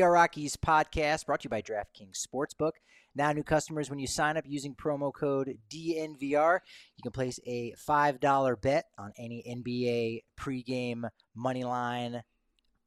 the 0.00 0.08
Rockies 0.08 0.56
podcast 0.56 1.26
brought 1.26 1.40
to 1.40 1.44
you 1.44 1.50
by 1.50 1.60
DraftKings 1.60 2.26
Sportsbook. 2.26 2.72
Now, 3.14 3.32
new 3.32 3.42
customers, 3.42 3.90
when 3.90 3.98
you 3.98 4.06
sign 4.06 4.38
up 4.38 4.44
using 4.46 4.74
promo 4.74 5.12
code 5.12 5.58
DNVR, 5.68 6.60
you 6.96 7.02
can 7.02 7.12
place 7.12 7.38
a 7.46 7.74
$5 7.86 8.62
bet 8.62 8.86
on 8.98 9.12
any 9.18 9.44
NBA 9.46 10.22
pregame 10.42 11.10
money 11.34 11.64
line 11.64 12.22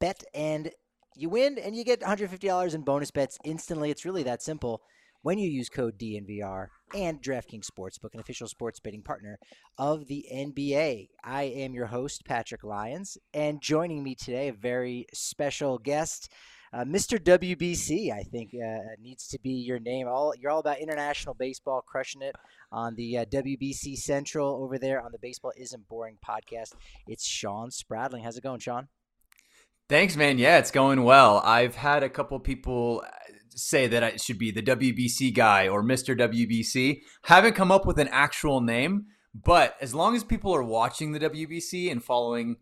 bet, 0.00 0.24
and 0.34 0.72
you 1.14 1.28
win 1.28 1.56
and 1.56 1.76
you 1.76 1.84
get 1.84 2.00
$150 2.00 2.74
in 2.74 2.82
bonus 2.82 3.12
bets 3.12 3.38
instantly. 3.44 3.92
It's 3.92 4.04
really 4.04 4.24
that 4.24 4.42
simple 4.42 4.82
when 5.22 5.38
you 5.38 5.48
use 5.48 5.68
code 5.68 5.96
DNVR 5.96 6.66
and 6.96 7.22
DraftKings 7.22 7.70
Sportsbook, 7.70 8.12
an 8.14 8.20
official 8.20 8.48
sports 8.48 8.80
betting 8.80 9.02
partner 9.02 9.38
of 9.78 10.08
the 10.08 10.26
NBA. 10.34 11.10
I 11.22 11.42
am 11.44 11.74
your 11.74 11.86
host, 11.86 12.24
Patrick 12.24 12.64
Lyons, 12.64 13.16
and 13.32 13.62
joining 13.62 14.02
me 14.02 14.16
today, 14.16 14.48
a 14.48 14.52
very 14.52 15.06
special 15.14 15.78
guest. 15.78 16.32
Uh, 16.74 16.84
Mr. 16.84 17.20
WBC, 17.20 18.10
I 18.10 18.24
think, 18.24 18.50
uh, 18.54 18.78
needs 19.00 19.28
to 19.28 19.38
be 19.38 19.50
your 19.50 19.78
name. 19.78 20.08
All 20.08 20.34
you're 20.36 20.50
all 20.50 20.58
about 20.58 20.80
international 20.80 21.34
baseball, 21.34 21.82
crushing 21.82 22.20
it 22.20 22.34
on 22.72 22.96
the 22.96 23.18
uh, 23.18 23.24
WBC 23.26 23.96
Central 23.96 24.60
over 24.60 24.76
there 24.76 25.00
on 25.00 25.12
the 25.12 25.18
Baseball 25.20 25.52
Isn't 25.56 25.86
Boring 25.88 26.18
podcast. 26.26 26.72
It's 27.06 27.24
Shawn 27.24 27.70
Spradling. 27.70 28.24
How's 28.24 28.36
it 28.36 28.42
going, 28.42 28.58
Shawn? 28.58 28.88
Thanks, 29.88 30.16
man. 30.16 30.38
Yeah, 30.38 30.58
it's 30.58 30.72
going 30.72 31.04
well. 31.04 31.40
I've 31.44 31.76
had 31.76 32.02
a 32.02 32.08
couple 32.08 32.40
people 32.40 33.04
say 33.50 33.86
that 33.86 34.02
I 34.02 34.16
should 34.16 34.40
be 34.40 34.50
the 34.50 34.62
WBC 34.62 35.32
guy 35.32 35.68
or 35.68 35.80
Mr. 35.80 36.18
WBC. 36.18 37.02
Haven't 37.22 37.54
come 37.54 37.70
up 37.70 37.86
with 37.86 38.00
an 38.00 38.08
actual 38.10 38.60
name, 38.60 39.06
but 39.32 39.76
as 39.80 39.94
long 39.94 40.16
as 40.16 40.24
people 40.24 40.52
are 40.52 40.64
watching 40.64 41.12
the 41.12 41.20
WBC 41.20 41.92
and 41.92 42.02
following 42.02 42.56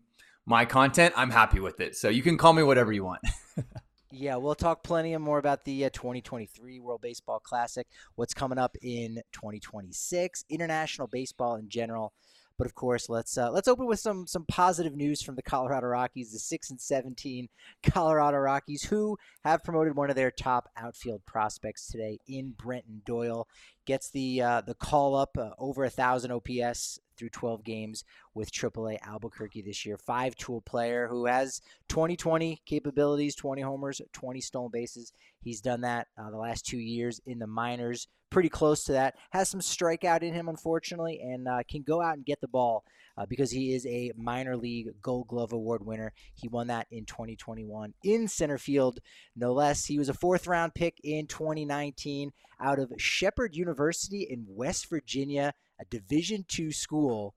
my 0.45 0.65
content, 0.65 1.15
I'm 1.17 1.31
happy 1.31 1.59
with 1.59 1.79
it. 1.79 1.95
So 1.95 2.09
you 2.09 2.21
can 2.21 2.37
call 2.37 2.53
me 2.53 2.61
whatever 2.61 2.91
you 2.91 3.05
want. 3.05 3.21
yeah, 4.13 4.35
we'll 4.35 4.55
talk 4.55 4.83
plenty 4.83 5.15
more 5.17 5.39
about 5.39 5.65
the 5.65 5.85
uh, 5.85 5.89
2023 5.89 6.79
World 6.79 7.01
Baseball 7.01 7.39
Classic, 7.39 7.87
what's 8.15 8.33
coming 8.33 8.59
up 8.59 8.75
in 8.81 9.21
2026, 9.31 10.45
international 10.49 11.07
baseball 11.07 11.55
in 11.55 11.67
general. 11.67 12.13
But 12.57 12.67
of 12.67 12.75
course, 12.75 13.09
let's 13.09 13.35
uh, 13.35 13.49
let's 13.51 13.67
open 13.67 13.87
with 13.87 13.99
some 13.99 14.27
some 14.27 14.45
positive 14.45 14.95
news 14.95 15.23
from 15.23 15.35
the 15.35 15.41
Colorado 15.41 15.87
Rockies, 15.87 16.31
the 16.31 16.39
six 16.39 16.69
and 16.69 16.79
seventeen 16.79 17.49
Colorado 17.81 18.37
Rockies, 18.37 18.83
who 18.83 19.17
have 19.43 19.63
promoted 19.63 19.95
one 19.95 20.11
of 20.11 20.15
their 20.15 20.29
top 20.29 20.69
outfield 20.77 21.25
prospects 21.25 21.87
today 21.87 22.19
in 22.27 22.51
Brenton 22.51 23.01
Doyle. 23.05 23.47
Gets 23.85 24.11
the 24.11 24.43
uh, 24.43 24.61
the 24.61 24.75
call 24.75 25.15
up 25.15 25.35
uh, 25.35 25.49
over 25.57 25.83
a 25.83 25.89
thousand 25.89 26.31
OPS 26.31 26.99
through 27.17 27.29
12 27.29 27.63
games 27.63 28.03
with 28.33 28.51
AAA 28.51 28.97
Albuquerque 29.01 29.61
this 29.61 29.85
year. 29.85 29.97
Five 29.97 30.35
tool 30.35 30.61
player 30.61 31.07
who 31.07 31.25
has 31.25 31.61
2020 31.89 32.61
capabilities, 32.65 33.35
20 33.35 33.61
homers, 33.61 34.01
20 34.13 34.41
stolen 34.41 34.71
bases. 34.71 35.13
He's 35.41 35.61
done 35.61 35.81
that 35.81 36.07
uh, 36.17 36.29
the 36.29 36.37
last 36.37 36.65
two 36.65 36.77
years 36.77 37.19
in 37.25 37.39
the 37.39 37.47
minors, 37.47 38.07
pretty 38.29 38.49
close 38.49 38.83
to 38.85 38.93
that. 38.93 39.15
Has 39.31 39.49
some 39.49 39.59
strikeout 39.59 40.23
in 40.23 40.33
him, 40.33 40.49
unfortunately, 40.49 41.19
and 41.21 41.47
uh, 41.47 41.59
can 41.69 41.83
go 41.83 42.01
out 42.01 42.15
and 42.15 42.25
get 42.25 42.41
the 42.41 42.47
ball 42.47 42.83
uh, 43.17 43.25
because 43.25 43.51
he 43.51 43.73
is 43.73 43.85
a 43.85 44.11
minor 44.17 44.57
league 44.57 44.89
Gold 45.01 45.27
Glove 45.27 45.53
Award 45.53 45.85
winner. 45.85 46.13
He 46.33 46.47
won 46.47 46.67
that 46.67 46.87
in 46.91 47.05
2021 47.05 47.93
in 48.03 48.27
center 48.27 48.57
field, 48.57 48.99
no 49.35 49.53
less. 49.53 49.85
He 49.85 49.99
was 49.99 50.09
a 50.09 50.13
fourth 50.13 50.47
round 50.47 50.73
pick 50.73 50.99
in 51.03 51.27
2019 51.27 52.31
out 52.59 52.79
of 52.79 52.91
Shepherd 52.97 53.55
University 53.55 54.27
in 54.29 54.45
West 54.47 54.89
Virginia, 54.89 55.53
a 55.79 55.85
Division 55.85 56.45
two 56.47 56.71
school. 56.71 57.35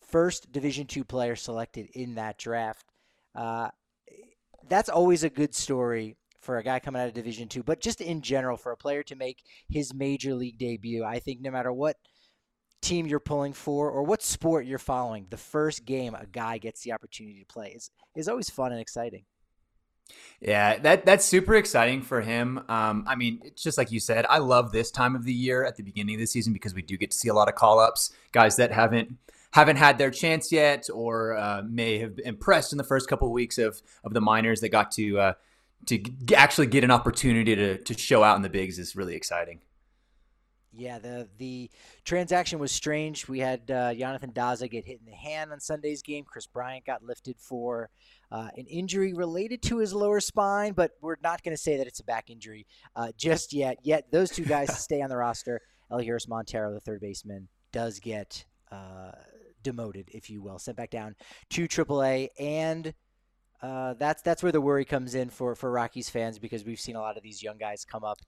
First 0.00 0.52
Division 0.52 0.86
two 0.86 1.04
player 1.04 1.36
selected 1.36 1.88
in 1.94 2.16
that 2.16 2.38
draft. 2.38 2.84
Uh, 3.34 3.68
that's 4.68 4.88
always 4.88 5.24
a 5.24 5.30
good 5.30 5.54
story 5.54 6.16
for 6.40 6.58
a 6.58 6.62
guy 6.64 6.80
coming 6.80 7.00
out 7.00 7.08
of 7.08 7.14
Division 7.14 7.48
two, 7.48 7.62
but 7.62 7.80
just 7.80 8.00
in 8.00 8.20
general 8.20 8.56
for 8.56 8.72
a 8.72 8.76
player 8.76 9.02
to 9.04 9.14
make 9.14 9.38
his 9.68 9.94
major 9.94 10.34
league 10.34 10.58
debut. 10.58 11.04
I 11.04 11.18
think 11.18 11.40
no 11.40 11.50
matter 11.50 11.72
what 11.72 11.96
team 12.80 13.06
you're 13.06 13.20
pulling 13.20 13.52
for 13.52 13.90
or 13.90 14.02
what 14.02 14.22
sport 14.22 14.66
you're 14.66 14.78
following, 14.78 15.26
the 15.30 15.36
first 15.36 15.84
game 15.84 16.14
a 16.16 16.26
guy 16.26 16.58
gets 16.58 16.82
the 16.82 16.92
opportunity 16.92 17.38
to 17.38 17.52
play 17.52 17.68
is 17.68 17.90
is 18.16 18.28
always 18.28 18.50
fun 18.50 18.72
and 18.72 18.80
exciting. 18.80 19.24
Yeah, 20.40 20.78
that 20.78 21.06
that's 21.06 21.24
super 21.24 21.54
exciting 21.54 22.02
for 22.02 22.20
him. 22.20 22.64
Um, 22.68 23.04
I 23.06 23.14
mean, 23.14 23.40
it's 23.44 23.62
just 23.62 23.78
like 23.78 23.92
you 23.92 24.00
said. 24.00 24.26
I 24.28 24.38
love 24.38 24.72
this 24.72 24.90
time 24.90 25.14
of 25.14 25.24
the 25.24 25.32
year 25.32 25.64
at 25.64 25.76
the 25.76 25.84
beginning 25.84 26.16
of 26.16 26.20
the 26.20 26.26
season 26.26 26.52
because 26.52 26.74
we 26.74 26.82
do 26.82 26.96
get 26.96 27.12
to 27.12 27.16
see 27.16 27.28
a 27.28 27.34
lot 27.34 27.48
of 27.48 27.54
call 27.54 27.78
ups, 27.78 28.12
guys 28.32 28.56
that 28.56 28.72
haven't 28.72 29.16
haven't 29.52 29.76
had 29.76 29.98
their 29.98 30.10
chance 30.10 30.50
yet, 30.50 30.88
or 30.92 31.36
uh, 31.36 31.62
may 31.64 31.98
have 31.98 32.18
impressed 32.24 32.72
in 32.72 32.78
the 32.78 32.84
first 32.84 33.08
couple 33.08 33.28
of 33.28 33.32
weeks 33.32 33.56
of 33.56 33.82
of 34.02 34.14
the 34.14 34.20
minors 34.20 34.60
that 34.62 34.70
got 34.70 34.90
to 34.92 35.20
uh, 35.20 35.32
to 35.86 35.98
g- 35.98 36.34
actually 36.34 36.66
get 36.66 36.82
an 36.82 36.90
opportunity 36.90 37.54
to 37.54 37.78
to 37.78 37.96
show 37.96 38.24
out 38.24 38.34
in 38.34 38.42
the 38.42 38.50
bigs 38.50 38.80
is 38.80 38.96
really 38.96 39.14
exciting. 39.14 39.60
Yeah, 40.74 40.98
the 40.98 41.28
the 41.38 41.70
transaction 42.04 42.58
was 42.58 42.72
strange. 42.72 43.28
We 43.28 43.40
had 43.40 43.70
uh, 43.70 43.92
Jonathan 43.94 44.32
Daza 44.32 44.70
get 44.70 44.86
hit 44.86 45.00
in 45.00 45.06
the 45.06 45.16
hand 45.16 45.52
on 45.52 45.60
Sunday's 45.60 46.00
game. 46.02 46.24
Kris 46.24 46.46
Bryant 46.46 46.86
got 46.86 47.02
lifted 47.02 47.38
for 47.38 47.90
uh, 48.30 48.48
an 48.56 48.66
injury 48.66 49.12
related 49.12 49.62
to 49.64 49.78
his 49.78 49.92
lower 49.92 50.20
spine, 50.20 50.72
but 50.72 50.92
we're 51.02 51.16
not 51.22 51.42
going 51.42 51.54
to 51.54 51.62
say 51.62 51.76
that 51.76 51.86
it's 51.86 52.00
a 52.00 52.04
back 52.04 52.30
injury 52.30 52.66
uh, 52.96 53.12
just 53.18 53.52
yet. 53.52 53.78
Yet 53.82 54.10
those 54.10 54.30
two 54.30 54.44
guys 54.44 54.78
stay 54.82 55.02
on 55.02 55.10
the 55.10 55.16
roster. 55.16 55.60
Elehuris 55.90 56.26
Montero, 56.26 56.72
the 56.72 56.80
third 56.80 57.02
baseman, 57.02 57.48
does 57.70 58.00
get 58.00 58.46
uh, 58.70 59.12
demoted, 59.62 60.08
if 60.12 60.30
you 60.30 60.40
will, 60.40 60.58
sent 60.58 60.78
back 60.78 60.90
down 60.90 61.14
to 61.50 61.68
AAA, 61.68 62.28
and 62.40 62.94
uh, 63.62 63.92
that's 63.94 64.22
that's 64.22 64.42
where 64.42 64.52
the 64.52 64.60
worry 64.60 64.86
comes 64.86 65.14
in 65.14 65.28
for 65.28 65.54
for 65.54 65.70
Rockies 65.70 66.08
fans 66.08 66.38
because 66.38 66.64
we've 66.64 66.80
seen 66.80 66.96
a 66.96 67.00
lot 67.00 67.18
of 67.18 67.22
these 67.22 67.42
young 67.42 67.58
guys 67.58 67.84
come 67.84 68.04
up 68.04 68.18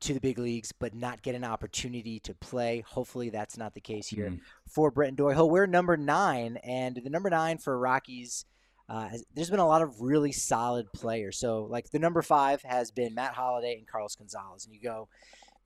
to 0.00 0.14
the 0.14 0.20
big 0.20 0.38
leagues 0.38 0.72
but 0.72 0.94
not 0.94 1.22
get 1.22 1.34
an 1.34 1.44
opportunity 1.44 2.20
to 2.20 2.34
play. 2.34 2.84
Hopefully 2.86 3.30
that's 3.30 3.56
not 3.56 3.74
the 3.74 3.80
case 3.80 4.08
here 4.08 4.30
mm. 4.30 4.40
for 4.68 4.90
Brenton 4.90 5.16
Doyle. 5.16 5.48
We're 5.48 5.66
number 5.66 5.96
nine, 5.96 6.58
and 6.58 6.96
the 6.96 7.10
number 7.10 7.30
nine 7.30 7.58
for 7.58 7.78
Rockies. 7.78 8.44
Uh, 8.88 9.10
there's 9.34 9.50
been 9.50 9.58
a 9.58 9.66
lot 9.66 9.82
of 9.82 10.00
really 10.00 10.32
solid 10.32 10.90
players. 10.94 11.38
So, 11.38 11.66
like 11.68 11.90
the 11.90 11.98
number 11.98 12.22
five 12.22 12.62
has 12.62 12.90
been 12.90 13.14
Matt 13.14 13.34
Holliday 13.34 13.76
and 13.76 13.86
Carlos 13.86 14.16
Gonzalez, 14.16 14.64
and 14.64 14.74
you 14.74 14.80
go, 14.80 15.08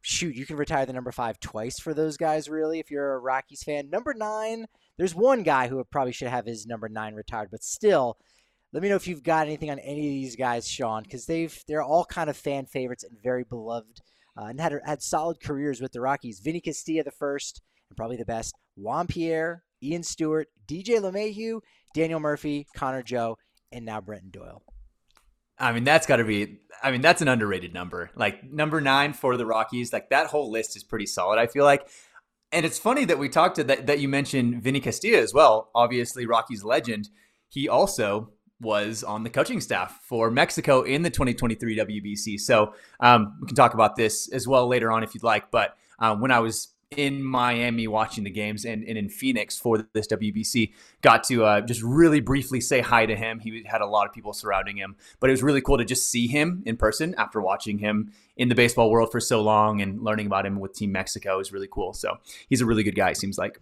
shoot, 0.01 0.35
you 0.35 0.45
can 0.45 0.57
retire 0.57 0.87
the 0.87 0.93
number 0.93 1.13
five 1.13 1.39
twice 1.39 1.79
for 1.79 1.95
those 1.95 2.17
guys. 2.17 2.49
Really, 2.49 2.81
if 2.81 2.91
you're 2.91 3.15
a 3.15 3.19
Rockies 3.19 3.63
fan, 3.63 3.91
number 3.91 4.13
nine, 4.13 4.67
there's 4.97 5.15
one 5.15 5.45
guy 5.45 5.69
who 5.69 5.83
probably 5.85 6.13
should 6.13 6.29
have 6.29 6.47
his 6.47 6.67
number 6.67 6.89
nine 6.89 7.15
retired, 7.15 7.51
but 7.51 7.63
still, 7.63 8.19
let 8.73 8.83
me 8.83 8.89
know 8.89 8.97
if 8.97 9.07
you've 9.07 9.23
got 9.23 9.47
anything 9.47 9.71
on 9.71 9.79
any 9.79 10.01
of 10.01 10.13
these 10.13 10.37
guys, 10.37 10.67
Shawn, 10.67 11.05
because 11.05 11.27
they've 11.27 11.63
they're 11.69 11.83
all 11.83 12.05
kind 12.05 12.29
of 12.29 12.37
fan 12.37 12.67
favorites 12.67 13.05
and 13.05 13.23
very 13.23 13.45
beloved 13.45 14.01
uh, 14.37 14.45
and 14.45 14.61
had 14.61 14.73
had 14.85 15.03
solid 15.03 15.41
careers 15.41 15.81
with 15.81 15.93
the 15.93 16.01
Rockies. 16.01 16.41
Vinny 16.41 16.61
Castilla, 16.61 17.05
the 17.05 17.11
first 17.11 17.63
and 17.91 17.97
probably 17.97 18.17
the 18.17 18.25
best. 18.25 18.55
Juan 18.77 19.07
Pierre, 19.07 19.63
Ian 19.83 20.03
Stewart, 20.03 20.49
DJ 20.67 20.99
LeMahieu, 21.01 21.61
Daniel 21.95 22.21
Murphy, 22.21 22.67
Connor 22.77 23.03
Joe, 23.03 23.37
and 23.71 23.85
now 23.85 24.01
Brenton 24.01 24.31
Doyle. 24.31 24.63
I 25.59 25.73
mean, 25.73 25.85
that's 25.85 26.07
got 26.07 26.17
to 26.17 26.25
be. 26.25 26.59
I 26.83 26.91
mean, 26.91 27.03
that's 27.03 27.23
an 27.23 27.29
underrated 27.29 27.73
number. 27.73 28.11
Like 28.17 28.43
number 28.51 28.81
nine 28.81 29.13
for 29.13 29.37
the 29.37 29.47
Rockies. 29.47 29.93
Like 29.93 30.11
that 30.11 30.29
whole 30.29 30.51
list 30.51 30.77
is 30.77 30.83
pretty 30.83 31.07
solid. 31.07 31.39
I 31.39 31.47
feel 31.47 31.65
like. 31.65 31.87
And 32.55 32.67
it's 32.67 32.79
funny 32.79 33.07
that 33.07 33.19
we 33.19 33.31
talked 33.31 33.57
to 33.57 33.65
that, 33.65 33.87
that 33.87 34.01
you 34.01 34.09
mentioned 34.09 34.63
Vinny 34.63 34.81
Castilla 34.81 35.19
as 35.23 35.33
well. 35.33 35.71
Obviously, 35.75 36.27
Rockies 36.27 36.63
legend. 36.63 37.09
He 37.49 37.67
also 37.67 38.33
was 38.63 39.05
on 39.05 39.25
the 39.25 39.31
coaching 39.31 39.61
staff 39.61 40.01
for 40.03 40.31
Mexico 40.31 40.83
in 40.83 41.03
the 41.03 41.11
2023 41.11 41.77
WBC. 41.77 42.41
So 42.41 42.75
um, 43.01 43.37
we 43.41 43.47
can 43.47 43.57
talk 43.57 43.75
about 43.75 43.97
this 43.97 44.29
as 44.33 44.47
well 44.49 44.67
later 44.67 44.91
on 44.91 45.03
if 45.03 45.15
you'd 45.15 45.25
like. 45.25 45.51
But 45.51 45.77
uh, 45.99 46.17
when 46.17 46.31
I 46.31 46.39
was 46.39 46.69
in 46.97 47.23
Miami 47.23 47.87
watching 47.89 48.25
the 48.25 48.31
games 48.31 48.65
and, 48.65 48.85
and 48.85 48.99
in 48.99 49.09
Phoenix 49.09 49.59
for 49.59 49.87
this 49.93 50.07
WBC, 50.09 50.73
got 51.01 51.25
to 51.25 51.45
uh, 51.45 51.61
just 51.61 51.83
really 51.83 52.21
briefly 52.21 52.61
say 52.61 52.81
hi 52.81 53.07
to 53.07 53.17
him. 53.17 53.41
He 53.41 53.65
had 53.67 53.81
a 53.81 53.87
lot 53.87 54.07
of 54.07 54.13
people 54.13 54.33
surrounding 54.33 54.77
him, 54.77 54.97
but 55.21 55.31
it 55.31 55.33
was 55.33 55.43
really 55.43 55.61
cool 55.61 55.79
to 55.79 55.85
just 55.85 56.09
see 56.09 56.27
him 56.27 56.63
in 56.67 56.77
person 56.77 57.15
after 57.17 57.41
watching 57.41 57.79
him 57.79 58.13
in 58.37 58.49
the 58.49 58.55
baseball 58.55 58.91
world 58.91 59.11
for 59.11 59.21
so 59.21 59.43
long 59.43 59.81
and 59.81 60.03
learning 60.03 60.27
about 60.27 60.47
him 60.47 60.61
with 60.61 60.75
Team 60.75 60.93
Mexico 60.93 61.39
is 61.39 61.53
really 61.53 61.69
cool. 61.71 61.93
So 61.93 62.19
he's 62.49 62.61
a 62.61 62.67
really 62.67 62.83
good 62.83 62.97
guy, 62.97 63.13
seems 63.13 63.39
like 63.39 63.61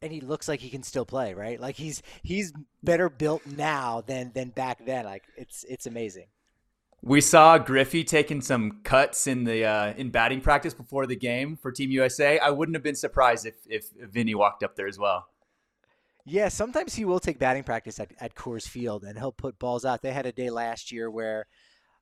and 0.00 0.12
he 0.12 0.20
looks 0.20 0.48
like 0.48 0.60
he 0.60 0.70
can 0.70 0.82
still 0.82 1.04
play, 1.04 1.34
right? 1.34 1.60
Like 1.60 1.76
he's 1.76 2.02
he's 2.22 2.52
better 2.82 3.08
built 3.08 3.46
now 3.46 4.02
than 4.06 4.32
than 4.34 4.50
back 4.50 4.84
then. 4.84 5.04
Like 5.04 5.24
it's 5.36 5.64
it's 5.68 5.86
amazing. 5.86 6.26
We 7.00 7.20
saw 7.20 7.58
Griffey 7.58 8.02
taking 8.02 8.40
some 8.40 8.80
cuts 8.82 9.26
in 9.26 9.44
the 9.44 9.64
uh, 9.64 9.94
in 9.96 10.10
batting 10.10 10.40
practice 10.40 10.74
before 10.74 11.06
the 11.06 11.16
game 11.16 11.56
for 11.56 11.70
Team 11.70 11.90
USA. 11.90 12.38
I 12.38 12.50
wouldn't 12.50 12.74
have 12.74 12.82
been 12.82 12.96
surprised 12.96 13.46
if 13.46 13.54
if 13.66 13.90
Vinny 13.96 14.34
walked 14.34 14.62
up 14.62 14.76
there 14.76 14.88
as 14.88 14.98
well. 14.98 15.26
Yeah, 16.24 16.48
sometimes 16.48 16.94
he 16.94 17.06
will 17.06 17.20
take 17.20 17.38
batting 17.38 17.62
practice 17.62 17.98
at, 17.98 18.10
at 18.20 18.34
Coors 18.34 18.68
Field 18.68 19.02
and 19.02 19.18
he'll 19.18 19.32
put 19.32 19.58
balls 19.58 19.86
out. 19.86 20.02
They 20.02 20.12
had 20.12 20.26
a 20.26 20.32
day 20.32 20.50
last 20.50 20.92
year 20.92 21.10
where 21.10 21.46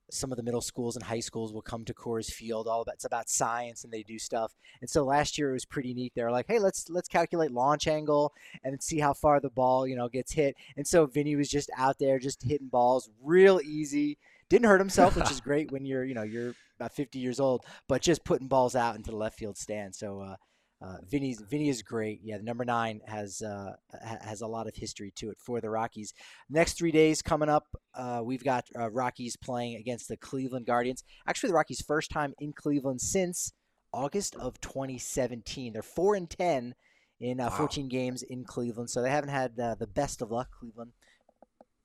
some 0.09 0.31
of 0.31 0.37
the 0.37 0.43
middle 0.43 0.61
schools 0.61 0.95
and 0.95 1.03
high 1.03 1.19
schools 1.19 1.51
will 1.51 1.61
come 1.61 1.83
to 1.85 1.93
Coors 1.93 2.31
Field. 2.31 2.67
All 2.67 2.81
about 2.81 2.95
it's 2.95 3.05
about 3.05 3.29
science 3.29 3.83
and 3.83 3.91
they 3.91 4.03
do 4.03 4.17
stuff. 4.17 4.55
And 4.81 4.89
so 4.89 5.03
last 5.03 5.37
year 5.37 5.49
it 5.49 5.53
was 5.53 5.65
pretty 5.65 5.93
neat. 5.93 6.13
They're 6.15 6.31
like, 6.31 6.47
hey, 6.47 6.59
let's 6.59 6.89
let's 6.89 7.07
calculate 7.07 7.51
launch 7.51 7.87
angle 7.87 8.33
and 8.63 8.81
see 8.81 8.99
how 8.99 9.13
far 9.13 9.39
the 9.39 9.49
ball 9.49 9.87
you 9.87 9.95
know 9.95 10.07
gets 10.09 10.33
hit. 10.33 10.55
And 10.75 10.87
so 10.87 11.05
Vinny 11.05 11.35
was 11.35 11.49
just 11.49 11.69
out 11.77 11.99
there 11.99 12.19
just 12.19 12.43
hitting 12.43 12.67
balls, 12.67 13.09
real 13.21 13.59
easy. 13.63 14.17
Didn't 14.49 14.67
hurt 14.67 14.79
himself, 14.79 15.15
which 15.15 15.31
is 15.31 15.41
great 15.47 15.71
when 15.71 15.85
you're, 15.85 16.05
you 16.05 16.13
know, 16.13 16.23
you're 16.23 16.53
about 16.79 16.93
50 16.93 17.19
years 17.19 17.39
old, 17.39 17.65
but 17.87 18.01
just 18.01 18.23
putting 18.23 18.47
balls 18.47 18.75
out 18.75 18.95
into 18.95 19.11
the 19.11 19.17
left 19.17 19.37
field 19.37 19.57
stand. 19.57 19.93
So 19.93 20.21
uh, 20.21 20.35
uh, 20.79 20.97
Vinny's 21.09 21.41
Vinny 21.41 21.69
is 21.69 21.81
great. 21.81 22.19
Yeah, 22.23 22.37
the 22.37 22.43
number 22.43 22.63
nine 22.63 23.01
has 23.07 23.41
uh, 23.41 23.73
has 24.21 24.41
a 24.41 24.47
lot 24.47 24.67
of 24.67 24.75
history 24.75 25.11
to 25.15 25.31
it 25.31 25.37
for 25.43 25.59
the 25.59 25.69
Rockies. 25.69 26.13
Next 26.49 26.73
three 26.73 26.91
days 26.91 27.21
coming 27.21 27.49
up, 27.49 27.65
uh, 27.95 28.21
we've 28.23 28.43
got 28.43 28.65
uh, 28.77 28.89
Rockies 28.91 29.35
playing 29.35 29.77
against 29.77 30.07
the 30.07 30.17
Cleveland 30.17 30.67
Guardians. 30.67 31.03
Actually, 31.27 31.49
the 31.49 31.55
Rockies' 31.55 31.81
first 31.81 32.11
time 32.11 32.33
in 32.39 32.53
Cleveland 32.53 33.01
since 33.01 33.53
August 33.91 34.35
of 34.35 34.61
2017. 34.61 35.73
They're 35.73 35.81
four 35.81 36.13
and 36.13 36.29
ten 36.29 36.75
in 37.19 37.39
uh, 37.39 37.49
14 37.49 37.85
wow. 37.85 37.89
games 37.89 38.21
in 38.21 38.43
Cleveland, 38.43 38.91
so 38.91 39.01
they 39.01 39.09
haven't 39.09 39.31
had 39.31 39.59
uh, 39.59 39.73
the 39.73 39.87
best 39.87 40.21
of 40.21 40.29
luck. 40.29 40.49
Cleveland 40.59 40.91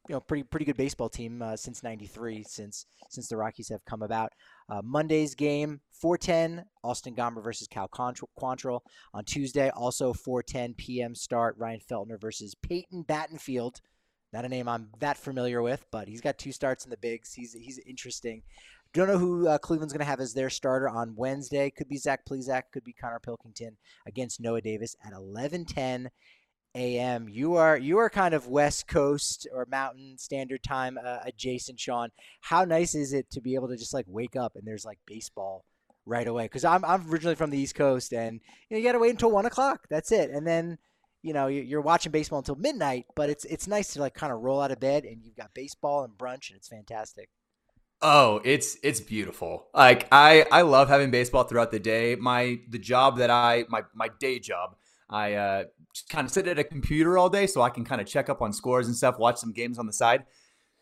you 0.08 0.14
know 0.14 0.20
pretty 0.20 0.42
pretty 0.42 0.64
good 0.64 0.76
baseball 0.76 1.08
team 1.08 1.42
uh, 1.42 1.56
since 1.56 1.82
'93 1.82 2.44
since 2.44 2.86
since 3.08 3.28
the 3.28 3.36
Rockies 3.36 3.68
have 3.68 3.84
come 3.84 4.02
about. 4.02 4.32
Uh, 4.72 4.80
Monday's 4.82 5.34
game 5.34 5.80
4:10 6.02 6.64
Austin 6.82 7.14
Gomber 7.14 7.44
versus 7.44 7.68
Cal 7.68 7.88
Quantrill 7.88 8.80
on 9.12 9.24
Tuesday. 9.24 9.68
Also 9.68 10.14
4:10 10.14 10.74
p.m. 10.78 11.14
start 11.14 11.56
Ryan 11.58 11.80
Feltner 11.80 12.18
versus 12.18 12.54
Peyton 12.54 13.04
Battenfield. 13.04 13.82
Not 14.32 14.46
a 14.46 14.48
name 14.48 14.68
I'm 14.68 14.88
that 15.00 15.18
familiar 15.18 15.60
with, 15.60 15.84
but 15.90 16.08
he's 16.08 16.22
got 16.22 16.38
two 16.38 16.52
starts 16.52 16.84
in 16.84 16.90
the 16.90 16.96
bigs. 16.96 17.34
He's 17.34 17.52
he's 17.52 17.80
interesting. 17.80 18.42
Don't 18.94 19.08
know 19.08 19.18
who 19.18 19.46
uh, 19.46 19.58
Cleveland's 19.58 19.92
going 19.92 20.00
to 20.00 20.06
have 20.06 20.20
as 20.20 20.32
their 20.32 20.48
starter 20.48 20.88
on 20.88 21.16
Wednesday. 21.16 21.68
Could 21.68 21.88
be 21.88 21.98
Zach 21.98 22.24
Plesac, 22.24 22.62
could 22.72 22.84
be 22.84 22.94
Konnor 22.94 23.20
Pilkington 23.20 23.76
against 24.06 24.40
Noah 24.40 24.62
Davis 24.62 24.96
at 25.04 25.12
11:10 25.12 26.08
a.m. 26.74 27.28
You 27.28 27.56
are 27.56 27.76
you 27.76 27.98
are 27.98 28.08
kind 28.08 28.34
of 28.34 28.48
West 28.48 28.88
Coast 28.88 29.46
or 29.52 29.66
Mountain 29.70 30.18
Standard 30.18 30.62
Time 30.62 30.98
uh, 31.02 31.18
adjacent, 31.24 31.78
Shawn. 31.78 32.10
How 32.40 32.64
nice 32.64 32.94
is 32.94 33.12
it 33.12 33.30
to 33.30 33.40
be 33.40 33.54
able 33.54 33.68
to 33.68 33.76
just 33.76 33.94
like 33.94 34.06
wake 34.08 34.36
up 34.36 34.56
and 34.56 34.66
there's 34.66 34.84
like 34.84 34.98
baseball 35.06 35.64
right 36.06 36.26
away? 36.26 36.44
Because 36.44 36.64
I'm 36.64 36.84
I'm 36.84 37.10
originally 37.10 37.34
from 37.34 37.50
the 37.50 37.58
East 37.58 37.74
Coast, 37.74 38.12
and 38.12 38.40
you, 38.68 38.76
know, 38.76 38.78
you 38.78 38.84
got 38.84 38.92
to 38.92 38.98
wait 38.98 39.10
until 39.10 39.30
one 39.30 39.46
o'clock. 39.46 39.86
That's 39.90 40.12
it, 40.12 40.30
and 40.30 40.46
then 40.46 40.78
you 41.22 41.32
know 41.32 41.46
you're 41.46 41.82
watching 41.82 42.12
baseball 42.12 42.38
until 42.38 42.56
midnight. 42.56 43.06
But 43.14 43.28
it's 43.28 43.44
it's 43.44 43.68
nice 43.68 43.92
to 43.94 44.00
like 44.00 44.14
kind 44.14 44.32
of 44.32 44.40
roll 44.40 44.60
out 44.60 44.72
of 44.72 44.80
bed 44.80 45.04
and 45.04 45.22
you've 45.22 45.36
got 45.36 45.54
baseball 45.54 46.04
and 46.04 46.16
brunch, 46.16 46.50
and 46.50 46.56
it's 46.56 46.68
fantastic. 46.68 47.28
Oh, 48.00 48.40
it's 48.44 48.78
it's 48.82 49.00
beautiful. 49.00 49.68
Like 49.74 50.08
I 50.10 50.44
I 50.50 50.62
love 50.62 50.88
having 50.88 51.10
baseball 51.10 51.44
throughout 51.44 51.70
the 51.70 51.78
day. 51.78 52.16
My 52.16 52.58
the 52.68 52.78
job 52.78 53.18
that 53.18 53.30
I 53.30 53.64
my 53.68 53.82
my 53.94 54.08
day 54.18 54.40
job 54.40 54.76
I 55.10 55.34
uh, 55.34 55.64
just 55.94 56.08
kind 56.08 56.26
of 56.26 56.32
sit 56.32 56.46
at 56.48 56.58
a 56.58 56.64
computer 56.64 57.18
all 57.18 57.28
day 57.28 57.46
so 57.46 57.62
I 57.62 57.70
can 57.70 57.84
kind 57.84 58.00
of 58.00 58.06
check 58.06 58.28
up 58.28 58.40
on 58.42 58.52
scores 58.52 58.86
and 58.86 58.96
stuff, 58.96 59.18
watch 59.18 59.38
some 59.38 59.52
games 59.52 59.78
on 59.78 59.86
the 59.86 59.92
side. 59.92 60.24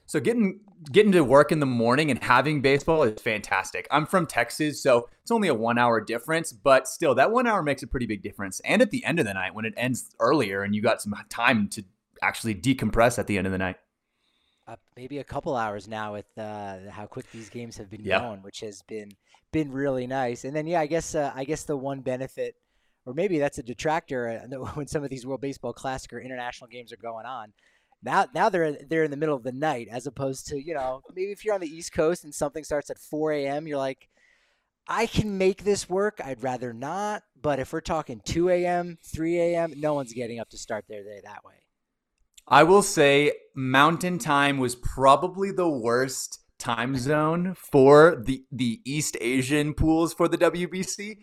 So 0.07 0.19
getting 0.19 0.59
getting 0.91 1.13
to 1.13 1.23
work 1.23 1.53
in 1.53 1.61
the 1.61 1.67
morning 1.67 2.11
and 2.11 2.21
having 2.21 2.63
baseball 2.63 3.05
is 3.05 3.21
fantastic. 3.21 3.87
I'm 3.93 4.07
from 4.07 4.27
Texas, 4.27 4.83
so 4.83 5.09
it's 5.23 5.31
only 5.31 5.47
a 5.47 5.55
one 5.55 5.79
hour 5.79 6.01
difference, 6.01 6.53
but 6.53 6.89
still 6.89 7.15
that 7.15 7.31
one 7.31 7.47
hour 7.47 7.63
makes 7.63 7.85
a 7.85 7.87
pretty 7.87 8.07
big 8.07 8.21
difference. 8.21 8.61
And 8.65 8.83
at 8.83 8.91
the 8.91 9.05
end 9.05 9.21
of 9.21 9.27
the 9.27 9.35
night, 9.35 9.55
when 9.55 9.65
it 9.65 9.75
ends 9.77 10.15
earlier 10.19 10.63
and 10.63 10.75
you 10.75 10.83
got 10.83 11.01
some 11.01 11.15
time 11.29 11.69
to 11.69 11.85
actually 12.23 12.57
decompress 12.57 13.19
at 13.19 13.29
the 13.29 13.39
end 13.39 13.47
of 13.47 13.53
the 13.53 13.59
night. 13.59 13.77
Uh, 14.67 14.77
maybe 14.97 15.19
a 15.19 15.25
couple 15.25 15.57
hours 15.57 15.89
now 15.89 16.13
with 16.13 16.27
uh, 16.37 16.79
how 16.91 17.07
quick 17.07 17.31
these 17.33 17.49
games 17.49 17.77
have 17.77 17.91
been 17.91 18.03
going, 18.05 18.43
which 18.43 18.61
has 18.61 18.83
been 18.83 19.11
been 19.53 19.71
really 19.73 20.07
nice. 20.07 20.45
And 20.45 20.55
then 20.55 20.67
yeah, 20.67 20.81
I 20.81 20.87
guess 20.87 21.15
uh, 21.15 21.33
I 21.35 21.45
guess 21.45 21.65
the 21.65 21.77
one 21.77 22.01
benefit 22.01 22.57
or 23.11 23.15
maybe 23.15 23.39
that's 23.39 23.59
a 23.59 23.63
detractor 23.63 24.29
uh, 24.29 24.57
when 24.75 24.87
some 24.87 25.05
of 25.05 25.11
these 25.11 25.27
World 25.27 25.41
Baseball 25.41 25.73
Classic 25.73 26.13
or 26.13 26.21
international 26.21 26.69
games 26.69 26.93
are 26.93 26.97
going 26.97 27.27
on. 27.27 27.53
Now, 28.03 28.27
now 28.35 28.49
they're 28.49 28.79
they're 28.89 29.05
in 29.05 29.11
the 29.11 29.17
middle 29.17 29.37
of 29.37 29.43
the 29.43 29.53
night, 29.53 29.89
as 29.91 30.07
opposed 30.07 30.47
to 30.49 30.63
you 30.63 30.75
know 30.75 31.03
maybe 31.15 31.33
if 31.33 31.45
you're 31.45 31.55
on 31.55 31.61
the 31.61 31.69
East 31.69 31.93
Coast 31.93 32.25
and 32.25 32.35
something 32.35 32.65
starts 32.65 32.89
at 32.89 32.99
4 32.99 33.33
a.m., 33.33 33.67
you're 33.67 33.77
like, 33.77 34.09
I 34.89 35.07
can 35.07 35.37
make 35.37 35.65
this 35.65 35.89
work. 35.89 36.19
I'd 36.25 36.43
rather 36.43 36.73
not. 36.73 37.25
But 37.41 37.59
if 37.59 37.73
we're 37.73 37.81
talking 37.81 38.21
2 38.25 38.49
a.m., 38.49 38.99
3 39.05 39.39
a.m., 39.39 39.75
no 39.77 39.95
one's 39.95 40.15
getting 40.15 40.41
up 40.41 40.49
to 40.51 40.59
start 40.59 40.87
their 40.89 41.03
day 41.03 41.21
that 41.25 41.45
way. 41.45 41.55
I 42.49 42.63
will 42.63 42.83
say 42.83 43.33
Mountain 43.55 44.19
Time 44.19 44.59
was 44.59 44.75
probably 44.77 45.53
the 45.53 45.69
worst 45.69 46.39
time 46.59 46.97
zone 46.97 47.55
for 47.55 48.23
the 48.25 48.45
the 48.53 48.81
East 48.85 49.17
Asian 49.21 49.75
pools 49.75 50.15
for 50.15 50.29
the 50.29 50.39
WBC 50.39 51.17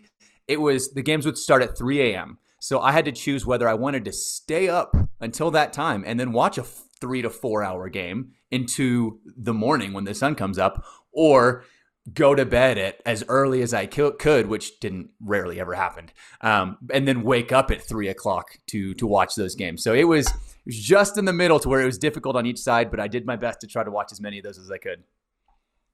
it 0.48 0.60
was 0.60 0.92
the 0.92 1.02
games 1.02 1.26
would 1.26 1.38
start 1.38 1.62
at 1.62 1.76
3 1.76 2.00
a.m. 2.00 2.38
So 2.60 2.80
I 2.80 2.92
had 2.92 3.04
to 3.04 3.12
choose 3.12 3.46
whether 3.46 3.68
I 3.68 3.74
wanted 3.74 4.04
to 4.06 4.12
stay 4.12 4.68
up 4.68 4.96
until 5.20 5.50
that 5.52 5.72
time 5.72 6.02
and 6.06 6.18
then 6.18 6.32
watch 6.32 6.58
a 6.58 6.64
three 7.00 7.22
to 7.22 7.30
four 7.30 7.62
hour 7.62 7.88
game 7.88 8.32
into 8.50 9.20
the 9.24 9.54
morning 9.54 9.92
when 9.92 10.04
the 10.04 10.14
sun 10.14 10.34
comes 10.34 10.58
up, 10.58 10.84
or 11.12 11.64
go 12.14 12.34
to 12.34 12.46
bed 12.46 12.78
at 12.78 13.00
as 13.04 13.22
early 13.28 13.60
as 13.62 13.74
I 13.74 13.86
could, 13.86 14.46
which 14.46 14.80
didn't 14.80 15.10
rarely 15.20 15.60
ever 15.60 15.74
happened, 15.74 16.12
um, 16.40 16.78
and 16.92 17.06
then 17.06 17.22
wake 17.22 17.52
up 17.52 17.70
at 17.70 17.82
three 17.82 18.08
o'clock 18.08 18.58
to 18.68 18.94
to 18.94 19.06
watch 19.06 19.34
those 19.34 19.54
games. 19.54 19.82
So 19.82 19.94
it 19.94 20.04
was 20.04 20.26
it 20.26 20.66
was 20.66 20.80
just 20.80 21.18
in 21.18 21.24
the 21.24 21.32
middle 21.32 21.60
to 21.60 21.68
where 21.68 21.82
it 21.82 21.86
was 21.86 21.98
difficult 21.98 22.36
on 22.36 22.46
each 22.46 22.58
side, 22.58 22.90
but 22.90 23.00
I 23.00 23.08
did 23.08 23.26
my 23.26 23.36
best 23.36 23.60
to 23.60 23.66
try 23.66 23.84
to 23.84 23.90
watch 23.90 24.12
as 24.12 24.20
many 24.20 24.38
of 24.38 24.44
those 24.44 24.58
as 24.58 24.70
I 24.70 24.78
could. 24.78 25.04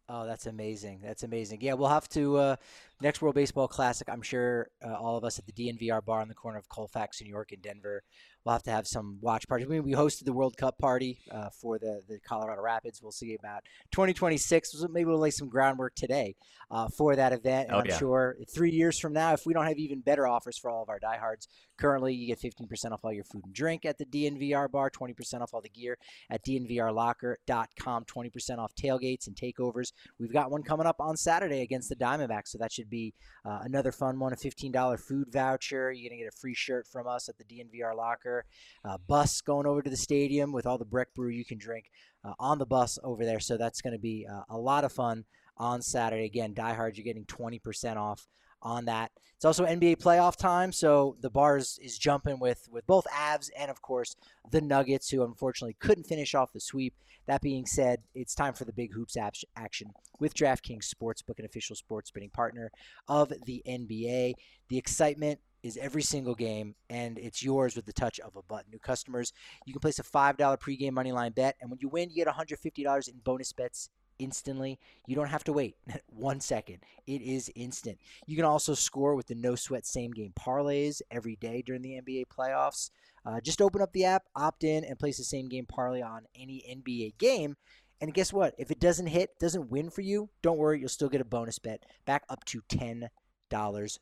Oh, 0.09 0.27
that's 0.27 0.47
amazing. 0.47 1.01
That's 1.03 1.23
amazing. 1.23 1.63
Yeah, 1.63 1.75
we'll 1.75 1.89
have 1.89 2.09
to 2.11 2.37
uh, 2.37 2.57
next 3.01 3.23
World 3.23 3.35
Baseball 3.35 3.69
Classic. 3.69 4.09
I'm 4.11 4.23
sure 4.23 4.69
uh, 4.85 4.95
all 4.95 5.17
of 5.17 5.25
us 5.25 5.39
at 5.39 5.47
the 5.47 5.53
DNVR 5.53 6.05
bar 6.05 6.21
on 6.21 6.29
the 6.29 6.35
corner 6.35 6.59
of 6.59 6.69
Colfax, 6.69 7.21
New 7.21 7.29
York, 7.29 7.53
and 7.53 7.63
Denver 7.63 8.03
we'll 8.45 8.53
have 8.53 8.63
to 8.65 8.71
have 8.71 8.87
some 8.87 9.19
watch 9.21 9.49
parties. 9.49 9.67
I 9.67 9.71
mean, 9.71 9.85
we 9.85 9.93
hosted 9.93 10.25
the 10.25 10.33
World 10.33 10.57
Cup 10.57 10.79
party 10.79 11.19
uh, 11.31 11.49
for 11.51 11.79
the, 11.79 12.03
the 12.09 12.19
Colorado 12.21 12.63
Rapids. 12.63 13.01
We'll 13.03 13.13
see 13.13 13.35
about 13.35 13.63
2026. 13.93 14.85
Maybe 14.91 15.07
we'll 15.07 15.19
lay 15.19 15.31
some 15.31 15.49
groundwork 15.49 15.95
today 15.95 16.37
uh, 16.71 16.89
for 16.89 17.17
that 17.17 17.33
event. 17.33 17.69
And 17.69 17.77
oh, 17.77 17.81
I'm 17.81 17.87
yeah. 17.87 17.99
sure 17.99 18.37
three 18.55 18.71
years 18.71 18.99
from 18.99 19.13
now, 19.13 19.33
if 19.33 19.47
we 19.47 19.55
don't 19.55 19.67
have 19.67 19.79
even 19.79 20.01
better 20.01 20.27
offers 20.27 20.59
for 20.59 20.71
all 20.71 20.83
of 20.83 20.89
our 20.89 20.99
diehards, 20.99 21.49
currently 21.79 22.15
you 22.15 22.27
get 22.27 22.41
15% 22.41 22.93
off 22.93 23.01
all 23.03 23.13
your 23.13 23.25
food 23.25 23.45
and 23.45 23.55
drink 23.55 23.85
at 23.85 23.99
the 23.99 24.05
DNVR 24.05 24.71
bar, 24.71 24.91
20% 24.91 25.41
off 25.41 25.55
all 25.55 25.63
the 25.63 25.69
gear 25.69 25.97
at 26.31 26.45
DNVRlocker.com, 26.45 28.05
20% 28.05 28.59
off 28.59 28.75
tailgates 28.75 29.27
and 29.27 29.37
takeovers. 29.37 29.93
We've 30.19 30.33
got 30.33 30.51
one 30.51 30.63
coming 30.63 30.87
up 30.87 30.97
on 31.01 31.17
Saturday 31.17 31.63
against 31.63 31.89
the 31.89 31.97
Diamondbacks, 31.97 32.49
so 32.49 32.59
that 32.59 32.73
should 32.73 32.84
be 32.89 33.15
uh, 33.45 33.61
another 33.63 33.93
fun 33.93 34.19
one. 34.19 34.33
A 34.33 34.37
$15 34.37 34.99
food 35.01 35.33
voucher. 35.33 35.93
You're 35.93 36.09
going 36.09 36.19
to 36.19 36.25
get 36.25 36.33
a 36.33 36.37
free 36.37 36.55
shirt 36.55 36.87
from 36.87 37.07
us 37.07 37.29
at 37.29 37.37
the 37.39 37.45
DNVR 37.45 37.97
Locker 37.97 38.45
uh, 38.85 38.99
bus 39.07 39.41
going 39.41 39.67
over 39.67 39.83
to 39.83 39.91
the 39.91 39.97
stadium 39.97 40.53
with 40.53 40.67
all 40.67 40.79
the 40.79 40.85
Breck 40.85 41.15
brew 41.15 41.29
you 41.29 41.45
can 41.45 41.59
drink 41.59 41.91
uh, 42.25 42.33
on 42.39 42.59
the 42.59 42.67
bus 42.67 42.99
over 43.03 43.25
there. 43.25 43.41
So 43.41 43.57
that's 43.57 43.81
going 43.81 43.95
to 43.95 43.99
be 43.99 44.27
uh, 44.31 44.43
a 44.49 44.59
lot 44.59 44.85
of 44.85 44.93
fun 44.93 45.25
on 45.57 45.83
Saturday. 45.83 46.25
Again, 46.25 46.55
diehards, 46.55 46.99
you're 46.99 47.05
getting 47.05 47.25
20% 47.25 47.97
off 47.97 48.27
on 48.65 48.87
that. 48.87 49.13
It's 49.37 49.45
also 49.45 49.67
NBA 49.67 49.99
playoff 49.99 50.37
time, 50.37 50.73
so 50.73 51.17
the 51.21 51.31
bars 51.31 51.79
is 51.83 51.99
jumping 51.99 52.41
with 52.41 52.67
with 52.71 52.87
both 52.87 53.05
Avs 53.13 53.51
and 53.59 53.71
of 53.71 53.83
course 53.83 54.17
the 54.51 54.61
Nuggets, 54.61 55.11
who 55.11 55.23
unfortunately 55.23 55.77
couldn't 55.81 56.05
finish 56.05 56.35
off 56.35 56.53
the 56.53 56.61
sweep. 56.61 56.95
That 57.27 57.41
being 57.41 57.67
said, 57.67 58.01
it's 58.15 58.35
time 58.35 58.55
for 58.55 58.65
the 58.65 58.73
big 58.73 58.93
hoops 58.93 59.17
action 59.17 59.93
with 60.21 60.35
DraftKings 60.35 60.89
Sportsbook, 60.89 61.39
an 61.39 61.45
official 61.45 61.77
sports 61.77 62.11
betting 62.11 62.31
partner 62.31 62.71
of 63.09 63.33
the 63.47 63.63
NBA. 63.67 64.35
The 64.69 64.79
excitement 64.79 65.41
is 65.63 65.79
every 65.79 66.03
single 66.03 66.35
game, 66.35 66.75
and 66.91 67.19
it's 67.19 67.43
yours 67.43 67.77
with 67.77 67.87
the 67.87 67.93
touch 67.95 68.21
of 68.21 68.37
a 68.37 68.43
button. 68.43 68.71
New 68.71 68.79
customers, 68.79 69.33
you 69.65 69.73
can 69.73 69.81
place 69.81 69.99
a 69.99 70.03
$5 70.03 70.37
pregame 70.37 70.93
moneyline 70.93 71.35
bet, 71.35 71.57
and 71.61 71.71
when 71.71 71.79
you 71.81 71.89
win, 71.89 72.11
you 72.11 72.23
get 72.23 72.35
$150 72.35 73.09
in 73.09 73.15
bonus 73.25 73.53
bets 73.53 73.89
instantly. 74.19 74.79
You 75.07 75.17
don't 75.17 75.29
have 75.29 75.45
to 75.45 75.53
wait 75.53 75.77
one 76.09 76.41
second. 76.41 76.79
It 77.07 77.23
is 77.23 77.51
instant. 77.55 77.99
You 78.27 78.37
can 78.37 78.45
also 78.45 78.75
score 78.75 79.15
with 79.15 79.27
the 79.27 79.35
no 79.35 79.55
sweat 79.55 79.87
same 79.87 80.13
game 80.13 80.33
parlays 80.39 81.03
every 81.11 81.37
day 81.37 81.63
during 81.63 81.83
the 81.83 82.01
NBA 82.01 82.25
playoffs. 82.27 82.91
Uh, 83.27 83.41
just 83.41 83.63
open 83.63 83.81
up 83.81 83.93
the 83.93 84.05
app, 84.05 84.25
opt 84.37 84.65
in, 84.65 84.85
and 84.85 84.99
place 84.99 85.17
the 85.17 85.25
same 85.25 85.49
game 85.49 85.67
parlay 85.67 86.03
on 86.03 86.23
any 86.35 86.63
NBA 86.69 87.19
game. 87.19 87.57
And 88.01 88.13
guess 88.13 88.33
what? 88.33 88.55
If 88.59 88.71
it 88.71 88.81
doesn't 88.81 89.07
hit, 89.07 89.39
doesn't 89.39 89.71
win 89.71 89.89
for 89.89 90.03
you, 90.03 90.29
don't 90.43 90.59
worry, 90.59 90.81
you'll 90.81 90.89
still 90.89 91.09
get 91.09 91.23
a 91.23 91.25
bonus 91.25 91.59
bet 91.59 91.85
back 92.05 92.25
up 92.29 92.45
to 92.47 92.61
10 92.69 93.01
dollars. 93.01 93.11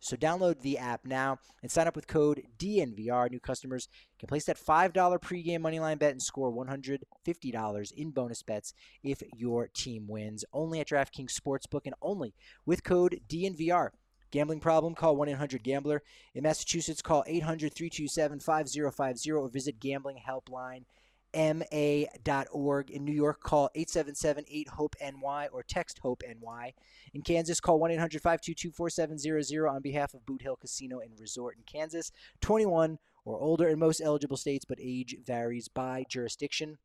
So 0.01 0.17
download 0.17 0.61
the 0.61 0.79
app 0.79 1.05
now 1.05 1.39
and 1.63 1.71
sign 1.71 1.87
up 1.87 1.97
with 1.97 2.07
code 2.07 2.43
DNVR. 2.59 3.31
New 3.31 3.41
customers 3.41 3.89
can 4.19 4.27
place 4.27 4.45
that 4.45 4.59
$5 4.59 4.93
pregame 4.93 5.61
moneyline 5.61 5.99
bet 5.99 6.13
and 6.13 6.23
score 6.23 6.53
$150 6.53 7.93
in 7.93 8.11
bonus 8.11 8.43
bets 8.43 8.75
if 9.03 9.23
your 9.37 9.69
team 9.69 10.07
wins. 10.09 10.45
Only 10.53 10.81
at 10.81 10.89
DraftKings 10.89 11.39
Sportsbook 11.39 11.87
and 11.87 11.95
only 12.01 12.35
with 12.65 12.85
code 12.85 13.21
DNVR. 13.29 13.91
Gambling 14.31 14.61
problem? 14.61 14.95
Call 14.95 15.17
1 15.17 15.29
800 15.29 15.63
Gambler. 15.63 16.03
In 16.35 16.45
Massachusetts, 16.45 17.03
call 17.03 17.23
800 17.27 17.75
327 17.75 18.41
5050 18.41 19.33
or 19.33 19.49
visit 19.49 19.79
gamblinghelpline.com 19.79 20.87
ma.org. 21.35 22.91
In 22.91 23.05
New 23.05 23.15
York, 23.15 23.41
call 23.43 23.71
877 23.75 24.45
8 24.49 24.69
HOPE 24.69 24.97
NY 25.01 25.49
or 25.53 25.63
text 25.63 25.99
HOPE 26.03 26.23
NY. 26.41 26.75
In 27.15 27.23
Kansas, 27.23 27.61
call 27.61 27.79
1 27.79 27.93
800 27.93 28.23
522 28.23 28.71
4700 28.71 29.69
on 29.69 29.83
behalf 29.83 30.15
of 30.15 30.27
Boot 30.27 30.43
Hill 30.43 30.57
Casino 30.57 31.01
and 31.01 31.19
Resort 31.19 31.57
in 31.57 31.63
Kansas. 31.65 32.13
21 32.41 32.99
or 33.25 33.39
older 33.39 33.69
in 33.69 33.79
most 33.79 34.01
eligible 34.01 34.37
states, 34.37 34.65
but 34.65 34.79
age 34.81 35.17
varies 35.25 35.69
by 35.69 36.05
jurisdiction. 36.09 36.79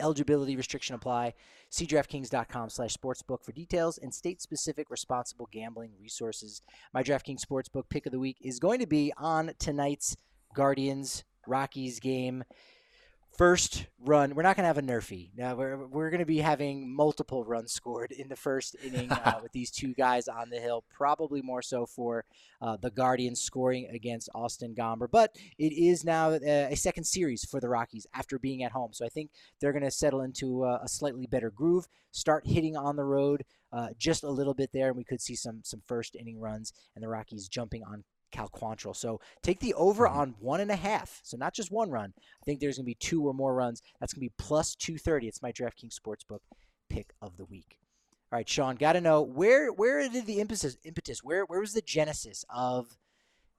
Eligibility 0.00 0.56
restriction 0.56 0.94
apply. 0.94 1.34
See 1.70 1.86
DraftKings.com 1.86 2.68
slash 2.68 2.94
sportsbook 2.94 3.44
for 3.44 3.52
details 3.52 3.96
and 3.98 4.12
state-specific 4.12 4.90
responsible 4.90 5.48
gambling 5.52 5.92
resources. 6.00 6.62
My 6.92 7.02
DraftKings 7.02 7.44
Sportsbook 7.44 7.88
pick 7.88 8.04
of 8.06 8.12
the 8.12 8.18
week 8.18 8.38
is 8.40 8.58
going 8.58 8.80
to 8.80 8.86
be 8.86 9.12
on 9.16 9.52
tonight's 9.58 10.16
Guardians 10.54 11.24
Rockies 11.46 12.00
game 12.00 12.44
first 13.36 13.86
run. 13.98 14.34
We're 14.34 14.42
not 14.42 14.56
going 14.56 14.64
to 14.64 14.68
have 14.68 14.78
a 14.78 14.82
NRFI. 14.82 15.30
Now 15.36 15.54
we're 15.54 15.86
we're 15.86 16.10
going 16.10 16.20
to 16.20 16.26
be 16.26 16.38
having 16.38 16.94
multiple 16.94 17.44
runs 17.44 17.72
scored 17.72 18.12
in 18.12 18.28
the 18.28 18.36
first 18.36 18.76
inning 18.84 19.10
uh, 19.10 19.38
with 19.42 19.52
these 19.52 19.70
two 19.70 19.94
guys 19.94 20.28
on 20.28 20.50
the 20.50 20.58
hill. 20.58 20.84
Probably 20.90 21.42
more 21.42 21.62
so 21.62 21.86
for 21.86 22.24
uh, 22.60 22.76
the 22.76 22.90
Guardians 22.90 23.40
scoring 23.40 23.88
against 23.92 24.28
Austin 24.34 24.74
Gomber, 24.74 25.08
but 25.10 25.36
it 25.58 25.72
is 25.72 26.04
now 26.04 26.32
a, 26.32 26.72
a, 26.72 26.76
second 26.76 27.04
series 27.04 27.44
for 27.44 27.60
the 27.60 27.68
Rockies 27.68 28.06
after 28.14 28.38
being 28.38 28.62
at 28.62 28.72
home. 28.72 28.92
So 28.92 29.04
I 29.04 29.08
think 29.08 29.30
they're 29.60 29.72
going 29.72 29.84
to 29.84 29.90
settle 29.90 30.22
into 30.22 30.64
a, 30.64 30.80
a, 30.84 30.88
slightly 30.88 31.26
better 31.26 31.50
groove, 31.50 31.86
start 32.12 32.46
hitting 32.46 32.76
on 32.76 32.96
the 32.96 33.04
road. 33.04 33.44
Uh, 33.72 33.88
just 33.98 34.22
a 34.22 34.30
little 34.30 34.54
bit 34.54 34.70
there, 34.72 34.88
and 34.88 34.96
we 34.96 35.02
could 35.02 35.20
see 35.20 35.34
some 35.34 35.60
some 35.64 35.82
first 35.84 36.14
inning 36.14 36.38
runs, 36.38 36.72
and 36.94 37.02
the 37.02 37.08
Rockies 37.08 37.48
jumping 37.48 37.82
on 37.82 38.04
Cal 38.34 38.48
Quantrill. 38.48 38.96
So 38.96 39.20
take 39.42 39.60
the 39.60 39.74
over 39.74 40.06
mm-hmm. 40.06 40.18
on 40.18 40.34
one 40.40 40.60
and 40.60 40.70
a 40.70 40.76
half. 40.76 41.20
So 41.22 41.36
not 41.36 41.54
just 41.54 41.70
one 41.70 41.90
run. 41.90 42.12
I 42.16 42.44
think 42.44 42.60
there's 42.60 42.76
going 42.76 42.84
to 42.84 42.90
be 42.90 42.96
two 42.96 43.26
or 43.26 43.32
more 43.32 43.54
runs. 43.54 43.80
That's 44.00 44.12
going 44.12 44.26
to 44.26 44.30
be 44.30 44.34
plus 44.38 44.74
230. 44.74 45.28
It's 45.28 45.42
my 45.42 45.52
DraftKings 45.52 45.98
Sportsbook 45.98 46.40
pick 46.90 47.12
of 47.22 47.36
the 47.36 47.44
week. 47.44 47.78
All 48.32 48.38
right, 48.38 48.48
Shawn, 48.48 48.76
got 48.76 48.94
to 48.94 49.00
know 49.00 49.22
where 49.22 49.72
where 49.72 50.08
did 50.08 50.26
the 50.26 50.40
impetus 50.40 50.76
impetus 50.82 51.22
where 51.22 51.44
where 51.44 51.60
was 51.60 51.72
the 51.72 51.82
genesis 51.82 52.44
of 52.52 52.98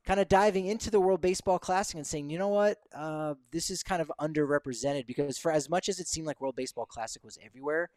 kind 0.05 0.19
of 0.19 0.27
diving 0.27 0.67
into 0.67 0.91
the 0.91 0.99
World 0.99 1.21
Baseball 1.21 1.57
Classic 1.57 1.95
and 1.95 2.05
saying, 2.05 2.29
you 2.29 2.37
know 2.37 2.49
what, 2.49 2.77
uh, 2.93 3.35
this 3.51 3.69
is 3.69 3.81
kind 3.81 4.01
of 4.01 4.11
underrepresented 4.19 5.07
because 5.07 5.37
for 5.37 5.51
as 5.51 5.69
much 5.69 5.89
as 5.89 5.99
it 5.99 6.07
seemed 6.07 6.27
like 6.27 6.41
World 6.41 6.55
Baseball 6.55 6.85
Classic 6.85 7.23
was 7.23 7.39
everywhere, 7.43 7.89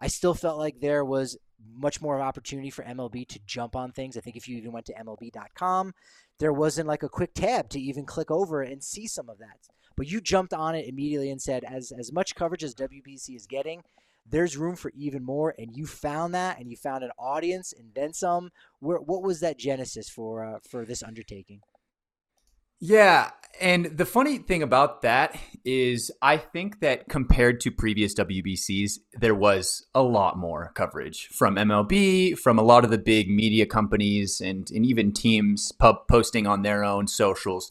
I 0.00 0.06
still 0.06 0.34
felt 0.34 0.58
like 0.58 0.80
there 0.80 1.04
was 1.04 1.36
much 1.74 2.00
more 2.00 2.16
of 2.16 2.22
opportunity 2.22 2.70
for 2.70 2.84
MLB 2.84 3.26
to 3.28 3.40
jump 3.46 3.74
on 3.74 3.92
things. 3.92 4.16
I 4.16 4.20
think 4.20 4.36
if 4.36 4.48
you 4.48 4.56
even 4.56 4.72
went 4.72 4.86
to 4.86 4.94
MLB.com, 4.94 5.94
there 6.38 6.52
wasn't 6.52 6.88
like 6.88 7.02
a 7.02 7.08
quick 7.08 7.34
tab 7.34 7.68
to 7.70 7.80
even 7.80 8.04
click 8.04 8.30
over 8.30 8.62
and 8.62 8.82
see 8.82 9.06
some 9.06 9.28
of 9.28 9.38
that. 9.38 9.68
But 9.96 10.08
you 10.08 10.20
jumped 10.20 10.54
on 10.54 10.76
it 10.76 10.86
immediately 10.86 11.30
and 11.30 11.42
said, 11.42 11.64
as 11.64 11.90
as 11.90 12.12
much 12.12 12.36
coverage 12.36 12.62
as 12.62 12.74
WBC 12.76 13.34
is 13.34 13.46
getting, 13.46 13.82
there's 14.24 14.56
room 14.56 14.76
for 14.76 14.92
even 14.94 15.24
more. 15.24 15.54
And 15.58 15.76
you 15.76 15.86
found 15.86 16.34
that, 16.34 16.60
and 16.60 16.70
you 16.70 16.76
found 16.76 17.02
an 17.02 17.10
audience, 17.18 17.74
and 17.76 17.90
then 17.94 18.12
some. 18.12 18.50
Where 18.78 18.98
what 18.98 19.22
was 19.22 19.40
that 19.40 19.58
genesis 19.58 20.08
for 20.08 20.44
uh, 20.44 20.58
for 20.68 20.84
this 20.84 21.02
undertaking? 21.02 21.62
Yeah, 22.80 23.30
and 23.60 23.86
the 23.86 24.06
funny 24.06 24.38
thing 24.38 24.62
about 24.62 25.02
that 25.02 25.36
is 25.64 26.10
I 26.22 26.36
think 26.36 26.80
that 26.80 27.08
compared 27.08 27.60
to 27.60 27.70
previous 27.70 28.14
WBCs, 28.14 28.98
there 29.14 29.34
was 29.34 29.84
a 29.94 30.02
lot 30.02 30.38
more 30.38 30.70
coverage 30.74 31.28
from 31.28 31.56
MLB, 31.56 32.38
from 32.38 32.58
a 32.58 32.62
lot 32.62 32.84
of 32.84 32.90
the 32.90 32.98
big 32.98 33.28
media 33.28 33.66
companies, 33.66 34.40
and, 34.40 34.70
and 34.70 34.86
even 34.86 35.12
teams 35.12 35.72
pub 35.72 36.06
posting 36.08 36.46
on 36.46 36.62
their 36.62 36.84
own 36.84 37.08
socials. 37.08 37.70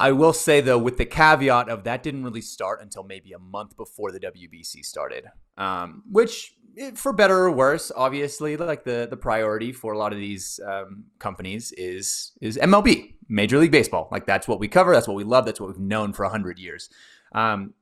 I 0.00 0.12
will 0.12 0.32
say 0.32 0.62
though, 0.62 0.78
with 0.78 0.96
the 0.96 1.04
caveat 1.04 1.68
of 1.68 1.84
that 1.84 2.02
didn't 2.02 2.24
really 2.24 2.40
start 2.40 2.80
until 2.80 3.04
maybe 3.04 3.32
a 3.32 3.38
month 3.38 3.76
before 3.76 4.10
the 4.10 4.18
WBC 4.18 4.82
started, 4.82 5.26
um, 5.58 6.02
which 6.10 6.54
for 6.94 7.12
better 7.12 7.36
or 7.36 7.50
worse, 7.50 7.92
obviously, 7.94 8.56
like 8.56 8.84
the 8.84 9.06
the 9.10 9.18
priority 9.18 9.72
for 9.72 9.92
a 9.92 9.98
lot 9.98 10.14
of 10.14 10.18
these 10.18 10.58
um, 10.66 11.04
companies 11.18 11.72
is 11.72 12.32
is 12.40 12.56
MLB, 12.56 13.14
Major 13.28 13.58
League 13.58 13.72
Baseball. 13.72 14.08
Like 14.10 14.24
that's 14.24 14.48
what 14.48 14.58
we 14.58 14.68
cover. 14.68 14.94
That's 14.94 15.06
what 15.06 15.18
we 15.18 15.24
love. 15.24 15.44
That's 15.44 15.60
what 15.60 15.68
we've 15.68 15.78
known 15.78 16.14
for 16.14 16.24
a 16.24 16.30
hundred 16.30 16.58
years. 16.58 16.88
Um, 17.32 17.74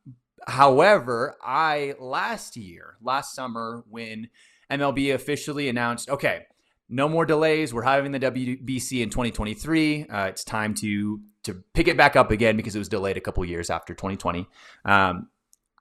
however, 0.49 1.37
I 1.41 1.95
last 2.01 2.57
year, 2.57 2.97
last 3.01 3.33
summer, 3.33 3.85
when 3.89 4.29
MLB 4.73 5.15
officially 5.15 5.69
announced, 5.69 6.11
okay, 6.11 6.47
no 6.89 7.09
more 7.09 7.27
delays. 7.27 7.73
We're 7.73 7.83
having 7.83 8.13
the 8.13 8.21
WBC 8.21 9.03
in 9.03 9.11
2023. 9.11 10.07
Uh, 10.09 10.25
it's 10.27 10.43
time 10.43 10.75
to 10.75 11.21
to 11.49 11.63
pick 11.75 11.89
it 11.89 11.97
back 11.97 12.17
up 12.17 12.31
again 12.31 12.57
because 12.57 12.77
it 12.77 12.79
was 12.79 12.89
delayed 12.89 13.17
a 13.17 13.21
couple 13.21 13.45
years 13.45 13.71
after 13.71 13.95
2020. 13.95 14.47
Um, 14.85 15.29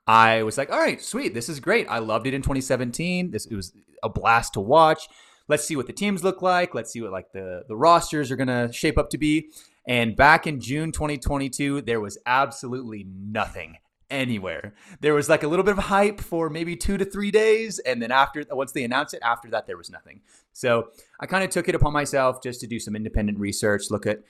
I 0.06 0.42
was 0.42 0.56
like, 0.56 0.72
all 0.72 0.78
right, 0.78 1.00
sweet. 1.00 1.34
This 1.34 1.50
is 1.50 1.60
great. 1.60 1.86
I 1.88 1.98
loved 1.98 2.26
it 2.26 2.34
in 2.34 2.40
2017. 2.40 3.30
This 3.30 3.46
it 3.46 3.54
was 3.54 3.72
a 4.02 4.08
blast 4.08 4.54
to 4.54 4.60
watch. 4.60 5.08
Let's 5.48 5.64
see 5.64 5.76
what 5.76 5.86
the 5.86 5.92
teams 5.92 6.24
look 6.24 6.40
like. 6.40 6.74
Let's 6.74 6.90
see 6.90 7.02
what 7.02 7.12
like 7.12 7.32
the 7.32 7.64
the 7.68 7.76
rosters 7.76 8.30
are 8.30 8.36
going 8.36 8.48
to 8.48 8.72
shape 8.72 8.96
up 8.96 9.10
to 9.10 9.18
be. 9.18 9.50
And 9.86 10.16
back 10.16 10.46
in 10.46 10.60
June 10.60 10.92
2022, 10.92 11.82
there 11.82 12.00
was 12.00 12.18
absolutely 12.26 13.06
nothing 13.08 13.76
anywhere. 14.10 14.74
There 15.00 15.14
was 15.14 15.28
like 15.28 15.42
a 15.42 15.48
little 15.48 15.64
bit 15.64 15.76
of 15.76 15.84
hype 15.84 16.20
for 16.20 16.48
maybe 16.48 16.76
2 16.76 16.96
to 16.96 17.04
3 17.04 17.30
days 17.30 17.78
and 17.80 18.00
then 18.00 18.10
after 18.10 18.42
once 18.50 18.72
they 18.72 18.84
announced 18.84 19.12
it, 19.12 19.20
after 19.22 19.50
that 19.50 19.66
there 19.66 19.76
was 19.76 19.90
nothing. 19.90 20.20
So, 20.54 20.88
I 21.20 21.26
kind 21.26 21.44
of 21.44 21.50
took 21.50 21.68
it 21.68 21.74
upon 21.74 21.92
myself 21.92 22.42
just 22.42 22.60
to 22.60 22.66
do 22.66 22.80
some 22.80 22.96
independent 22.96 23.38
research, 23.38 23.90
look 23.90 24.06
at 24.06 24.20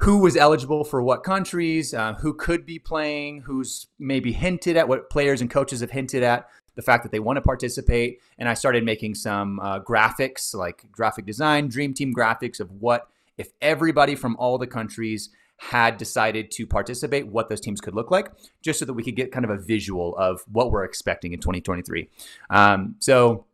who 0.00 0.18
was 0.18 0.36
eligible 0.36 0.84
for 0.84 1.02
what 1.02 1.24
countries, 1.24 1.92
uh, 1.92 2.14
who 2.14 2.32
could 2.32 2.64
be 2.64 2.78
playing, 2.78 3.40
who's 3.40 3.88
maybe 3.98 4.32
hinted 4.32 4.76
at 4.76 4.88
what 4.88 5.10
players 5.10 5.40
and 5.40 5.50
coaches 5.50 5.80
have 5.80 5.90
hinted 5.90 6.22
at 6.22 6.48
the 6.76 6.82
fact 6.82 7.02
that 7.02 7.10
they 7.10 7.18
want 7.18 7.36
to 7.36 7.40
participate. 7.40 8.20
And 8.38 8.48
I 8.48 8.54
started 8.54 8.84
making 8.84 9.16
some 9.16 9.58
uh, 9.58 9.80
graphics, 9.80 10.54
like 10.54 10.86
graphic 10.92 11.26
design, 11.26 11.68
dream 11.68 11.92
team 11.94 12.14
graphics 12.14 12.60
of 12.60 12.70
what 12.70 13.08
if 13.36 13.50
everybody 13.60 14.14
from 14.14 14.36
all 14.36 14.58
the 14.58 14.66
countries 14.66 15.30
had 15.56 15.96
decided 15.96 16.52
to 16.52 16.66
participate, 16.66 17.26
what 17.26 17.48
those 17.48 17.60
teams 17.60 17.80
could 17.80 17.94
look 17.94 18.12
like, 18.12 18.30
just 18.62 18.78
so 18.78 18.84
that 18.84 18.92
we 18.92 19.02
could 19.02 19.16
get 19.16 19.32
kind 19.32 19.44
of 19.44 19.50
a 19.50 19.58
visual 19.58 20.16
of 20.16 20.44
what 20.52 20.70
we're 20.70 20.84
expecting 20.84 21.32
in 21.32 21.40
2023. 21.40 22.08
Um, 22.50 22.94
so 23.00 23.44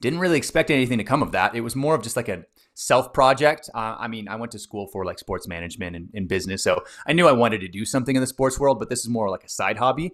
didn't 0.00 0.18
really 0.18 0.36
expect 0.36 0.70
anything 0.70 0.98
to 0.98 1.04
come 1.04 1.22
of 1.22 1.32
that. 1.32 1.54
It 1.54 1.62
was 1.62 1.74
more 1.74 1.94
of 1.94 2.02
just 2.02 2.16
like 2.16 2.28
a 2.28 2.44
self 2.78 3.12
project. 3.12 3.68
Uh, 3.74 3.96
I 3.98 4.06
mean, 4.06 4.28
I 4.28 4.36
went 4.36 4.52
to 4.52 4.58
school 4.58 4.86
for 4.86 5.04
like 5.04 5.18
sports 5.18 5.48
management 5.48 5.96
and, 5.96 6.08
and, 6.14 6.28
business, 6.28 6.62
so 6.62 6.84
I 7.06 7.12
knew 7.12 7.26
I 7.26 7.32
wanted 7.32 7.60
to 7.62 7.68
do 7.68 7.84
something 7.84 8.14
in 8.14 8.20
the 8.20 8.26
sports 8.26 8.58
world, 8.58 8.78
but 8.78 8.88
this 8.88 9.00
is 9.00 9.08
more 9.08 9.28
like 9.28 9.42
a 9.42 9.48
side 9.48 9.78
hobby. 9.78 10.12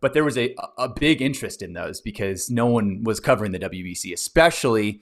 But 0.00 0.12
there 0.12 0.22
was 0.22 0.38
a, 0.38 0.54
a 0.78 0.88
big 0.88 1.20
interest 1.20 1.60
in 1.60 1.72
those 1.72 2.00
because 2.00 2.50
no 2.50 2.66
one 2.66 3.02
was 3.02 3.18
covering 3.18 3.50
the 3.50 3.58
WBC, 3.58 4.12
especially 4.12 5.00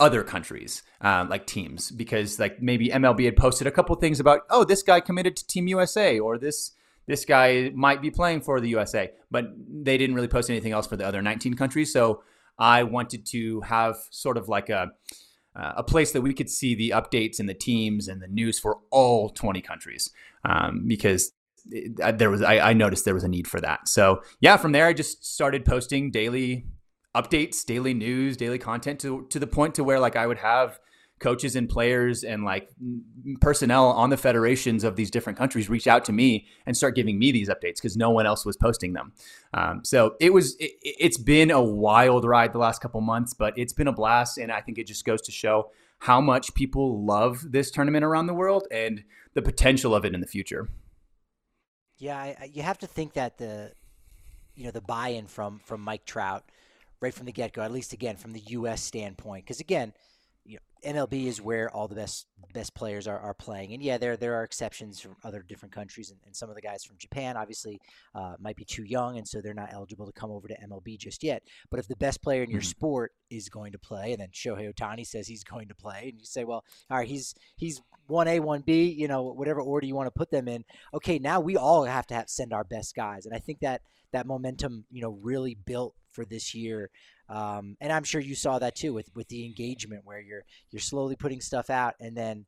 other 0.00 0.24
countries, 0.24 0.82
uh, 1.00 1.26
like 1.30 1.46
teams, 1.46 1.92
because 1.92 2.40
like 2.40 2.60
maybe 2.60 2.88
MLB 2.88 3.24
had 3.24 3.36
posted 3.36 3.68
a 3.68 3.70
couple 3.70 3.94
things 3.96 4.18
about, 4.18 4.40
oh, 4.50 4.64
this 4.64 4.82
guy 4.82 5.00
committed 5.00 5.36
to 5.36 5.46
Team 5.46 5.68
USA 5.68 6.18
or 6.18 6.38
this 6.38 6.72
this 7.06 7.24
guy 7.24 7.70
might 7.72 8.02
be 8.02 8.10
playing 8.10 8.40
for 8.40 8.60
the 8.60 8.68
USA, 8.70 9.12
but 9.30 9.44
they 9.56 9.96
didn't 9.96 10.16
really 10.16 10.26
post 10.26 10.50
anything 10.50 10.72
else 10.72 10.88
for 10.88 10.96
the 10.96 11.06
other 11.06 11.22
19 11.22 11.54
countries. 11.54 11.92
So 11.92 12.24
I 12.58 12.82
wanted 12.82 13.24
to 13.26 13.60
have 13.60 13.96
sort 14.10 14.36
of 14.36 14.48
like 14.48 14.70
a 14.70 14.90
uh, 15.56 15.72
a 15.76 15.82
place 15.82 16.12
that 16.12 16.20
we 16.20 16.34
could 16.34 16.50
see 16.50 16.74
the 16.74 16.90
updates 16.90 17.38
and 17.38 17.48
the 17.48 17.54
teams 17.54 18.08
and 18.08 18.20
the 18.20 18.28
news 18.28 18.58
for 18.58 18.78
all 18.90 19.30
20 19.30 19.60
countries 19.62 20.10
um, 20.44 20.84
because 20.86 21.32
it, 21.70 22.18
there 22.18 22.30
was 22.30 22.42
I, 22.42 22.58
I, 22.58 22.72
noticed 22.74 23.04
there 23.04 23.14
was 23.14 23.24
a 23.24 23.28
need 23.28 23.48
for 23.48 23.60
that. 23.60 23.88
So 23.88 24.22
yeah, 24.40 24.56
from 24.56 24.72
there 24.72 24.86
I 24.86 24.92
just 24.92 25.24
started 25.24 25.64
posting 25.64 26.10
daily 26.10 26.66
updates, 27.14 27.64
daily 27.64 27.94
news, 27.94 28.36
daily 28.36 28.58
content 28.58 29.00
to 29.00 29.26
to 29.30 29.38
the 29.38 29.46
point 29.46 29.74
to 29.76 29.84
where 29.84 29.98
like 29.98 30.14
I 30.14 30.26
would 30.26 30.38
have 30.38 30.78
coaches 31.18 31.56
and 31.56 31.68
players 31.68 32.24
and 32.24 32.44
like 32.44 32.68
personnel 33.40 33.86
on 33.86 34.10
the 34.10 34.16
federations 34.16 34.84
of 34.84 34.96
these 34.96 35.10
different 35.10 35.38
countries 35.38 35.70
reach 35.70 35.86
out 35.86 36.04
to 36.04 36.12
me 36.12 36.46
and 36.66 36.76
start 36.76 36.94
giving 36.94 37.18
me 37.18 37.32
these 37.32 37.48
updates 37.48 37.76
because 37.76 37.96
no 37.96 38.10
one 38.10 38.26
else 38.26 38.44
was 38.44 38.56
posting 38.56 38.92
them. 38.92 39.12
Um, 39.54 39.82
so 39.82 40.14
it 40.20 40.32
was 40.32 40.56
it, 40.58 41.02
has 41.02 41.16
been 41.16 41.50
a 41.50 41.62
wild 41.62 42.24
ride 42.24 42.52
the 42.52 42.58
last 42.58 42.82
couple 42.82 43.00
months, 43.00 43.32
but 43.32 43.56
it's 43.56 43.72
been 43.72 43.88
a 43.88 43.92
blast, 43.92 44.36
and 44.36 44.52
I 44.52 44.60
think 44.60 44.78
it 44.78 44.86
just 44.86 45.04
goes 45.04 45.22
to 45.22 45.32
show 45.32 45.70
how 46.00 46.20
much 46.20 46.52
people 46.54 47.02
love 47.04 47.50
this 47.50 47.70
tournament 47.70 48.04
around 48.04 48.26
the 48.26 48.34
world 48.34 48.66
and 48.70 49.02
the 49.32 49.40
potential 49.40 49.94
of 49.94 50.04
it 50.04 50.14
in 50.14 50.20
the 50.20 50.26
future. 50.26 50.68
Yeah, 51.96 52.18
I, 52.18 52.50
you 52.52 52.62
have 52.62 52.78
to 52.78 52.86
think 52.86 53.14
that 53.14 53.38
the 53.38 53.72
you 54.54 54.64
know 54.64 54.70
the 54.70 54.82
buy-in 54.82 55.26
from 55.26 55.60
from 55.60 55.80
Mike 55.80 56.04
Trout 56.04 56.44
right 57.00 57.12
from 57.12 57.26
the 57.26 57.32
get-go, 57.32 57.60
at 57.60 57.72
least 57.72 57.92
again 57.92 58.16
from 58.16 58.32
the 58.32 58.40
U.S. 58.48 58.82
standpoint, 58.82 59.44
because 59.44 59.60
again 59.60 59.92
MLB 60.86 61.26
is 61.26 61.42
where 61.42 61.68
all 61.70 61.88
the 61.88 61.94
best 61.96 62.26
best 62.54 62.74
players 62.74 63.08
are, 63.08 63.18
are 63.18 63.34
playing, 63.34 63.74
and 63.74 63.82
yeah, 63.82 63.98
there 63.98 64.16
there 64.16 64.34
are 64.34 64.44
exceptions 64.44 65.00
from 65.00 65.16
other 65.24 65.42
different 65.42 65.74
countries, 65.74 66.10
and, 66.10 66.20
and 66.24 66.34
some 66.34 66.48
of 66.48 66.54
the 66.54 66.62
guys 66.62 66.84
from 66.84 66.96
Japan 66.96 67.36
obviously 67.36 67.80
uh, 68.14 68.34
might 68.38 68.56
be 68.56 68.64
too 68.64 68.84
young, 68.84 69.18
and 69.18 69.26
so 69.26 69.40
they're 69.40 69.52
not 69.52 69.72
eligible 69.72 70.06
to 70.06 70.12
come 70.12 70.30
over 70.30 70.46
to 70.46 70.54
MLB 70.54 70.96
just 70.98 71.24
yet. 71.24 71.42
But 71.70 71.80
if 71.80 71.88
the 71.88 71.96
best 71.96 72.22
player 72.22 72.42
in 72.42 72.50
your 72.50 72.60
mm-hmm. 72.60 72.68
sport 72.68 73.12
is 73.30 73.48
going 73.48 73.72
to 73.72 73.78
play, 73.78 74.12
and 74.12 74.20
then 74.20 74.28
Shohei 74.32 74.72
Ohtani 74.72 75.06
says 75.06 75.26
he's 75.26 75.44
going 75.44 75.68
to 75.68 75.74
play, 75.74 76.10
and 76.10 76.20
you 76.20 76.24
say, 76.26 76.44
well, 76.44 76.64
all 76.90 76.98
right, 76.98 77.08
he's 77.08 77.34
he's 77.56 77.82
one 78.06 78.28
A, 78.28 78.38
one 78.38 78.60
B, 78.60 78.84
you 78.84 79.08
know, 79.08 79.24
whatever 79.24 79.60
order 79.60 79.86
you 79.86 79.96
want 79.96 80.06
to 80.06 80.18
put 80.18 80.30
them 80.30 80.46
in. 80.46 80.64
Okay, 80.94 81.18
now 81.18 81.40
we 81.40 81.56
all 81.56 81.84
have 81.84 82.06
to 82.06 82.14
have 82.14 82.30
send 82.30 82.52
our 82.52 82.64
best 82.64 82.94
guys, 82.94 83.26
and 83.26 83.34
I 83.34 83.38
think 83.38 83.58
that 83.60 83.82
that 84.12 84.26
momentum, 84.26 84.84
you 84.90 85.02
know, 85.02 85.18
really 85.20 85.56
built 85.66 85.94
for 86.10 86.24
this 86.24 86.54
year 86.54 86.90
um, 87.28 87.76
and 87.80 87.92
I'm 87.92 88.04
sure 88.04 88.20
you 88.20 88.34
saw 88.34 88.58
that 88.58 88.74
too 88.74 88.92
with, 88.92 89.10
with 89.14 89.28
the 89.28 89.44
engagement 89.44 90.02
where 90.04 90.20
you're 90.20 90.44
you're 90.70 90.80
slowly 90.80 91.16
putting 91.16 91.40
stuff 91.40 91.70
out 91.70 91.94
and 92.00 92.16
then 92.16 92.46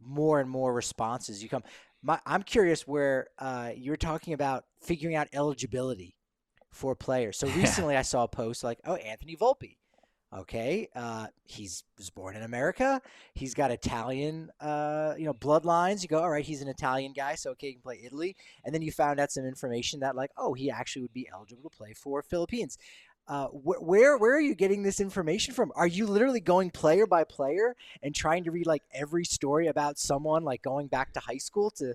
more 0.00 0.40
and 0.40 0.48
more 0.48 0.72
responses 0.72 1.42
you 1.42 1.48
come. 1.48 1.62
My, 2.02 2.20
I'm 2.26 2.42
curious 2.42 2.86
where 2.86 3.28
uh, 3.38 3.70
you're 3.76 3.96
talking 3.96 4.34
about 4.34 4.64
figuring 4.80 5.14
out 5.14 5.28
eligibility 5.32 6.16
for 6.72 6.96
players. 6.96 7.38
So 7.38 7.46
recently 7.56 7.96
I 7.96 8.02
saw 8.02 8.24
a 8.24 8.28
post 8.28 8.64
like, 8.64 8.78
oh, 8.84 8.96
Anthony 8.96 9.36
Volpe. 9.36 9.76
Okay, 10.34 10.88
uh, 10.96 11.26
he's 11.44 11.84
was 11.98 12.08
born 12.08 12.36
in 12.36 12.42
America. 12.42 13.02
He's 13.34 13.52
got 13.52 13.70
Italian, 13.70 14.50
uh, 14.62 15.12
you 15.18 15.26
know, 15.26 15.34
bloodlines. 15.34 16.00
You 16.00 16.08
go, 16.08 16.20
all 16.20 16.30
right, 16.30 16.42
he's 16.44 16.62
an 16.62 16.68
Italian 16.68 17.12
guy, 17.12 17.34
so 17.34 17.50
okay, 17.50 17.66
he 17.66 17.72
can 17.74 17.82
play 17.82 18.00
Italy. 18.02 18.34
And 18.64 18.74
then 18.74 18.80
you 18.80 18.92
found 18.92 19.20
out 19.20 19.30
some 19.30 19.44
information 19.44 20.00
that, 20.00 20.16
like, 20.16 20.30
oh, 20.38 20.54
he 20.54 20.70
actually 20.70 21.02
would 21.02 21.12
be 21.12 21.28
eligible 21.30 21.68
to 21.68 21.76
play 21.76 21.92
for 21.92 22.22
Philippines. 22.22 22.78
Uh, 23.28 23.46
wh- 23.46 23.82
where 23.82 24.18
where 24.18 24.36
are 24.36 24.40
you 24.40 24.54
getting 24.54 24.82
this 24.82 25.00
information 25.00 25.54
from? 25.54 25.72
Are 25.76 25.86
you 25.86 26.06
literally 26.06 26.40
going 26.40 26.70
player 26.70 27.06
by 27.06 27.24
player 27.24 27.76
and 28.02 28.14
trying 28.14 28.44
to 28.44 28.50
read 28.50 28.66
like 28.66 28.82
every 28.92 29.24
story 29.24 29.68
about 29.68 29.98
someone 29.98 30.44
like 30.44 30.62
going 30.62 30.88
back 30.88 31.12
to 31.12 31.20
high 31.20 31.38
school 31.38 31.70
to 31.72 31.94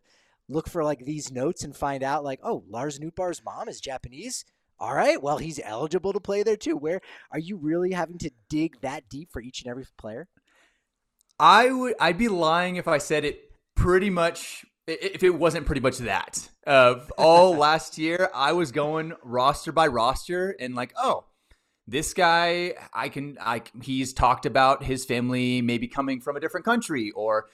look 0.49 0.69
for 0.69 0.83
like 0.83 1.03
these 1.03 1.31
notes 1.31 1.63
and 1.63 1.75
find 1.75 2.03
out 2.03 2.23
like, 2.23 2.39
oh, 2.43 2.63
Lars 2.69 2.99
Nootbaar's 2.99 3.43
mom 3.43 3.67
is 3.67 3.81
Japanese? 3.81 4.45
All 4.79 4.93
right, 4.93 5.21
well, 5.21 5.39
he's 5.39 5.59
eligible 5.63 6.13
to 6.13 6.19
play 6.19 6.43
there 6.43 6.55
too. 6.55 6.77
Where 6.77 7.01
are 7.31 7.39
you 7.39 7.57
really 7.57 7.91
having 7.91 8.19
to 8.19 8.31
dig 8.47 8.79
that 8.81 9.09
deep 9.09 9.31
for 9.31 9.41
each 9.41 9.61
and 9.61 9.69
every 9.69 9.85
player? 9.97 10.27
I 11.39 11.71
would 11.71 11.95
I'd 11.99 12.17
be 12.17 12.29
lying 12.29 12.77
if 12.77 12.87
I 12.87 12.99
said 12.99 13.25
it 13.25 13.51
pretty 13.75 14.09
much 14.09 14.65
if 14.87 15.23
it 15.23 15.31
wasn't 15.31 15.65
pretty 15.65 15.81
much 15.81 15.97
that. 15.99 16.49
Uh, 16.65 17.01
all 17.17 17.55
last 17.57 17.97
year 17.97 18.29
I 18.33 18.53
was 18.53 18.71
going 18.71 19.13
roster 19.23 19.71
by 19.71 19.87
roster 19.87 20.55
and 20.59 20.75
like, 20.75 20.93
oh, 20.97 21.25
this 21.87 22.13
guy 22.13 22.73
I 22.93 23.09
can 23.09 23.37
I 23.39 23.63
he's 23.81 24.13
talked 24.13 24.45
about 24.45 24.83
his 24.83 25.05
family 25.05 25.61
maybe 25.61 25.87
coming 25.87 26.19
from 26.19 26.35
a 26.35 26.39
different 26.39 26.65
country 26.65 27.11
or 27.11 27.47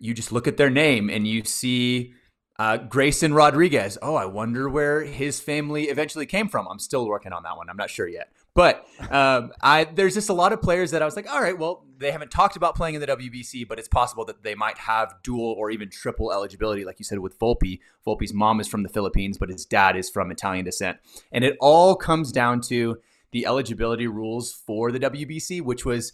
you 0.00 0.14
just 0.14 0.32
look 0.32 0.48
at 0.48 0.56
their 0.56 0.70
name 0.70 1.08
and 1.10 1.26
you 1.26 1.44
see 1.44 2.14
uh, 2.58 2.76
Grayson 2.76 3.32
Rodriguez. 3.32 3.96
Oh, 4.02 4.16
I 4.16 4.26
wonder 4.26 4.68
where 4.68 5.02
his 5.02 5.40
family 5.40 5.84
eventually 5.84 6.26
came 6.26 6.48
from. 6.48 6.66
I'm 6.68 6.78
still 6.78 7.06
working 7.06 7.32
on 7.32 7.42
that 7.44 7.56
one. 7.56 7.70
I'm 7.70 7.76
not 7.76 7.90
sure 7.90 8.08
yet. 8.08 8.32
But 8.54 8.86
um, 9.10 9.52
I 9.62 9.84
there's 9.84 10.14
just 10.14 10.28
a 10.28 10.32
lot 10.32 10.52
of 10.52 10.60
players 10.60 10.90
that 10.90 11.02
I 11.02 11.04
was 11.04 11.16
like, 11.16 11.30
all 11.30 11.40
right, 11.40 11.56
well, 11.56 11.86
they 11.98 12.10
haven't 12.10 12.30
talked 12.30 12.56
about 12.56 12.74
playing 12.74 12.96
in 12.96 13.00
the 13.00 13.06
WBC, 13.06 13.68
but 13.68 13.78
it's 13.78 13.88
possible 13.88 14.24
that 14.24 14.42
they 14.42 14.54
might 14.54 14.78
have 14.78 15.14
dual 15.22 15.54
or 15.56 15.70
even 15.70 15.88
triple 15.88 16.32
eligibility, 16.32 16.84
like 16.84 16.98
you 16.98 17.04
said 17.04 17.20
with 17.20 17.38
Volpe. 17.38 17.78
Volpe's 18.06 18.34
mom 18.34 18.60
is 18.60 18.66
from 18.66 18.82
the 18.82 18.88
Philippines, 18.88 19.38
but 19.38 19.48
his 19.48 19.64
dad 19.64 19.96
is 19.96 20.10
from 20.10 20.30
Italian 20.30 20.64
descent, 20.64 20.98
and 21.30 21.44
it 21.44 21.56
all 21.60 21.94
comes 21.94 22.32
down 22.32 22.60
to 22.62 22.98
the 23.32 23.46
eligibility 23.46 24.08
rules 24.08 24.52
for 24.52 24.90
the 24.90 24.98
WBC, 24.98 25.62
which 25.62 25.84
was, 25.84 26.12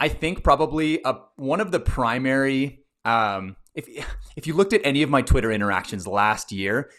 I 0.00 0.08
think, 0.08 0.42
probably 0.42 1.00
a, 1.04 1.14
one 1.36 1.60
of 1.60 1.70
the 1.70 1.78
primary 1.78 2.80
um, 3.04 3.56
if 3.74 3.88
if 4.36 4.46
you 4.46 4.54
looked 4.54 4.72
at 4.72 4.80
any 4.84 5.02
of 5.02 5.10
my 5.10 5.22
Twitter 5.22 5.52
interactions 5.52 6.06
last 6.06 6.52
year 6.52 6.90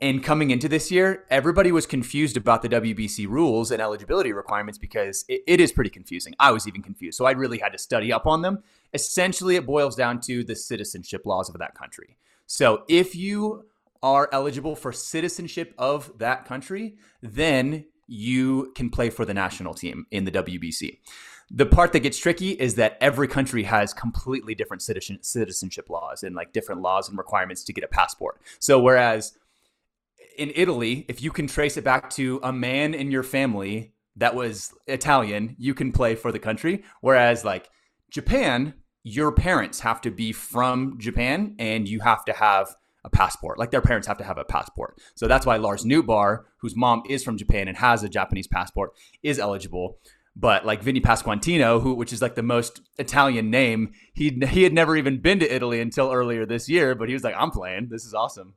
and 0.00 0.22
coming 0.22 0.50
into 0.50 0.68
this 0.68 0.90
year, 0.92 1.24
everybody 1.28 1.72
was 1.72 1.84
confused 1.84 2.36
about 2.36 2.62
the 2.62 2.68
WBC 2.68 3.26
rules 3.28 3.72
and 3.72 3.82
eligibility 3.82 4.32
requirements 4.32 4.78
because 4.78 5.24
it, 5.28 5.42
it 5.46 5.60
is 5.60 5.72
pretty 5.72 5.90
confusing. 5.90 6.34
I 6.38 6.52
was 6.52 6.68
even 6.68 6.82
confused, 6.82 7.18
so 7.18 7.24
I 7.24 7.32
really 7.32 7.58
had 7.58 7.72
to 7.72 7.78
study 7.78 8.12
up 8.12 8.26
on 8.26 8.42
them. 8.42 8.62
Essentially, 8.94 9.56
it 9.56 9.66
boils 9.66 9.96
down 9.96 10.20
to 10.22 10.44
the 10.44 10.54
citizenship 10.54 11.26
laws 11.26 11.48
of 11.48 11.58
that 11.58 11.74
country. 11.74 12.16
So 12.46 12.84
if 12.88 13.16
you 13.16 13.66
are 14.02 14.28
eligible 14.32 14.76
for 14.76 14.92
citizenship 14.92 15.74
of 15.76 16.16
that 16.18 16.44
country, 16.44 16.96
then 17.20 17.84
you 18.06 18.72
can 18.74 18.90
play 18.90 19.10
for 19.10 19.24
the 19.24 19.34
national 19.34 19.74
team 19.74 20.06
in 20.10 20.24
the 20.24 20.30
WBC. 20.30 20.98
The 21.50 21.66
part 21.66 21.92
that 21.92 22.00
gets 22.00 22.18
tricky 22.18 22.50
is 22.50 22.74
that 22.74 22.98
every 23.00 23.26
country 23.26 23.62
has 23.64 23.94
completely 23.94 24.54
different 24.54 24.82
citizen, 24.82 25.22
citizenship 25.22 25.88
laws 25.88 26.22
and 26.22 26.36
like 26.36 26.52
different 26.52 26.82
laws 26.82 27.08
and 27.08 27.16
requirements 27.16 27.64
to 27.64 27.72
get 27.72 27.84
a 27.84 27.88
passport. 27.88 28.40
So 28.58 28.78
whereas 28.78 29.37
in 30.38 30.52
Italy, 30.54 31.04
if 31.08 31.20
you 31.20 31.30
can 31.30 31.46
trace 31.46 31.76
it 31.76 31.84
back 31.84 32.08
to 32.10 32.40
a 32.42 32.52
man 32.52 32.94
in 32.94 33.10
your 33.10 33.24
family 33.24 33.92
that 34.16 34.34
was 34.34 34.72
Italian, 34.86 35.56
you 35.58 35.74
can 35.74 35.92
play 35.92 36.14
for 36.14 36.32
the 36.32 36.38
country. 36.38 36.84
Whereas 37.00 37.44
like 37.44 37.68
Japan, 38.10 38.74
your 39.02 39.32
parents 39.32 39.80
have 39.80 40.00
to 40.02 40.10
be 40.10 40.32
from 40.32 40.98
Japan 40.98 41.56
and 41.58 41.88
you 41.88 42.00
have 42.00 42.24
to 42.26 42.32
have 42.32 42.74
a 43.04 43.10
passport. 43.10 43.58
Like 43.58 43.70
their 43.70 43.80
parents 43.80 44.06
have 44.06 44.18
to 44.18 44.24
have 44.24 44.38
a 44.38 44.44
passport. 44.44 45.00
So 45.16 45.26
that's 45.26 45.44
why 45.44 45.56
Lars 45.56 45.84
Nootbaar, 45.84 46.44
whose 46.60 46.76
mom 46.76 47.02
is 47.08 47.24
from 47.24 47.36
Japan 47.36 47.68
and 47.68 47.76
has 47.76 48.02
a 48.02 48.08
Japanese 48.08 48.46
passport, 48.46 48.92
is 49.22 49.38
eligible. 49.38 49.98
But 50.36 50.64
like 50.64 50.84
Vinny 50.84 51.00
Pasquantino, 51.00 51.82
who 51.82 51.94
which 51.94 52.12
is 52.12 52.22
like 52.22 52.36
the 52.36 52.42
most 52.44 52.80
Italian 52.96 53.50
name, 53.50 53.92
he 54.14 54.40
he 54.48 54.62
had 54.62 54.72
never 54.72 54.96
even 54.96 55.20
been 55.20 55.40
to 55.40 55.52
Italy 55.52 55.80
until 55.80 56.12
earlier 56.12 56.46
this 56.46 56.68
year. 56.68 56.94
But 56.94 57.08
he 57.08 57.14
was 57.14 57.24
like, 57.24 57.34
"I'm 57.36 57.50
playing. 57.50 57.88
This 57.90 58.04
is 58.04 58.14
awesome." 58.14 58.54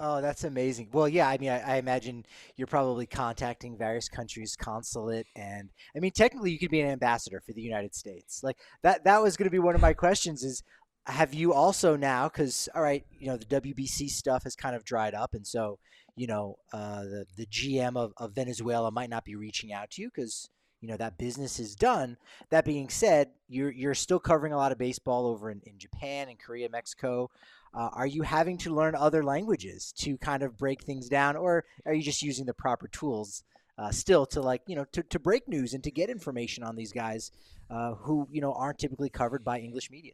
Oh, 0.00 0.20
that's 0.20 0.44
amazing. 0.44 0.90
Well, 0.92 1.08
yeah, 1.08 1.28
I 1.28 1.38
mean, 1.38 1.50
I, 1.50 1.74
I, 1.74 1.76
imagine 1.78 2.24
you're 2.56 2.68
probably 2.68 3.04
contacting 3.04 3.76
various 3.76 4.08
countries' 4.08 4.54
consulate, 4.54 5.26
and 5.34 5.70
I 5.96 5.98
mean, 5.98 6.12
technically, 6.12 6.52
you 6.52 6.58
could 6.60 6.70
be 6.70 6.80
an 6.80 6.88
ambassador 6.90 7.40
for 7.44 7.52
the 7.52 7.62
United 7.62 7.96
States. 7.96 8.44
Like 8.44 8.58
that. 8.82 9.02
That 9.04 9.20
was 9.22 9.36
going 9.36 9.46
to 9.46 9.50
be 9.50 9.58
one 9.58 9.74
of 9.74 9.80
my 9.80 9.94
questions. 9.94 10.44
Is 10.44 10.62
have 11.06 11.34
you 11.34 11.52
also 11.52 11.96
now? 11.96 12.28
Because 12.28 12.68
all 12.76 12.82
right, 12.82 13.04
you 13.18 13.26
know, 13.26 13.36
the 13.36 13.60
WBC 13.60 14.08
stuff 14.08 14.44
has 14.44 14.54
kind 14.54 14.76
of 14.76 14.84
dried 14.84 15.14
up, 15.14 15.34
and 15.34 15.44
so 15.44 15.80
you 16.14 16.28
know, 16.28 16.58
uh, 16.72 17.02
the 17.02 17.26
the 17.36 17.46
GM 17.46 17.96
of, 17.96 18.12
of 18.18 18.34
Venezuela 18.36 18.92
might 18.92 19.10
not 19.10 19.24
be 19.24 19.34
reaching 19.34 19.72
out 19.72 19.90
to 19.92 20.02
you 20.02 20.10
because 20.14 20.48
you 20.80 20.88
know 20.88 20.96
that 20.96 21.18
business 21.18 21.58
is 21.58 21.74
done. 21.74 22.16
That 22.50 22.64
being 22.64 22.88
said, 22.88 23.30
you're 23.48 23.72
you're 23.72 23.94
still 23.94 24.20
covering 24.20 24.52
a 24.52 24.56
lot 24.56 24.70
of 24.70 24.78
baseball 24.78 25.26
over 25.26 25.50
in, 25.50 25.60
in 25.64 25.78
Japan 25.78 26.28
and 26.28 26.38
Korea, 26.38 26.68
Mexico. 26.68 27.30
Uh, 27.74 27.90
are 27.92 28.06
you 28.06 28.22
having 28.22 28.56
to 28.58 28.74
learn 28.74 28.94
other 28.94 29.22
languages 29.22 29.92
to 29.98 30.16
kind 30.18 30.42
of 30.42 30.56
break 30.56 30.82
things 30.82 31.08
down, 31.08 31.36
or 31.36 31.64
are 31.86 31.92
you 31.92 32.02
just 32.02 32.22
using 32.22 32.46
the 32.46 32.54
proper 32.54 32.88
tools 32.88 33.44
uh, 33.78 33.90
still 33.90 34.26
to 34.26 34.40
like 34.40 34.62
you 34.66 34.74
know 34.74 34.84
to, 34.92 35.02
to 35.04 35.18
break 35.18 35.46
news 35.48 35.74
and 35.74 35.84
to 35.84 35.90
get 35.90 36.10
information 36.10 36.64
on 36.64 36.76
these 36.76 36.92
guys 36.92 37.30
uh, 37.70 37.94
who 37.94 38.26
you 38.30 38.40
know 38.40 38.52
aren't 38.52 38.78
typically 38.78 39.10
covered 39.10 39.44
by 39.44 39.58
English 39.58 39.90
media? 39.90 40.12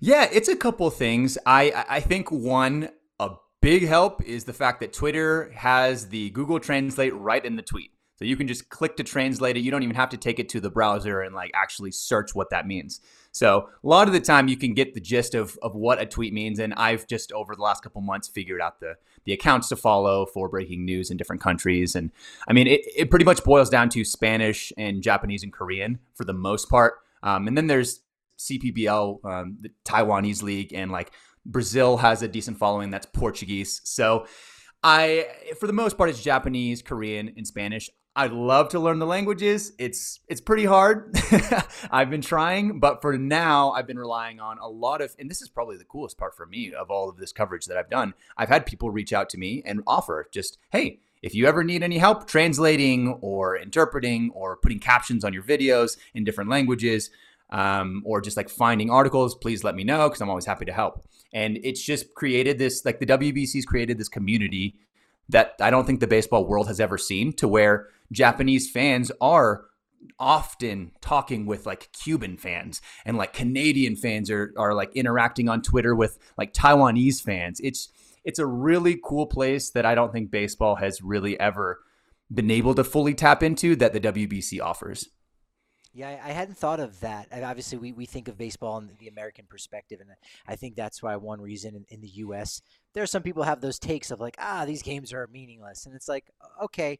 Yeah, 0.00 0.28
it's 0.30 0.48
a 0.48 0.56
couple 0.56 0.88
things. 0.90 1.38
I 1.46 1.84
I 1.88 2.00
think 2.00 2.30
one 2.30 2.90
a 3.18 3.30
Big 3.64 3.86
help 3.86 4.22
is 4.22 4.44
the 4.44 4.52
fact 4.52 4.80
that 4.80 4.92
Twitter 4.92 5.50
has 5.52 6.10
the 6.10 6.28
Google 6.30 6.60
Translate 6.60 7.14
right 7.14 7.42
in 7.42 7.56
the 7.56 7.62
tweet. 7.62 7.92
So 8.16 8.24
you 8.24 8.36
can 8.36 8.46
just 8.46 8.68
click 8.68 8.96
to 8.96 9.04
translate 9.04 9.56
it. 9.56 9.60
You 9.60 9.70
don't 9.70 9.82
even 9.82 9.96
have 9.96 10.10
to 10.10 10.16
take 10.16 10.38
it 10.38 10.48
to 10.50 10.60
the 10.60 10.70
browser 10.70 11.20
and 11.20 11.34
like 11.34 11.50
actually 11.54 11.90
search 11.90 12.34
what 12.34 12.50
that 12.50 12.66
means. 12.66 13.00
So 13.32 13.68
a 13.82 13.86
lot 13.86 14.06
of 14.06 14.14
the 14.14 14.20
time 14.20 14.46
you 14.46 14.56
can 14.56 14.74
get 14.74 14.94
the 14.94 15.00
gist 15.00 15.34
of, 15.34 15.58
of 15.62 15.74
what 15.74 16.00
a 16.00 16.06
tweet 16.06 16.32
means. 16.32 16.60
And 16.60 16.72
I've 16.74 17.06
just 17.08 17.32
over 17.32 17.56
the 17.56 17.62
last 17.62 17.82
couple 17.82 18.00
months 18.02 18.28
figured 18.28 18.60
out 18.60 18.80
the 18.80 18.94
the 19.24 19.32
accounts 19.32 19.70
to 19.70 19.76
follow 19.76 20.26
for 20.26 20.48
breaking 20.48 20.84
news 20.84 21.10
in 21.10 21.16
different 21.16 21.42
countries. 21.42 21.96
And 21.96 22.12
I 22.46 22.52
mean 22.52 22.66
it, 22.66 22.82
it 22.96 23.10
pretty 23.10 23.24
much 23.24 23.42
boils 23.42 23.70
down 23.70 23.88
to 23.90 24.04
Spanish 24.04 24.72
and 24.76 25.02
Japanese 25.02 25.42
and 25.42 25.52
Korean 25.52 25.98
for 26.14 26.24
the 26.24 26.34
most 26.34 26.68
part. 26.68 26.94
Um, 27.22 27.48
and 27.48 27.56
then 27.56 27.66
there's 27.66 28.00
CPBL, 28.38 29.24
um, 29.24 29.58
the 29.60 29.70
Taiwanese 29.84 30.42
league, 30.42 30.72
and 30.72 30.92
like 30.92 31.10
Brazil 31.46 31.96
has 31.98 32.22
a 32.22 32.28
decent 32.28 32.58
following 32.58 32.90
that's 32.90 33.06
Portuguese. 33.06 33.80
So 33.84 34.26
I, 34.82 35.26
for 35.58 35.66
the 35.66 35.72
most 35.72 35.96
part, 35.96 36.10
it's 36.10 36.22
Japanese, 36.22 36.82
Korean, 36.82 37.32
and 37.36 37.46
Spanish. 37.46 37.90
I'd 38.16 38.32
love 38.32 38.68
to 38.68 38.78
learn 38.78 39.00
the 39.00 39.06
languages. 39.06 39.72
It's 39.76 40.20
it's 40.28 40.40
pretty 40.40 40.64
hard. 40.64 41.16
I've 41.90 42.10
been 42.10 42.20
trying, 42.20 42.78
but 42.78 43.02
for 43.02 43.18
now, 43.18 43.72
I've 43.72 43.88
been 43.88 43.98
relying 43.98 44.38
on 44.38 44.58
a 44.58 44.68
lot 44.68 45.00
of, 45.00 45.14
and 45.18 45.28
this 45.28 45.42
is 45.42 45.48
probably 45.48 45.76
the 45.76 45.84
coolest 45.84 46.16
part 46.16 46.36
for 46.36 46.46
me 46.46 46.72
of 46.72 46.90
all 46.90 47.08
of 47.08 47.16
this 47.16 47.32
coverage 47.32 47.66
that 47.66 47.76
I've 47.76 47.90
done. 47.90 48.14
I've 48.36 48.48
had 48.48 48.66
people 48.66 48.90
reach 48.90 49.12
out 49.12 49.28
to 49.30 49.38
me 49.38 49.62
and 49.66 49.82
offer 49.86 50.28
just, 50.30 50.58
hey, 50.70 51.00
if 51.22 51.34
you 51.34 51.46
ever 51.46 51.64
need 51.64 51.82
any 51.82 51.98
help 51.98 52.28
translating 52.28 53.18
or 53.20 53.56
interpreting 53.56 54.30
or 54.32 54.58
putting 54.58 54.78
captions 54.78 55.24
on 55.24 55.32
your 55.32 55.42
videos 55.42 55.96
in 56.14 56.22
different 56.22 56.50
languages, 56.50 57.10
um, 57.50 58.02
or 58.04 58.20
just 58.20 58.36
like 58.36 58.48
finding 58.48 58.90
articles, 58.90 59.34
please 59.34 59.64
let 59.64 59.74
me 59.74 59.82
know 59.82 60.08
because 60.08 60.20
I'm 60.20 60.28
always 60.28 60.46
happy 60.46 60.64
to 60.66 60.72
help. 60.72 61.04
And 61.32 61.58
it's 61.64 61.82
just 61.82 62.14
created 62.14 62.58
this, 62.58 62.84
like 62.84 63.00
the 63.00 63.06
WBC's 63.06 63.64
created 63.64 63.98
this 63.98 64.08
community 64.08 64.76
that 65.28 65.54
I 65.60 65.70
don't 65.70 65.86
think 65.86 66.00
the 66.00 66.06
baseball 66.06 66.46
world 66.46 66.68
has 66.68 66.80
ever 66.80 66.98
seen 66.98 67.32
to 67.34 67.48
where 67.48 67.88
Japanese 68.12 68.70
fans 68.70 69.10
are 69.20 69.66
often 70.18 70.92
talking 71.00 71.46
with 71.46 71.66
like 71.66 71.90
Cuban 71.92 72.36
fans 72.36 72.80
and 73.04 73.16
like 73.16 73.32
Canadian 73.32 73.96
fans 73.96 74.30
are, 74.30 74.52
are 74.56 74.74
like 74.74 74.94
interacting 74.94 75.48
on 75.48 75.62
Twitter 75.62 75.94
with 75.94 76.18
like 76.36 76.52
Taiwanese 76.52 77.22
fans. 77.22 77.60
It's 77.62 77.88
it's 78.24 78.38
a 78.38 78.46
really 78.46 78.98
cool 79.04 79.26
place 79.26 79.70
that 79.70 79.84
I 79.84 79.94
don't 79.94 80.12
think 80.12 80.30
baseball 80.30 80.76
has 80.76 81.02
really 81.02 81.38
ever 81.38 81.80
been 82.32 82.50
able 82.50 82.74
to 82.74 82.84
fully 82.84 83.14
tap 83.14 83.42
into 83.42 83.76
that 83.76 83.92
the 83.92 84.00
WBC 84.00 84.60
offers. 84.62 85.08
Yeah, 85.96 86.20
I 86.24 86.32
hadn't 86.32 86.58
thought 86.58 86.80
of 86.80 86.98
that. 87.00 87.28
obviously, 87.32 87.78
we, 87.78 87.92
we 87.92 88.04
think 88.04 88.26
of 88.26 88.36
baseball 88.36 88.78
in 88.78 88.90
the 88.98 89.06
American 89.06 89.46
perspective, 89.48 90.00
and 90.00 90.10
I 90.44 90.56
think 90.56 90.74
that's 90.74 91.00
why 91.00 91.14
one 91.14 91.40
reason 91.40 91.76
in, 91.76 91.84
in 91.88 92.00
the 92.00 92.08
U.S. 92.08 92.60
there 92.94 93.04
are 93.04 93.06
some 93.06 93.22
people 93.22 93.44
have 93.44 93.60
those 93.60 93.78
takes 93.78 94.10
of 94.10 94.18
like, 94.18 94.34
ah, 94.40 94.64
these 94.66 94.82
games 94.82 95.12
are 95.12 95.28
meaningless, 95.32 95.86
and 95.86 95.94
it's 95.94 96.08
like, 96.08 96.24
okay, 96.60 96.98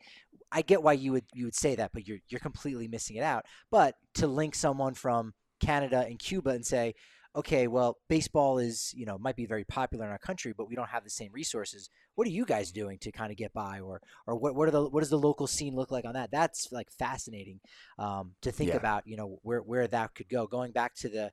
I 0.52 0.62
get 0.62 0.80
why 0.80 0.92
you 0.92 1.10
would 1.10 1.24
you 1.34 1.44
would 1.44 1.56
say 1.56 1.74
that, 1.74 1.90
but 1.92 2.06
you're 2.06 2.20
you're 2.28 2.38
completely 2.38 2.86
missing 2.86 3.16
it 3.16 3.24
out. 3.24 3.46
But 3.68 3.96
to 4.14 4.28
link 4.28 4.54
someone 4.54 4.94
from 4.94 5.34
Canada 5.58 6.04
and 6.08 6.16
Cuba 6.16 6.50
and 6.50 6.64
say, 6.64 6.94
okay, 7.36 7.66
well, 7.66 7.98
baseball 8.08 8.58
is, 8.58 8.92
you 8.96 9.06
know, 9.06 9.18
might 9.18 9.36
be 9.36 9.46
very 9.46 9.64
popular 9.64 10.04
in 10.04 10.10
our 10.10 10.18
country, 10.18 10.54
but 10.56 10.68
we 10.68 10.76
don't 10.76 10.88
have 10.88 11.04
the 11.04 11.10
same 11.10 11.32
resources. 11.32 11.90
What 12.14 12.26
are 12.26 12.30
you 12.30 12.44
guys 12.44 12.70
doing 12.70 12.98
to 12.98 13.10
kind 13.12 13.30
of 13.30 13.36
get 13.36 13.52
by, 13.52 13.80
or 13.80 14.00
or 14.26 14.36
what 14.36 14.54
what 14.54 14.68
are 14.68 14.70
the 14.70 14.88
what 14.88 15.00
does 15.00 15.10
the 15.10 15.18
local 15.18 15.46
scene 15.46 15.74
look 15.74 15.90
like 15.90 16.04
on 16.04 16.14
that? 16.14 16.30
That's 16.30 16.70
like 16.70 16.90
fascinating 16.90 17.60
um, 17.98 18.32
to 18.42 18.52
think 18.52 18.70
Yeah. 18.70 18.76
about. 18.76 19.06
You 19.06 19.16
know, 19.16 19.38
where 19.42 19.60
where 19.60 19.86
that 19.88 20.14
could 20.14 20.28
go. 20.28 20.46
Going 20.46 20.72
back 20.72 20.94
to 20.96 21.08
the 21.08 21.32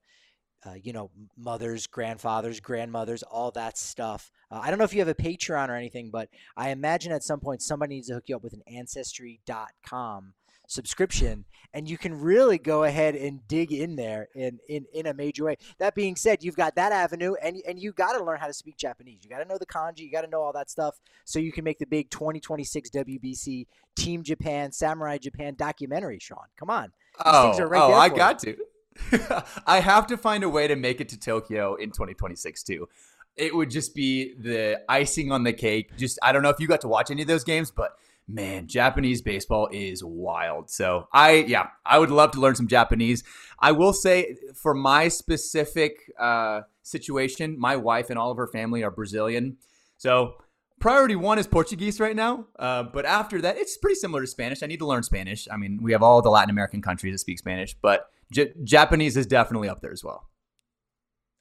uh, 0.64 0.76
you 0.84 0.94
know, 0.94 1.10
mothers, 1.36 1.88
grandfathers, 1.88 2.60
grandmothers, 2.60 3.24
all 3.24 3.50
that 3.52 3.78
stuff. 3.80 4.32
Uh, 4.52 4.60
I 4.62 4.70
don't 4.70 4.78
know 4.78 4.86
if 4.86 4.94
you 4.94 5.00
have 5.00 5.08
a 5.08 5.16
Patreon 5.16 5.70
or 5.70 5.76
anything, 5.76 6.12
but 6.12 6.30
I 6.56 6.70
imagine 6.70 7.12
at 7.12 7.24
some 7.24 7.40
point 7.40 7.64
somebody 7.64 7.96
needs 7.96 8.10
to 8.10 8.14
hook 8.14 8.26
you 8.28 8.36
up 8.36 8.44
with 8.44 8.54
an 8.54 8.62
Ancestry.com 8.68 10.34
subscription, 10.72 11.46
and 11.74 11.90
you 11.90 11.98
can 11.98 12.20
really 12.20 12.58
go 12.58 12.84
ahead 12.84 13.16
and 13.16 13.46
dig 13.48 13.72
in 13.72 13.96
there 13.96 14.30
in, 14.34 14.60
in, 14.70 14.86
in 14.94 15.06
a 15.06 15.14
major 15.14 15.44
way. 15.44 15.58
That 15.80 15.96
being 15.96 16.16
said, 16.16 16.44
you've 16.44 16.56
got 16.56 16.76
that 16.76 16.92
avenue, 16.92 17.36
and, 17.44 17.58
and 17.68 17.80
you 17.80 17.92
got 17.92 18.18
to 18.18 18.24
learn 18.24 18.40
how 18.40 18.48
to 18.48 18.54
speak 18.54 18.78
Japanese. 18.78 19.20
You 19.24 19.30
got 19.30 19.40
to 19.40 19.46
know 19.46 19.58
the 19.58 19.66
kanji, 19.66 20.00
you 20.00 20.12
got 20.12 20.22
to 20.22 20.30
know 20.30 20.42
all 20.42 20.54
that 20.54 20.70
stuff, 20.70 21.00
so 21.26 21.40
you 21.40 21.52
can 21.52 21.64
make 21.64 21.80
the 21.80 21.86
big 21.86 22.10
2026 22.10 22.90
WBC 22.90 23.68
Team 23.96 24.24
Japan, 24.24 24.72
Samurai 24.72 25.18
Japan 25.18 25.56
documentary, 25.58 26.20
Shawn. 26.20 26.48
Come 26.58 26.70
on. 26.70 26.92
Oh, 27.24 27.50
things 27.50 27.60
are 27.60 27.68
oh, 27.68 27.70
right 27.70 27.82
oh, 27.82 27.88
there 27.90 27.98
I 27.98 28.08
for 28.10 28.14
you. 28.14 28.18
got 28.18 28.40
to. 28.40 29.44
I 29.68 29.80
have 29.80 30.08
to 30.08 30.18
find 30.18 30.44
a 30.44 30.50
way 30.50 30.68
to 30.68 30.76
make 30.76 31.02
it 31.02 31.10
to 31.10 31.20
Tokyo 31.20 31.76
in 31.76 31.90
2026 31.90 32.64
too. 32.64 32.88
It 33.36 33.56
would 33.56 33.70
just 33.70 33.96
be 33.96 34.34
the 34.34 34.82
icing 34.90 35.32
on 35.32 35.44
the 35.44 35.54
cake. 35.54 35.98
Just 35.98 36.20
I 36.22 36.32
don't 36.32 36.44
know 36.44 36.50
if 36.50 36.60
you 36.60 36.68
got 36.68 36.82
to 36.82 36.88
watch 36.88 37.12
any 37.12 37.22
of 37.22 37.28
those 37.28 37.44
games, 37.44 37.72
but 37.72 37.94
man, 38.28 38.68
Japanese 38.68 39.22
baseball 39.22 39.70
is 39.72 40.04
wild. 40.04 40.70
So 40.70 41.08
I 41.14 41.46
yeah, 41.48 41.68
I 41.86 42.00
would 42.00 42.12
love 42.12 42.32
to 42.32 42.40
learn 42.40 42.56
some 42.56 42.68
Japanese. 42.68 43.24
I 43.60 43.72
will 43.72 43.94
say 43.94 44.36
for 44.56 44.74
my 44.74 45.08
specific 45.08 45.98
uh, 46.20 46.62
situation, 46.84 47.60
my 47.60 47.76
wife 47.76 48.10
and 48.10 48.18
all 48.18 48.32
of 48.32 48.38
her 48.38 48.48
family 48.48 48.84
are 48.84 48.92
Brazilian, 48.92 49.58
so 49.98 50.36
priority 50.80 51.16
one 51.16 51.38
is 51.40 51.48
Portuguese 51.48 52.00
right 52.00 52.16
now. 52.16 52.48
Uh, 52.58 52.84
but 52.84 53.06
after 53.06 53.40
that, 53.42 53.58
it's 53.58 53.78
pretty 53.78 53.96
similar 53.96 54.22
to 54.22 54.28
Spanish. 54.28 54.64
I 54.64 54.66
need 54.66 54.80
to 54.80 54.88
learn 54.88 55.04
Spanish. 55.04 55.48
I 55.52 55.58
mean, 55.58 55.80
we 55.82 55.92
have 55.92 56.04
all 56.04 56.22
the 56.22 56.30
Latin 56.30 56.50
American 56.50 56.82
countries 56.82 57.14
that 57.14 57.20
speak 57.20 57.40
Spanish, 57.40 57.76
but 57.82 58.10
J- 58.32 58.54
Japanese 58.64 59.16
is 59.16 59.28
definitely 59.28 59.70
up 59.70 59.82
there 59.82 59.92
as 59.92 60.04
well. 60.04 60.28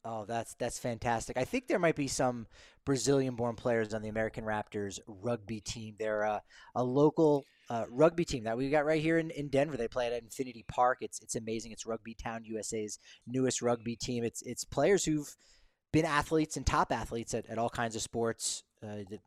Oh, 0.05 0.25
that's 0.25 0.55
that's 0.55 0.79
fantastic. 0.79 1.37
I 1.37 1.45
think 1.45 1.67
there 1.67 1.79
might 1.79 1.97
be 1.97 2.09
some 2.09 2.47
Brazilian-born 2.87 3.57
players 3.57 3.93
on 3.93 4.01
the 4.01 4.09
American 4.09 4.45
Raptors 4.45 4.99
rugby 5.07 5.61
team. 5.61 5.95
They're 5.99 6.25
uh, 6.25 6.41
a 6.75 6.83
local 6.83 7.45
uh, 7.69 7.85
rugby 7.91 8.25
team 8.25 8.45
that 8.45 8.57
we 8.57 8.71
got 8.71 8.87
right 8.87 9.03
here 9.03 9.19
in, 9.19 9.31
in 9.31 9.49
Denver. 9.49 9.77
They 9.77 9.89
play 9.89 10.07
at 10.07 10.23
Infinity 10.23 10.65
Park. 10.69 10.99
It's 11.03 11.21
it's 11.21 11.37
amazing. 11.37 11.73
It's 11.73 11.85
Rugby 11.85 12.15
Town 12.15 12.45
USA's 12.45 12.99
newest 13.27 13.61
rugby 13.61 13.95
team. 13.95 14.25
It's 14.25 14.41
it's 14.43 14.65
players 14.65 15.05
who've 15.05 15.37
been 15.93 16.07
athletes 16.07 16.57
and 16.57 16.67
top 16.67 16.93
athletes 16.93 17.35
at, 17.35 17.47
at 17.51 17.59
all 17.59 17.71
kinds 17.71 17.95
of 17.95 18.01
sports 18.01 18.63
uh, 18.83 19.05
that, 19.11 19.21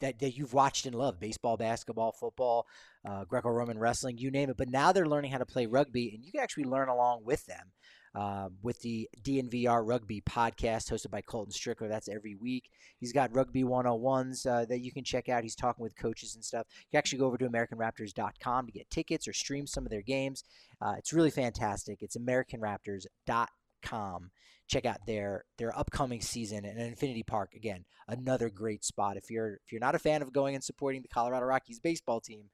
that 0.00 0.18
that 0.18 0.36
you've 0.36 0.54
watched 0.54 0.86
and 0.86 0.96
loved: 0.96 1.20
baseball, 1.20 1.56
basketball, 1.56 2.10
football, 2.10 2.66
uh, 3.08 3.24
Greco-Roman 3.26 3.78
wrestling, 3.78 4.18
you 4.18 4.32
name 4.32 4.50
it. 4.50 4.56
But 4.56 4.70
now 4.70 4.90
they're 4.90 5.06
learning 5.06 5.30
how 5.30 5.38
to 5.38 5.46
play 5.46 5.66
rugby, 5.66 6.12
and 6.12 6.24
you 6.24 6.32
can 6.32 6.40
actually 6.40 6.64
learn 6.64 6.88
along 6.88 7.24
with 7.24 7.46
them 7.46 7.70
uh, 8.16 8.48
with 8.62 8.80
the 8.80 9.08
DNVR 9.22 9.86
Rugby 9.86 10.22
podcast 10.22 10.90
hosted 10.90 11.10
by 11.10 11.20
Colton 11.20 11.52
Strickler. 11.52 11.88
That's 11.88 12.08
every 12.08 12.34
week. 12.34 12.70
He's 12.98 13.12
got 13.12 13.34
Rugby 13.34 13.62
101s 13.62 14.46
uh, 14.46 14.64
that 14.64 14.80
you 14.80 14.90
can 14.90 15.04
check 15.04 15.28
out. 15.28 15.42
He's 15.42 15.54
talking 15.54 15.82
with 15.82 15.94
coaches 15.96 16.34
and 16.34 16.42
stuff. 16.42 16.66
You 16.70 16.86
can 16.92 16.98
actually 16.98 17.18
go 17.18 17.26
over 17.26 17.36
to 17.36 17.48
AmericanRaptors.com 17.48 18.66
to 18.66 18.72
get 18.72 18.88
tickets 18.88 19.28
or 19.28 19.34
stream 19.34 19.66
some 19.66 19.84
of 19.84 19.90
their 19.90 20.00
games. 20.00 20.44
Uh, 20.80 20.94
it's 20.96 21.12
really 21.12 21.30
fantastic. 21.30 21.98
It's 22.00 22.16
AmericanRaptors.com. 22.16 24.30
Check 24.68 24.84
out 24.84 25.06
their 25.06 25.44
their 25.58 25.78
upcoming 25.78 26.20
season 26.20 26.64
and 26.64 26.80
Infinity 26.80 27.22
Park 27.22 27.52
again. 27.54 27.84
Another 28.08 28.50
great 28.50 28.84
spot. 28.84 29.16
If 29.16 29.30
you're 29.30 29.60
if 29.64 29.70
you're 29.70 29.80
not 29.80 29.94
a 29.94 30.00
fan 30.00 30.22
of 30.22 30.32
going 30.32 30.56
and 30.56 30.64
supporting 30.64 31.02
the 31.02 31.08
Colorado 31.08 31.46
Rockies 31.46 31.78
baseball 31.78 32.20
team, 32.20 32.46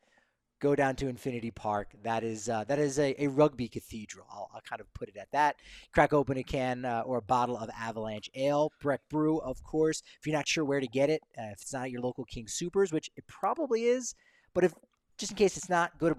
go 0.62 0.77
down 0.77 0.94
to 0.94 1.09
Infinity 1.09 1.51
Park. 1.51 1.88
That 2.05 2.22
is 2.22 2.48
uh, 2.48 2.64
that 2.68 2.79
is 2.79 2.98
a, 2.98 3.20
a 3.22 3.27
rugby 3.27 3.68
cathedral. 3.68 4.27
I'll, 4.31 4.48
I'll 4.55 4.62
kind 4.62 4.81
of 4.81 4.92
put 4.94 5.09
it 5.09 5.16
at 5.16 5.31
that. 5.33 5.57
Crack 5.92 6.12
open 6.12 6.38
a 6.38 6.44
can 6.44 6.85
uh, 6.85 7.03
or 7.05 7.18
a 7.18 7.22
bottle 7.22 7.59
of 7.59 7.68
Avalanche 7.79 8.31
Ale, 8.35 8.70
Breck 8.81 9.01
Brew, 9.11 9.38
of 9.38 9.62
course. 9.64 10.03
If 10.18 10.27
you're 10.27 10.37
not 10.37 10.48
sure 10.48 10.64
where 10.64 10.81
to 10.81 10.87
get 10.87 11.11
it, 11.11 11.20
uh, 11.37 11.51
if 11.53 11.62
it's 11.62 11.72
not 11.72 11.85
at 11.85 11.90
your 11.90 12.01
local 12.01 12.25
King 12.25 12.46
Soopers, 12.46 12.92
which 12.92 13.11
it 13.16 13.27
probably 13.27 13.85
is, 13.85 14.14
but 14.55 14.64
if 14.64 14.72
just 15.18 15.33
in 15.33 15.37
case 15.37 15.57
it's 15.57 15.68
not, 15.68 15.98
go 15.98 16.09
to 16.09 16.14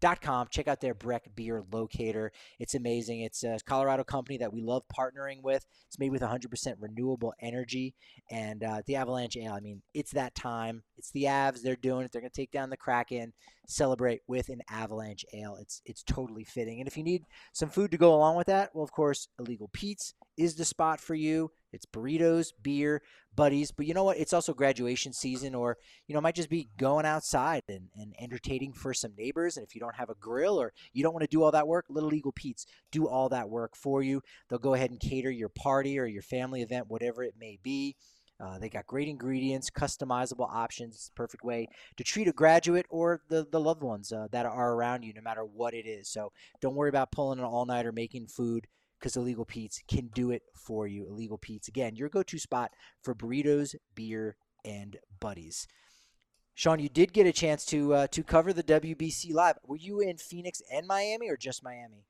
breckbrew.com. 0.00 0.48
Check 0.50 0.68
out 0.68 0.80
their 0.80 0.94
Breck 0.94 1.24
beer 1.34 1.62
locator. 1.72 2.32
It's 2.58 2.74
amazing. 2.74 3.20
It's 3.20 3.44
a 3.44 3.58
Colorado 3.64 4.04
company 4.04 4.38
that 4.38 4.52
we 4.52 4.62
love 4.62 4.82
partnering 4.94 5.42
with. 5.42 5.66
It's 5.86 5.98
made 5.98 6.10
with 6.10 6.22
100% 6.22 6.74
renewable 6.78 7.34
energy. 7.40 7.94
And 8.30 8.62
uh, 8.62 8.82
the 8.86 8.96
Avalanche 8.96 9.36
Ale, 9.36 9.52
I 9.52 9.60
mean, 9.60 9.82
it's 9.94 10.12
that 10.12 10.34
time. 10.34 10.82
It's 10.96 11.10
the 11.10 11.24
Avs. 11.24 11.62
They're 11.62 11.76
doing 11.76 12.04
it. 12.04 12.12
They're 12.12 12.22
going 12.22 12.30
to 12.30 12.40
take 12.40 12.50
down 12.50 12.70
the 12.70 12.76
Kraken, 12.76 13.32
celebrate 13.66 14.20
with 14.26 14.48
an 14.48 14.60
Avalanche 14.70 15.24
Ale. 15.32 15.56
It's 15.60 15.82
it's 15.84 16.02
totally 16.02 16.44
fitting. 16.44 16.80
And 16.80 16.88
if 16.88 16.96
you 16.96 17.04
need 17.04 17.24
some 17.52 17.68
food 17.68 17.90
to 17.90 17.98
go 17.98 18.14
along 18.14 18.36
with 18.36 18.46
that, 18.48 18.70
well, 18.74 18.84
of 18.84 18.92
course, 18.92 19.28
Illegal 19.38 19.70
Pete's 19.72 20.14
is 20.36 20.54
the 20.54 20.64
spot 20.64 21.00
for 21.00 21.14
you. 21.14 21.50
It's 21.72 21.86
burritos, 21.86 22.52
beer, 22.62 23.02
buddies. 23.34 23.70
But 23.70 23.86
you 23.86 23.94
know 23.94 24.04
what? 24.04 24.18
It's 24.18 24.32
also 24.32 24.52
graduation 24.54 25.12
season, 25.12 25.54
or 25.54 25.76
you 26.06 26.14
know, 26.14 26.20
might 26.20 26.34
just 26.34 26.50
be 26.50 26.68
going 26.78 27.06
outside 27.06 27.62
and, 27.68 27.88
and 27.96 28.14
entertaining 28.18 28.72
for 28.72 28.92
some 28.94 29.12
neighbors. 29.16 29.56
And 29.56 29.66
if 29.66 29.74
you 29.74 29.80
don't 29.80 29.96
have 29.96 30.10
a 30.10 30.14
grill 30.14 30.60
or 30.60 30.72
you 30.92 31.02
don't 31.02 31.14
want 31.14 31.22
to 31.22 31.36
do 31.36 31.42
all 31.42 31.52
that 31.52 31.68
work, 31.68 31.86
let 31.88 32.02
Illegal 32.02 32.32
Pete's 32.32 32.66
do 32.90 33.08
all 33.08 33.28
that 33.28 33.48
work 33.48 33.76
for 33.76 34.02
you. 34.02 34.22
They'll 34.48 34.58
go 34.58 34.74
ahead 34.74 34.90
and 34.90 35.00
cater 35.00 35.30
your 35.30 35.48
party 35.48 35.98
or 35.98 36.06
your 36.06 36.22
family 36.22 36.62
event, 36.62 36.88
whatever 36.88 37.22
it 37.22 37.34
may 37.38 37.58
be. 37.62 37.96
Uh, 38.40 38.58
they 38.58 38.70
got 38.70 38.86
great 38.86 39.06
ingredients, 39.06 39.68
customizable 39.68 40.50
options. 40.50 40.94
It's 40.96 41.10
perfect 41.14 41.44
way 41.44 41.68
to 41.96 42.04
treat 42.04 42.26
a 42.26 42.32
graduate 42.32 42.86
or 42.88 43.20
the, 43.28 43.46
the 43.50 43.60
loved 43.60 43.82
ones 43.82 44.12
uh, 44.12 44.28
that 44.32 44.46
are 44.46 44.72
around 44.72 45.02
you, 45.02 45.12
no 45.12 45.20
matter 45.20 45.44
what 45.44 45.74
it 45.74 45.86
is. 45.86 46.08
So 46.08 46.32
don't 46.60 46.74
worry 46.74 46.88
about 46.88 47.12
pulling 47.12 47.38
an 47.38 47.44
all 47.44 47.66
nighter 47.66 47.92
making 47.92 48.28
food 48.28 48.66
because 49.00 49.16
Illegal 49.16 49.44
Pete's 49.44 49.82
can 49.88 50.10
do 50.14 50.30
it 50.30 50.42
for 50.54 50.86
you. 50.86 51.06
Illegal 51.08 51.38
Pete's, 51.38 51.68
again, 51.68 51.96
your 51.96 52.08
go 52.08 52.22
to 52.22 52.38
spot 52.38 52.70
for 53.02 53.14
burritos, 53.14 53.74
beer, 53.94 54.36
and 54.64 54.98
buddies. 55.18 55.66
Shawn, 56.54 56.78
you 56.78 56.90
did 56.90 57.12
get 57.12 57.26
a 57.26 57.32
chance 57.32 57.64
to 57.66 57.94
uh, 57.94 58.06
to 58.08 58.22
cover 58.22 58.52
the 58.52 58.62
WBC 58.62 59.32
live. 59.32 59.56
Were 59.66 59.76
you 59.76 60.00
in 60.00 60.18
Phoenix 60.18 60.60
and 60.70 60.86
Miami, 60.86 61.30
or 61.30 61.36
just 61.36 61.64
Miami? 61.64 62.04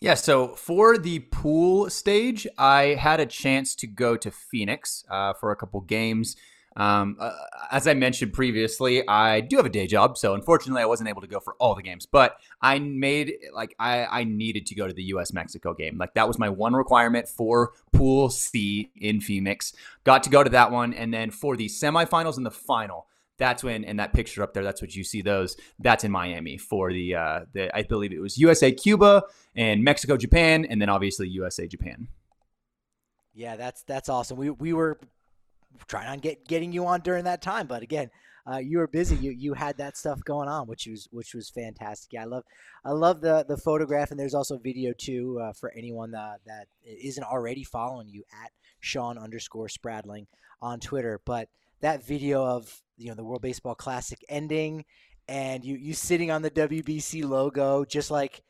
Yeah, 0.00 0.14
so 0.14 0.48
for 0.54 0.98
the 0.98 1.20
pool 1.20 1.90
stage, 1.90 2.46
I 2.58 2.96
had 2.98 3.20
a 3.20 3.26
chance 3.26 3.74
to 3.76 3.86
go 3.86 4.16
to 4.16 4.30
Phoenix 4.30 5.04
uh, 5.10 5.32
for 5.32 5.50
a 5.50 5.56
couple 5.56 5.80
games. 5.80 6.36
Um, 6.76 7.16
uh, 7.20 7.32
as 7.70 7.86
I 7.86 7.94
mentioned 7.94 8.32
previously, 8.32 9.06
I 9.06 9.40
do 9.40 9.56
have 9.56 9.66
a 9.66 9.70
day 9.70 9.86
job, 9.86 10.16
so 10.16 10.34
unfortunately, 10.34 10.82
I 10.82 10.86
wasn't 10.86 11.08
able 11.08 11.20
to 11.20 11.26
go 11.26 11.40
for 11.40 11.54
all 11.58 11.74
the 11.74 11.82
games. 11.82 12.06
But 12.06 12.36
I 12.60 12.78
made 12.78 13.34
like 13.54 13.74
I, 13.78 14.04
I 14.04 14.24
needed 14.24 14.66
to 14.66 14.74
go 14.74 14.86
to 14.86 14.92
the 14.92 15.02
U.S. 15.04 15.32
Mexico 15.32 15.74
game. 15.74 15.98
Like 15.98 16.14
that 16.14 16.28
was 16.28 16.38
my 16.38 16.48
one 16.48 16.74
requirement 16.74 17.28
for 17.28 17.72
Pool 17.92 18.30
C 18.30 18.90
in 18.96 19.20
Phoenix. 19.20 19.72
Got 20.04 20.22
to 20.24 20.30
go 20.30 20.42
to 20.42 20.50
that 20.50 20.70
one, 20.70 20.94
and 20.94 21.12
then 21.12 21.30
for 21.30 21.56
the 21.56 21.66
semifinals 21.66 22.36
and 22.36 22.46
the 22.46 22.50
final, 22.50 23.06
that's 23.38 23.62
when 23.62 23.84
and 23.84 23.98
that 23.98 24.12
picture 24.12 24.42
up 24.42 24.54
there 24.54 24.62
that's 24.62 24.80
what 24.80 24.94
you 24.94 25.02
see 25.02 25.22
those 25.22 25.56
that's 25.80 26.04
in 26.04 26.12
miami 26.12 26.58
for 26.58 26.92
the 26.92 27.14
uh 27.14 27.40
the 27.54 27.74
i 27.76 27.82
believe 27.82 28.12
it 28.12 28.20
was 28.20 28.36
usa 28.38 28.70
cuba 28.70 29.22
and 29.56 29.82
mexico 29.82 30.18
japan 30.18 30.66
and 30.66 30.80
then 30.80 30.90
obviously 30.90 31.26
usa 31.26 31.66
japan 31.66 32.06
Yeah, 33.34 33.56
that's 33.56 33.82
that's 33.84 34.08
awesome. 34.08 34.36
We 34.36 34.50
we 34.50 34.72
were 34.72 34.98
trying 35.86 36.08
on 36.08 36.18
get 36.18 36.46
getting 36.46 36.72
you 36.72 36.86
on 36.86 37.00
during 37.00 37.24
that 37.24 37.42
time, 37.42 37.66
but 37.66 37.82
again, 37.82 38.10
uh, 38.50 38.58
you 38.58 38.78
were 38.78 38.88
busy. 38.88 39.14
You 39.16 39.30
you 39.30 39.54
had 39.54 39.78
that 39.78 39.96
stuff 39.96 40.22
going 40.24 40.48
on, 40.48 40.66
which 40.66 40.86
was 40.86 41.08
which 41.12 41.34
was 41.34 41.48
fantastic. 41.50 42.12
Yeah, 42.12 42.22
I 42.22 42.26
love 42.26 42.44
I 42.84 42.90
love 42.90 43.20
the 43.20 43.44
the 43.48 43.56
photograph, 43.56 44.10
and 44.10 44.18
there's 44.18 44.34
also 44.34 44.58
video 44.58 44.92
too 44.96 45.40
uh, 45.40 45.52
for 45.52 45.72
anyone 45.76 46.10
that 46.12 46.40
that 46.46 46.66
isn't 46.84 47.24
already 47.24 47.62
following 47.62 48.08
you 48.08 48.24
at 48.42 48.50
Shawn 48.80 49.16
underscore 49.16 49.68
Spradling 49.68 50.26
on 50.60 50.80
Twitter. 50.80 51.20
But 51.24 51.48
that 51.80 52.04
video 52.04 52.44
of 52.44 52.82
you 52.96 53.08
know 53.08 53.14
the 53.14 53.24
World 53.24 53.42
Baseball 53.42 53.76
Classic 53.76 54.18
ending, 54.28 54.86
and 55.28 55.64
you 55.64 55.76
you 55.76 55.94
sitting 55.94 56.32
on 56.32 56.42
the 56.42 56.50
WBC 56.50 57.24
logo, 57.24 57.84
just 57.84 58.10
like 58.10 58.42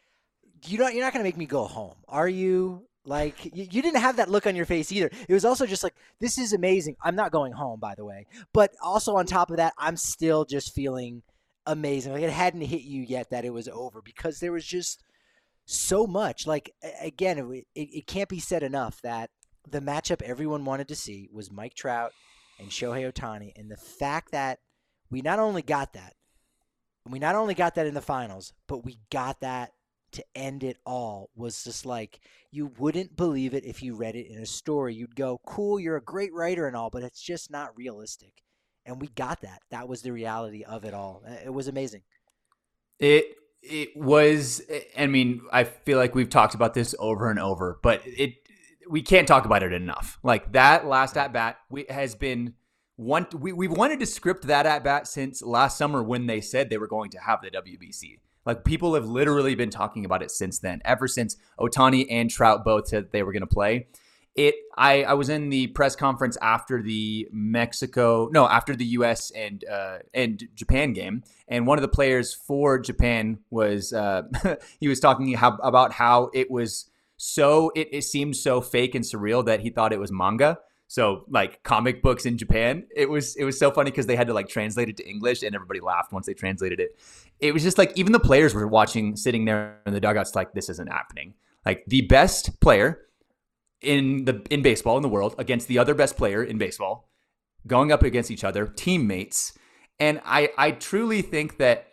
you 0.66 0.78
don't 0.78 0.94
you're 0.94 1.04
not 1.04 1.12
gonna 1.12 1.24
make 1.24 1.36
me 1.36 1.46
go 1.46 1.64
home, 1.64 1.96
are 2.08 2.28
you? 2.28 2.86
Like 3.04 3.44
you, 3.44 3.66
you 3.70 3.82
didn't 3.82 4.00
have 4.00 4.16
that 4.16 4.30
look 4.30 4.46
on 4.46 4.56
your 4.56 4.66
face 4.66 4.92
either. 4.92 5.10
It 5.28 5.32
was 5.32 5.44
also 5.44 5.66
just 5.66 5.82
like 5.82 5.94
this 6.20 6.38
is 6.38 6.52
amazing. 6.52 6.96
I'm 7.02 7.16
not 7.16 7.32
going 7.32 7.52
home, 7.52 7.80
by 7.80 7.94
the 7.94 8.04
way. 8.04 8.26
But 8.52 8.72
also 8.82 9.16
on 9.16 9.26
top 9.26 9.50
of 9.50 9.56
that, 9.56 9.74
I'm 9.76 9.96
still 9.96 10.44
just 10.44 10.74
feeling 10.74 11.22
amazing. 11.66 12.12
Like 12.12 12.22
it 12.22 12.30
hadn't 12.30 12.60
hit 12.62 12.82
you 12.82 13.02
yet 13.02 13.30
that 13.30 13.44
it 13.44 13.52
was 13.52 13.68
over 13.68 14.02
because 14.02 14.38
there 14.38 14.52
was 14.52 14.64
just 14.64 15.02
so 15.64 16.06
much. 16.06 16.46
Like 16.46 16.74
again, 17.00 17.38
it, 17.38 17.66
it, 17.74 17.88
it 17.96 18.06
can't 18.06 18.28
be 18.28 18.40
said 18.40 18.62
enough 18.62 19.00
that 19.02 19.30
the 19.68 19.80
matchup 19.80 20.22
everyone 20.22 20.64
wanted 20.64 20.88
to 20.88 20.96
see 20.96 21.28
was 21.32 21.50
Mike 21.50 21.74
Trout 21.74 22.12
and 22.58 22.70
Shohei 22.70 23.10
Ohtani, 23.10 23.52
and 23.56 23.70
the 23.70 23.76
fact 23.76 24.32
that 24.32 24.58
we 25.10 25.22
not 25.22 25.38
only 25.38 25.62
got 25.62 25.92
that, 25.94 26.14
we 27.08 27.18
not 27.18 27.34
only 27.34 27.54
got 27.54 27.74
that 27.74 27.86
in 27.86 27.94
the 27.94 28.00
finals, 28.00 28.52
but 28.68 28.84
we 28.84 28.98
got 29.10 29.40
that 29.40 29.72
to 30.12 30.24
end 30.34 30.62
it 30.62 30.78
all 30.84 31.30
was 31.34 31.64
just 31.64 31.86
like 31.86 32.20
you 32.50 32.72
wouldn't 32.78 33.16
believe 33.16 33.54
it 33.54 33.64
if 33.64 33.82
you 33.82 33.94
read 33.94 34.14
it 34.14 34.26
in 34.26 34.38
a 34.38 34.46
story. 34.46 34.94
You'd 34.94 35.16
go, 35.16 35.40
"Cool, 35.46 35.80
you're 35.80 35.96
a 35.96 36.02
great 36.02 36.32
writer 36.32 36.66
and 36.66 36.76
all, 36.76 36.90
but 36.90 37.02
it's 37.02 37.22
just 37.22 37.50
not 37.50 37.76
realistic." 37.76 38.42
And 38.84 39.00
we 39.00 39.08
got 39.08 39.40
that. 39.42 39.62
That 39.70 39.88
was 39.88 40.02
the 40.02 40.12
reality 40.12 40.64
of 40.64 40.84
it 40.84 40.94
all. 40.94 41.22
It 41.44 41.52
was 41.52 41.68
amazing. 41.68 42.02
It 42.98 43.36
it 43.62 43.96
was 43.96 44.62
I 44.96 45.06
mean, 45.06 45.42
I 45.52 45.64
feel 45.64 45.98
like 45.98 46.14
we've 46.14 46.30
talked 46.30 46.54
about 46.54 46.74
this 46.74 46.94
over 46.98 47.30
and 47.30 47.38
over, 47.38 47.78
but 47.82 48.02
it 48.04 48.34
we 48.88 49.02
can't 49.02 49.28
talk 49.28 49.44
about 49.44 49.62
it 49.62 49.72
enough. 49.72 50.18
Like 50.22 50.52
that 50.52 50.86
last 50.86 51.16
at 51.16 51.32
bat 51.32 51.58
we 51.70 51.86
has 51.88 52.14
been 52.14 52.54
one 52.96 53.26
we, 53.32 53.52
we've 53.52 53.72
wanted 53.72 54.00
to 54.00 54.06
script 54.06 54.46
that 54.46 54.66
at 54.66 54.84
bat 54.84 55.06
since 55.06 55.42
last 55.42 55.78
summer 55.78 56.02
when 56.02 56.26
they 56.26 56.40
said 56.40 56.68
they 56.68 56.78
were 56.78 56.88
going 56.88 57.10
to 57.10 57.18
have 57.18 57.40
the 57.42 57.50
WBC. 57.50 58.18
Like 58.44 58.64
people 58.64 58.94
have 58.94 59.06
literally 59.06 59.54
been 59.54 59.70
talking 59.70 60.04
about 60.04 60.22
it 60.22 60.30
since 60.30 60.58
then, 60.58 60.80
ever 60.84 61.06
since 61.06 61.36
Ohtani 61.58 62.06
and 62.10 62.30
Trout 62.30 62.64
both 62.64 62.88
said 62.88 63.12
they 63.12 63.22
were 63.22 63.32
going 63.32 63.42
to 63.42 63.46
play. 63.46 63.86
It 64.34 64.54
I 64.76 65.04
I 65.04 65.12
was 65.14 65.28
in 65.28 65.50
the 65.50 65.66
press 65.68 65.94
conference 65.94 66.38
after 66.40 66.82
the 66.82 67.28
Mexico 67.30 68.30
no 68.32 68.46
after 68.46 68.74
the 68.74 68.86
U.S. 68.86 69.30
and 69.30 69.62
uh, 69.70 69.98
and 70.14 70.48
Japan 70.54 70.94
game, 70.94 71.22
and 71.48 71.66
one 71.66 71.76
of 71.76 71.82
the 71.82 71.88
players 71.88 72.32
for 72.32 72.78
Japan 72.78 73.40
was 73.50 73.92
uh, 73.92 74.22
he 74.80 74.88
was 74.88 75.00
talking 75.00 75.34
how, 75.34 75.58
about 75.62 75.92
how 75.92 76.30
it 76.32 76.50
was 76.50 76.88
so 77.18 77.70
it, 77.76 77.88
it 77.92 78.02
seemed 78.02 78.36
so 78.36 78.62
fake 78.62 78.94
and 78.94 79.04
surreal 79.04 79.44
that 79.44 79.60
he 79.60 79.68
thought 79.68 79.92
it 79.92 80.00
was 80.00 80.10
manga. 80.10 80.58
So 80.92 81.24
like 81.26 81.62
comic 81.62 82.02
books 82.02 82.26
in 82.26 82.36
Japan, 82.36 82.84
it 82.94 83.08
was 83.08 83.34
it 83.36 83.44
was 83.44 83.58
so 83.58 83.70
funny 83.70 83.90
because 83.90 84.04
they 84.04 84.14
had 84.14 84.26
to 84.26 84.34
like 84.34 84.46
translate 84.46 84.90
it 84.90 84.98
to 84.98 85.08
English 85.08 85.42
and 85.42 85.54
everybody 85.54 85.80
laughed 85.80 86.12
once 86.12 86.26
they 86.26 86.34
translated 86.34 86.80
it. 86.80 87.00
It 87.40 87.54
was 87.54 87.62
just 87.62 87.78
like 87.78 87.94
even 87.96 88.12
the 88.12 88.20
players 88.20 88.52
were 88.52 88.68
watching, 88.68 89.16
sitting 89.16 89.46
there 89.46 89.78
in 89.86 89.94
the 89.94 90.00
dugouts, 90.00 90.34
like 90.34 90.52
this 90.52 90.68
isn't 90.68 90.92
happening. 90.92 91.32
Like 91.64 91.82
the 91.86 92.02
best 92.02 92.60
player 92.60 93.06
in 93.80 94.26
the 94.26 94.46
in 94.50 94.60
baseball 94.60 94.98
in 94.98 95.02
the 95.02 95.08
world 95.08 95.34
against 95.38 95.66
the 95.66 95.78
other 95.78 95.94
best 95.94 96.18
player 96.18 96.44
in 96.44 96.58
baseball, 96.58 97.08
going 97.66 97.90
up 97.90 98.02
against 98.02 98.30
each 98.30 98.44
other, 98.44 98.66
teammates, 98.66 99.56
and 99.98 100.20
I 100.26 100.50
I 100.58 100.72
truly 100.72 101.22
think 101.22 101.56
that 101.56 101.86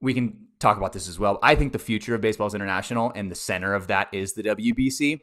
we 0.00 0.14
can 0.14 0.46
talk 0.60 0.76
about 0.76 0.92
this 0.92 1.08
as 1.08 1.18
well. 1.18 1.40
I 1.42 1.56
think 1.56 1.72
the 1.72 1.80
future 1.80 2.14
of 2.14 2.20
baseball 2.20 2.46
is 2.46 2.54
international, 2.54 3.10
and 3.16 3.28
the 3.28 3.34
center 3.34 3.74
of 3.74 3.88
that 3.88 4.06
is 4.12 4.34
the 4.34 4.44
WBC. 4.44 5.22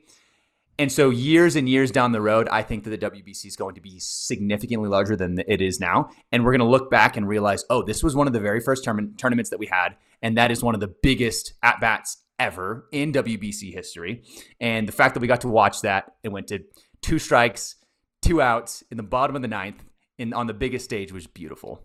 And 0.79 0.91
so, 0.91 1.11
years 1.11 1.55
and 1.55 1.69
years 1.69 1.91
down 1.91 2.13
the 2.13 2.21
road, 2.21 2.47
I 2.49 2.63
think 2.63 2.83
that 2.83 2.89
the 2.89 2.97
WBC 2.97 3.45
is 3.45 3.55
going 3.55 3.75
to 3.75 3.81
be 3.81 3.99
significantly 3.99 4.89
larger 4.89 5.15
than 5.15 5.39
it 5.47 5.61
is 5.61 5.79
now. 5.79 6.09
And 6.31 6.43
we're 6.43 6.51
going 6.51 6.59
to 6.59 6.65
look 6.65 6.89
back 6.89 7.15
and 7.15 7.27
realize, 7.27 7.63
oh, 7.69 7.83
this 7.83 8.03
was 8.03 8.15
one 8.15 8.25
of 8.25 8.33
the 8.33 8.39
very 8.39 8.59
first 8.59 8.83
tourna- 8.83 9.15
tournaments 9.17 9.51
that 9.51 9.59
we 9.59 9.67
had. 9.67 9.95
And 10.23 10.35
that 10.37 10.49
is 10.49 10.63
one 10.63 10.73
of 10.73 10.81
the 10.81 10.93
biggest 11.03 11.53
at 11.61 11.79
bats 11.79 12.23
ever 12.39 12.87
in 12.91 13.11
WBC 13.11 13.71
history. 13.71 14.23
And 14.59 14.87
the 14.87 14.91
fact 14.91 15.13
that 15.13 15.19
we 15.19 15.27
got 15.27 15.41
to 15.41 15.47
watch 15.47 15.81
that, 15.81 16.13
it 16.23 16.29
went 16.29 16.47
to 16.47 16.63
two 17.01 17.19
strikes, 17.19 17.75
two 18.23 18.41
outs 18.41 18.83
in 18.89 18.97
the 18.97 19.03
bottom 19.03 19.35
of 19.35 19.43
the 19.43 19.47
ninth, 19.47 19.83
in, 20.17 20.33
on 20.33 20.47
the 20.47 20.53
biggest 20.53 20.85
stage 20.85 21.11
was 21.11 21.27
beautiful. 21.27 21.81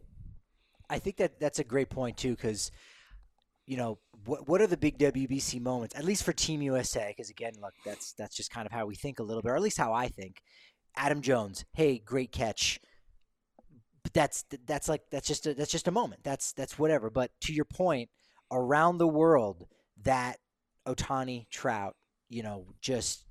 I 0.89 0.99
think 0.99 1.17
that 1.19 1.39
that's 1.39 1.59
a 1.59 1.65
great 1.65 1.91
point, 1.91 2.17
too, 2.17 2.31
because 2.31 2.71
you 3.69 3.77
know, 3.77 3.99
what 4.25 4.49
what 4.49 4.61
are 4.61 4.67
the 4.67 4.77
big 4.77 4.99
WBC 4.99 5.61
moments? 5.61 5.95
At 5.95 6.05
least 6.05 6.25
for 6.25 6.33
Team 6.33 6.63
USA, 6.63 7.09
because 7.09 7.31
again, 7.31 7.53
look, 7.61 7.75
that's 7.85 8.13
that's 8.13 8.37
just 8.37 8.51
kind 8.51 8.67
of 8.67 8.73
how 8.73 8.87
we 8.87 8.95
think 8.95 9.19
a 9.19 9.23
little 9.23 9.43
bit, 9.43 9.51
or 9.51 9.57
at 9.57 9.63
least 9.63 9.79
how 9.79 9.93
I 9.93 10.09
think. 10.09 10.43
Adam 10.97 11.21
Jones, 11.21 11.65
hey, 11.75 11.99
great 11.99 12.33
catch. 12.33 12.81
But 14.03 14.13
that's 14.13 14.45
that's 14.67 14.89
like 14.89 15.03
that's 15.11 15.29
just 15.29 15.47
a, 15.47 15.55
that's 15.55 15.71
just 15.71 15.89
a 15.89 15.93
moment. 15.93 16.23
That's 16.25 16.53
that's 16.53 16.79
whatever. 16.79 17.11
But 17.11 17.31
to 17.43 17.53
your 17.53 17.65
point, 17.65 18.11
around 18.51 18.99
the 18.99 19.09
world, 19.09 19.67
that 20.05 20.39
Ohtani 20.87 21.49
Trout, 21.51 21.97
you 22.29 22.43
know, 22.43 22.67
just 22.81 23.25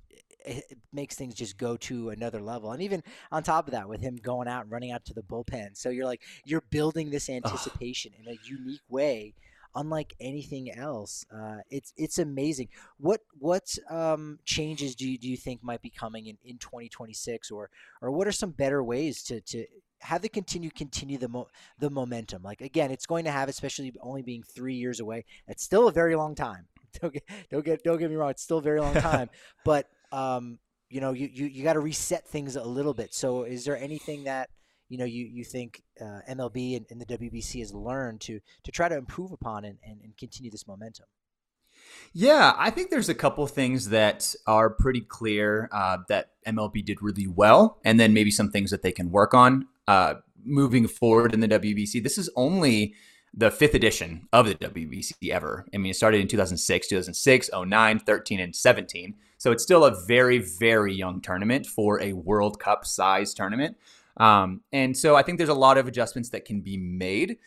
it 0.44 0.78
makes 0.92 1.14
things 1.14 1.34
just 1.34 1.58
go 1.58 1.76
to 1.76 2.10
another 2.10 2.40
level. 2.40 2.72
And 2.72 2.82
even 2.82 3.02
on 3.30 3.42
top 3.42 3.66
of 3.66 3.72
that, 3.72 3.88
with 3.88 4.00
him 4.00 4.16
going 4.16 4.48
out 4.48 4.62
and 4.62 4.72
running 4.72 4.92
out 4.92 5.04
to 5.06 5.14
the 5.14 5.22
bullpen, 5.22 5.76
so 5.76 5.90
you're 5.90 6.06
like 6.06 6.22
you're 6.44 6.64
building 6.70 7.10
this 7.10 7.28
anticipation 7.28 8.12
in 8.18 8.32
a 8.32 8.38
unique 8.44 8.80
way 8.88 9.34
unlike 9.74 10.14
anything 10.20 10.72
else. 10.72 11.24
Uh, 11.34 11.58
it's 11.70 11.92
it's 11.96 12.18
amazing. 12.18 12.68
What 12.98 13.20
what 13.38 13.76
um, 13.90 14.38
changes 14.44 14.94
do 14.94 15.08
you, 15.08 15.18
do 15.18 15.28
you 15.28 15.36
think 15.36 15.62
might 15.62 15.82
be 15.82 15.90
coming 15.90 16.26
in, 16.26 16.38
in 16.44 16.58
2026, 16.58 17.50
or 17.50 17.70
or 18.02 18.10
what 18.10 18.26
are 18.26 18.32
some 18.32 18.50
better 18.50 18.82
ways 18.82 19.22
to 19.24 19.40
to 19.40 19.66
have 20.00 20.22
the 20.22 20.28
continue 20.28 20.70
continue 20.70 21.18
the 21.18 21.28
mo- 21.28 21.48
the 21.78 21.90
momentum? 21.90 22.42
Like 22.42 22.60
again, 22.60 22.90
it's 22.90 23.06
going 23.06 23.24
to 23.24 23.30
have, 23.30 23.48
especially 23.48 23.92
only 24.00 24.22
being 24.22 24.42
three 24.42 24.74
years 24.74 25.00
away. 25.00 25.24
It's 25.46 25.62
still 25.62 25.88
a 25.88 25.92
very 25.92 26.16
long 26.16 26.34
time. 26.34 26.66
Don't 27.02 27.12
get 27.12 27.22
don't 27.50 27.64
get 27.64 27.84
don't 27.84 27.98
get 27.98 28.08
me 28.10 28.16
wrong. 28.16 28.30
It's 28.30 28.42
still 28.42 28.58
a 28.58 28.62
very 28.62 28.80
long 28.80 28.94
time, 29.10 29.28
but 29.62 29.88
um, 30.10 30.58
you 30.88 31.00
know, 31.00 31.12
you, 31.12 31.28
you, 31.32 31.46
you 31.46 31.62
got 31.62 31.74
to 31.74 31.80
reset 31.80 32.26
things 32.26 32.56
a 32.56 32.64
little 32.64 32.94
bit. 32.94 33.14
So, 33.14 33.42
is 33.42 33.64
there 33.64 33.76
anything 33.76 34.24
that 34.24 34.48
you 34.88 34.98
know 34.98 35.04
you 35.04 35.26
you 35.26 35.44
think 35.44 35.82
uh, 36.00 36.20
MLB 36.28 36.76
and, 36.76 36.86
and, 36.90 37.00
the 37.00 37.06
WBC 37.06 37.60
has 37.60 37.72
learned 37.74 38.20
to 38.22 38.40
to 38.64 38.72
try 38.72 38.88
to 38.88 38.96
improve 38.96 39.32
upon 39.32 39.64
and, 39.64 39.78
and, 39.84 40.00
and 40.02 40.16
continue 40.16 40.50
this 40.50 40.66
momentum? 40.66 41.06
Yeah, 42.12 42.54
I 42.56 42.70
think 42.70 42.90
there's 42.90 43.08
a 43.08 43.14
couple 43.14 43.46
things 43.46 43.90
that 43.90 44.34
are 44.46 44.70
pretty 44.70 45.00
clear 45.00 45.68
uh, 45.72 45.98
that 46.08 46.30
MLB 46.46 46.84
did 46.84 47.02
really 47.02 47.26
well, 47.26 47.78
and 47.84 48.00
then 48.00 48.12
maybe 48.12 48.30
some 48.30 48.50
things 48.50 48.70
that 48.70 48.82
they 48.82 48.92
can 48.92 49.10
work 49.10 49.34
on 49.34 49.68
uh, 49.86 50.14
moving 50.44 50.88
forward 50.88 51.34
in 51.34 51.40
the 51.40 51.48
WBC. 51.48 52.02
This 52.02 52.18
is 52.18 52.30
only 52.34 52.94
the 53.34 53.50
fifth 53.50 53.74
edition 53.74 54.26
of 54.32 54.46
the 54.46 54.54
WBC 54.54 55.30
ever. 55.30 55.66
I 55.74 55.78
mean, 55.78 55.90
it 55.90 55.94
started 55.94 56.20
in 56.20 56.28
2006, 56.28 56.88
2006, 56.88 57.50
09, 57.54 57.98
13, 57.98 58.40
and 58.40 58.56
17. 58.56 59.14
So 59.36 59.52
it's 59.52 59.62
still 59.62 59.84
a 59.84 59.94
very, 60.06 60.38
very 60.38 60.94
young 60.94 61.20
tournament 61.20 61.66
for 61.66 62.00
a 62.02 62.14
World 62.14 62.58
Cup 62.58 62.84
size 62.84 63.34
tournament. 63.34 63.76
Um, 64.18 64.62
and 64.72 64.96
so 64.96 65.16
I 65.16 65.22
think 65.22 65.38
there's 65.38 65.48
a 65.48 65.54
lot 65.54 65.78
of 65.78 65.86
adjustments 65.86 66.30
that 66.30 66.44
can 66.44 66.60
be 66.60 66.76
made. 66.76 67.38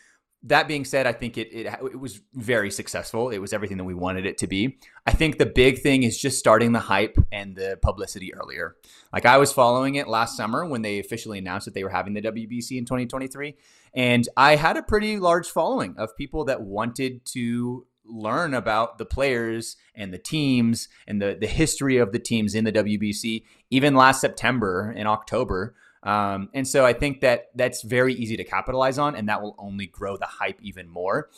That 0.44 0.66
being 0.66 0.84
said, 0.84 1.06
I 1.06 1.12
think 1.12 1.38
it, 1.38 1.52
it 1.52 1.66
it 1.66 2.00
was 2.00 2.20
very 2.34 2.70
successful. 2.70 3.30
It 3.30 3.38
was 3.38 3.52
everything 3.52 3.76
that 3.76 3.84
we 3.84 3.94
wanted 3.94 4.26
it 4.26 4.38
to 4.38 4.48
be. 4.48 4.78
I 5.06 5.12
think 5.12 5.38
the 5.38 5.46
big 5.46 5.80
thing 5.80 6.02
is 6.02 6.18
just 6.18 6.38
starting 6.38 6.72
the 6.72 6.80
hype 6.80 7.16
and 7.30 7.54
the 7.54 7.78
publicity 7.80 8.34
earlier. 8.34 8.74
Like 9.12 9.24
I 9.24 9.38
was 9.38 9.52
following 9.52 9.94
it 9.94 10.08
last 10.08 10.36
summer 10.36 10.66
when 10.66 10.82
they 10.82 10.98
officially 10.98 11.38
announced 11.38 11.66
that 11.66 11.74
they 11.74 11.84
were 11.84 11.90
having 11.90 12.14
the 12.14 12.22
WBC 12.22 12.76
in 12.76 12.84
2023, 12.84 13.54
and 13.94 14.28
I 14.36 14.56
had 14.56 14.76
a 14.76 14.82
pretty 14.82 15.20
large 15.20 15.48
following 15.48 15.94
of 15.96 16.16
people 16.16 16.46
that 16.46 16.60
wanted 16.60 17.24
to 17.26 17.86
learn 18.04 18.52
about 18.52 18.98
the 18.98 19.04
players 19.04 19.76
and 19.94 20.12
the 20.12 20.18
teams 20.18 20.88
and 21.06 21.22
the 21.22 21.36
the 21.40 21.46
history 21.46 21.98
of 21.98 22.10
the 22.10 22.18
teams 22.18 22.56
in 22.56 22.64
the 22.64 22.72
WBC. 22.72 23.44
Even 23.70 23.94
last 23.94 24.20
September 24.20 24.92
in 24.96 25.06
October, 25.06 25.76
um, 26.02 26.48
and 26.52 26.66
so 26.66 26.84
I 26.84 26.92
think 26.92 27.20
that 27.20 27.50
that's 27.54 27.82
very 27.82 28.14
easy 28.14 28.36
to 28.36 28.44
capitalize 28.44 28.98
on, 28.98 29.14
and 29.14 29.28
that 29.28 29.42
will 29.42 29.54
only 29.58 29.86
grow 29.86 30.16
the 30.16 30.26
hype 30.26 30.58
even 30.62 30.88
more. 30.88 31.30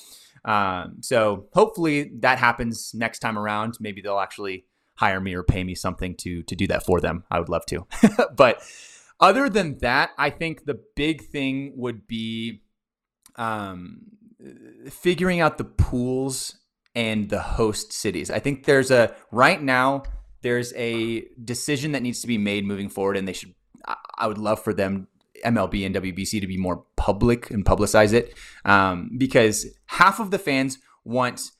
Um, 0.44 0.98
so 1.00 1.46
hopefully 1.53 2.11
that 2.20 2.38
happens 2.38 2.92
next 2.94 3.20
time 3.20 3.38
around. 3.38 3.74
Maybe 3.81 4.00
they'll 4.00 4.18
actually 4.18 4.66
hire 4.96 5.20
me 5.20 5.35
or 5.35 5.42
pay 5.42 5.64
me 5.64 5.74
something 5.74 6.14
to 6.16 6.42
to 6.44 6.57
do 6.57 6.66
that 6.68 6.85
for 6.85 7.00
them. 7.00 7.24
I 7.31 7.38
would 7.38 7.48
love 7.48 7.66
to. 7.66 7.87
but 8.37 8.62
other 9.20 9.48
than 9.48 9.79
that, 9.79 10.11
I 10.18 10.31
think 10.31 10.64
the 10.64 10.81
big 10.96 11.22
thing 11.22 11.72
would 11.77 12.07
be 12.07 12.62
um, 13.37 14.03
figuring 14.90 15.40
out 15.40 15.59
the 15.59 15.64
pools 15.64 16.57
and 16.94 17.29
the 17.29 17.40
host 17.40 17.92
cities. 17.92 18.31
I 18.31 18.38
think 18.38 18.64
there's 18.64 18.90
a 18.90 19.14
right 19.31 19.62
now 19.62 20.05
there's 20.42 20.74
a 20.74 21.27
decision 21.42 21.92
that 21.92 22.03
needs 22.03 22.20
to 22.20 22.27
be 22.27 22.38
made 22.38 22.66
moving 22.66 22.90
forward, 22.90 23.16
and 23.16 23.27
they 23.27 23.33
should 23.33 23.55
I 24.16 24.27
would 24.27 24.38
love 24.38 24.62
for 24.62 24.73
them 24.73 25.09
MLB 25.44 25.85
and 25.85 25.94
WBC 25.94 26.40
to 26.40 26.47
be 26.47 26.57
more 26.57 26.85
public 26.97 27.51
and 27.51 27.64
publicize 27.64 28.12
it 28.12 28.35
um, 28.64 29.11
because 29.16 29.66
half 29.87 30.20
of 30.20 30.31
the 30.31 30.38
fans 30.38 30.79
want 31.05 31.51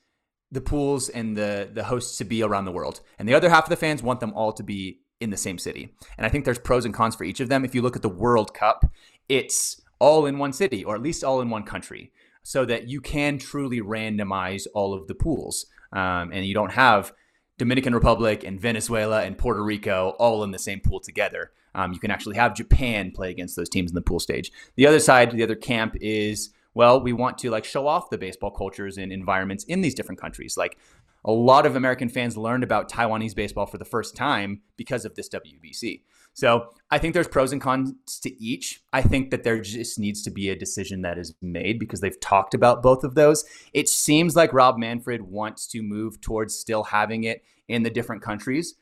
the 0.51 0.61
pools 0.61 1.09
and 1.09 1.35
the 1.35 1.69
the 1.71 1.83
hosts 1.83 2.17
to 2.17 2.23
be 2.23 2.41
around 2.41 2.65
the 2.65 2.71
world, 2.71 3.01
and 3.19 3.27
the 3.27 3.33
other 3.33 3.49
half 3.49 3.65
of 3.65 3.69
the 3.69 3.75
fans 3.75 4.01
want 4.01 4.19
them 4.19 4.33
all 4.33 4.53
to 4.53 4.63
be 4.63 5.01
in 5.19 5.29
the 5.29 5.37
same 5.37 5.57
city. 5.57 5.93
And 6.17 6.25
I 6.25 6.29
think 6.29 6.45
there's 6.45 6.59
pros 6.59 6.85
and 6.85 6.93
cons 6.93 7.15
for 7.15 7.23
each 7.23 7.39
of 7.39 7.49
them. 7.49 7.65
If 7.65 7.73
you 7.73 7.81
look 7.81 7.95
at 7.95 8.01
the 8.01 8.09
World 8.09 8.53
Cup, 8.53 8.85
it's 9.29 9.81
all 9.99 10.25
in 10.25 10.37
one 10.37 10.53
city 10.53 10.83
or 10.83 10.95
at 10.95 11.01
least 11.01 11.23
all 11.23 11.41
in 11.41 11.49
one 11.49 11.63
country, 11.63 12.11
so 12.43 12.65
that 12.65 12.87
you 12.87 13.01
can 13.01 13.37
truly 13.37 13.81
randomize 13.81 14.67
all 14.73 14.93
of 14.93 15.07
the 15.07 15.15
pools, 15.15 15.65
um, 15.91 16.31
and 16.31 16.45
you 16.45 16.53
don't 16.53 16.73
have 16.73 17.13
Dominican 17.57 17.93
Republic 17.93 18.43
and 18.43 18.59
Venezuela 18.59 19.23
and 19.23 19.37
Puerto 19.37 19.63
Rico 19.63 20.15
all 20.19 20.43
in 20.43 20.51
the 20.51 20.59
same 20.59 20.79
pool 20.79 20.99
together. 20.99 21.51
Um, 21.75 21.93
you 21.93 21.99
can 21.99 22.09
actually 22.09 22.37
have 22.37 22.55
Japan 22.55 23.11
play 23.11 23.29
against 23.29 23.55
those 23.55 23.69
teams 23.69 23.91
in 23.91 23.95
the 23.95 24.01
pool 24.01 24.19
stage. 24.19 24.51
The 24.75 24.87
other 24.87 24.99
side, 24.99 25.31
the 25.31 25.43
other 25.43 25.55
camp 25.55 25.95
is 26.01 26.51
well, 26.75 27.01
we 27.01 27.13
want 27.13 27.37
to 27.39 27.49
like 27.49 27.65
show 27.65 27.87
off 27.87 28.09
the 28.09 28.17
baseball 28.17 28.51
cultures 28.51 28.97
and 28.97 29.11
environments 29.11 29.63
in 29.63 29.81
these 29.81 29.95
different 29.95 30.19
countries. 30.19 30.57
Like 30.57 30.77
a 31.23 31.31
lot 31.31 31.65
of 31.65 31.75
American 31.75 32.09
fans 32.09 32.37
learned 32.37 32.63
about 32.63 32.91
Taiwanese 32.91 33.33
baseball 33.33 33.65
for 33.65 33.77
the 33.79 33.85
first 33.85 34.15
time 34.15 34.61
because 34.77 35.05
of 35.05 35.15
this 35.15 35.29
WBC. 35.29 36.01
So 36.33 36.67
I 36.91 36.97
think 36.97 37.13
there's 37.13 37.29
pros 37.29 37.53
and 37.53 37.61
cons 37.61 38.19
to 38.19 38.43
each. 38.43 38.83
I 38.91 39.01
think 39.01 39.31
that 39.31 39.43
there 39.43 39.61
just 39.61 39.97
needs 39.97 40.21
to 40.23 40.29
be 40.29 40.49
a 40.49 40.55
decision 40.55 41.01
that 41.03 41.17
is 41.17 41.33
made 41.41 41.79
because 41.79 42.01
they've 42.01 42.19
talked 42.19 42.53
about 42.53 42.83
both 42.83 43.05
of 43.05 43.15
those. 43.15 43.45
It 43.73 43.87
seems 43.87 44.35
like 44.35 44.53
Rob 44.53 44.77
Manfred 44.77 45.21
wants 45.21 45.65
to 45.67 45.81
move 45.81 46.19
towards 46.19 46.53
still 46.53 46.83
having 46.83 47.23
it 47.23 47.41
in 47.69 47.83
the 47.83 47.89
different 47.89 48.21
countries 48.21 48.75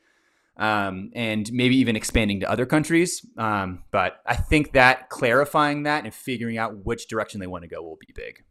um, 0.56 1.10
and 1.14 1.50
maybe 1.52 1.76
even 1.76 1.96
expanding 1.96 2.40
to 2.40 2.50
other 2.50 2.66
countries. 2.66 3.26
Um, 3.36 3.84
but 3.90 4.20
I 4.26 4.36
think 4.36 4.72
that 4.72 5.08
clarifying 5.08 5.84
that 5.84 6.04
and 6.04 6.14
figuring 6.14 6.58
out 6.58 6.84
which 6.84 7.08
direction 7.08 7.40
they 7.40 7.46
want 7.46 7.62
to 7.62 7.68
go 7.68 7.82
will 7.82 7.98
be 7.98 8.12
big. 8.14 8.44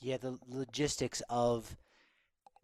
Yeah, 0.00 0.16
the 0.16 0.38
logistics 0.48 1.22
of 1.28 1.76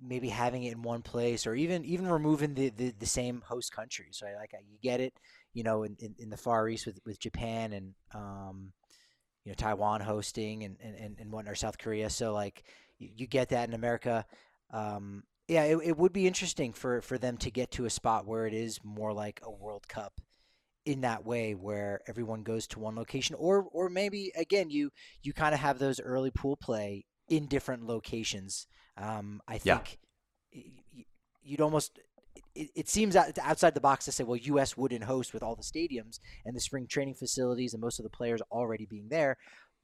maybe 0.01 0.29
having 0.29 0.63
it 0.65 0.73
in 0.73 0.83
one 0.83 1.03
place 1.03 1.47
or 1.47 1.55
even 1.55 1.85
even 1.85 2.07
removing 2.09 2.55
the, 2.55 2.69
the, 2.71 2.91
the 2.99 3.07
same 3.07 3.43
host 3.47 3.73
countries 3.73 4.21
right 4.23 4.35
like 4.37 4.53
you 4.69 4.77
get 4.83 5.01
it 5.01 5.15
you 5.55 5.63
know 5.63 5.85
in, 5.85 5.97
in, 6.01 6.15
in, 6.19 6.29
the 6.29 6.37
far 6.37 6.69
east 6.69 6.85
with, 6.85 6.99
with 7.07 7.19
japan 7.19 7.73
and 7.73 7.95
um, 8.15 8.73
you 9.45 9.51
know 9.51 9.55
taiwan 9.55 10.03
hosting 10.03 10.65
and, 10.65 10.77
and, 10.83 11.17
and 11.19 11.33
whatnot 11.33 11.53
or 11.53 11.55
south 11.55 11.79
korea 11.79 12.11
so 12.11 12.35
like 12.35 12.65
you, 12.99 13.09
you 13.17 13.27
get 13.27 13.49
that 13.49 13.69
in 13.69 13.75
america 13.75 14.27
um, 14.71 15.23
yeah 15.49 15.65
it, 15.65 15.79
it 15.83 15.97
would 15.97 16.13
be 16.13 16.27
interesting 16.27 16.73
for, 16.73 17.01
for 17.01 17.19
them 17.19 17.37
to 17.39 17.51
get 17.51 17.71
to 17.73 17.85
a 17.85 17.91
spot 17.91 18.27
where 18.27 18.47
it 18.47 18.55
is 18.55 18.81
more 18.85 19.13
like 19.13 19.41
a 19.43 19.51
world 19.51 19.89
cup 19.89 20.21
in 20.85 21.01
that 21.01 21.25
way 21.25 21.55
where 21.55 22.01
everyone 22.07 22.43
goes 22.43 22.67
to 22.67 22.79
one 22.79 22.95
location 22.95 23.35
or 23.39 23.67
or 23.73 23.89
maybe 23.89 24.33
again 24.37 24.71
you 24.71 24.91
you 25.23 25.33
kind 25.33 25.53
of 25.53 25.61
have 25.61 25.79
those 25.79 26.01
early 26.01 26.31
pool 26.31 26.57
play 26.57 27.05
in 27.29 27.47
different 27.47 27.87
locations 27.87 28.67
um, 28.99 29.43
I 29.47 29.59
think 29.59 29.99
yeah. 30.53 31.03
you'd 31.43 31.61
almost 31.61 31.99
it, 32.55 32.71
it, 32.75 32.89
seems 32.89 33.15
outside 33.15 33.75
the 33.75 33.81
box 33.81 34.07
to 34.07 34.13
say, 34.13 34.25
well, 34.25 34.37
U.S. 34.37 34.77
wouldn't 34.77 35.05
host 35.05 35.35
with 35.35 35.43
all 35.43 35.55
the 35.55 35.63
stadiums 35.63 36.21
and 36.45 36.57
the 36.57 36.61
spring 36.61 36.87
training 36.87 37.15
facilities 37.15 37.75
and 37.75 37.83
most 37.83 37.99
of 37.99 38.03
the 38.03 38.11
players 38.11 38.41
already 38.51 38.87
being 38.87 39.09
there. 39.09 39.37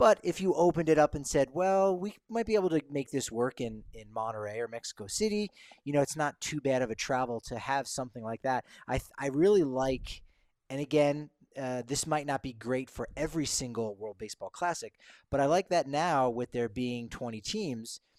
But 0.03 0.19
if 0.25 0.41
you 0.41 0.53
opened 0.55 0.89
it 0.89 0.99
up 0.99 1.15
and 1.15 1.25
said, 1.25 1.51
well, 1.53 1.97
we 1.97 2.17
might 2.29 2.45
be 2.45 2.57
able 2.57 2.71
to 2.71 2.83
make 2.91 3.13
this 3.13 3.31
work 3.31 3.61
in, 3.61 3.85
in 3.95 4.09
Monterrey 4.13 4.59
or 4.59 4.67
Mexico 4.67 5.07
City, 5.07 5.49
you 5.85 5.93
know, 5.93 6.03
it's 6.03 6.17
not 6.17 6.41
too 6.41 6.61
bad 6.61 6.83
of 6.83 6.91
a 6.91 6.97
travel 6.97 7.39
to 7.43 7.57
have 7.57 7.87
something 7.87 8.25
like 8.25 8.43
that. 8.43 8.65
I, 8.89 9.01
I 9.17 9.29
really 9.29 9.63
like, 9.63 10.23
and 10.69 10.81
again, 10.81 11.31
uh, 11.57 11.83
this 11.87 12.05
might 12.05 12.27
not 12.27 12.43
be 12.43 12.53
great 12.53 12.91
for 12.91 13.09
every 13.17 13.47
single 13.47 13.95
World 13.95 14.17
Baseball 14.19 14.51
Classic, 14.51 14.93
but 15.31 15.39
I 15.39 15.47
like 15.47 15.69
that 15.69 15.87
now 15.87 16.29
with 16.31 16.51
there 16.51 16.69
being 16.69 17.09
20 17.09 17.41
teams– 17.41 18.01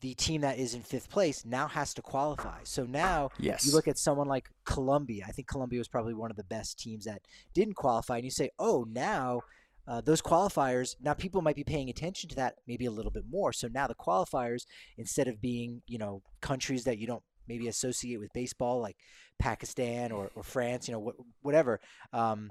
the 0.00 0.14
team 0.14 0.42
that 0.42 0.58
is 0.58 0.74
in 0.74 0.82
fifth 0.82 1.08
place 1.08 1.44
now 1.44 1.66
has 1.66 1.94
to 1.94 2.02
qualify. 2.02 2.60
So 2.64 2.84
now 2.84 3.30
yes. 3.38 3.66
you 3.66 3.72
look 3.72 3.88
at 3.88 3.98
someone 3.98 4.28
like 4.28 4.50
Colombia. 4.64 5.24
I 5.26 5.32
think 5.32 5.48
Colombia 5.48 5.78
was 5.80 5.88
probably 5.88 6.14
one 6.14 6.30
of 6.30 6.36
the 6.36 6.44
best 6.44 6.78
teams 6.78 7.06
that 7.06 7.22
didn't 7.54 7.74
qualify. 7.74 8.16
And 8.16 8.24
you 8.24 8.30
say, 8.30 8.50
oh, 8.58 8.86
now 8.90 9.40
uh, 9.88 10.00
those 10.00 10.20
qualifiers, 10.22 10.96
now 11.00 11.14
people 11.14 11.42
might 11.42 11.56
be 11.56 11.64
paying 11.64 11.88
attention 11.88 12.28
to 12.30 12.36
that 12.36 12.56
maybe 12.66 12.86
a 12.86 12.90
little 12.90 13.10
bit 13.10 13.24
more. 13.28 13.52
So 13.52 13.68
now 13.68 13.86
the 13.86 13.94
qualifiers, 13.94 14.62
instead 14.98 15.28
of 15.28 15.40
being, 15.40 15.82
you 15.86 15.98
know, 15.98 16.22
countries 16.40 16.84
that 16.84 16.98
you 16.98 17.06
don't 17.06 17.22
maybe 17.48 17.68
associate 17.68 18.18
with 18.18 18.32
baseball, 18.32 18.80
like 18.80 18.96
Pakistan 19.38 20.10
or, 20.10 20.30
or 20.34 20.42
France, 20.42 20.88
you 20.88 20.94
know, 20.94 21.00
wh- 21.12 21.44
whatever, 21.44 21.80
um, 22.12 22.50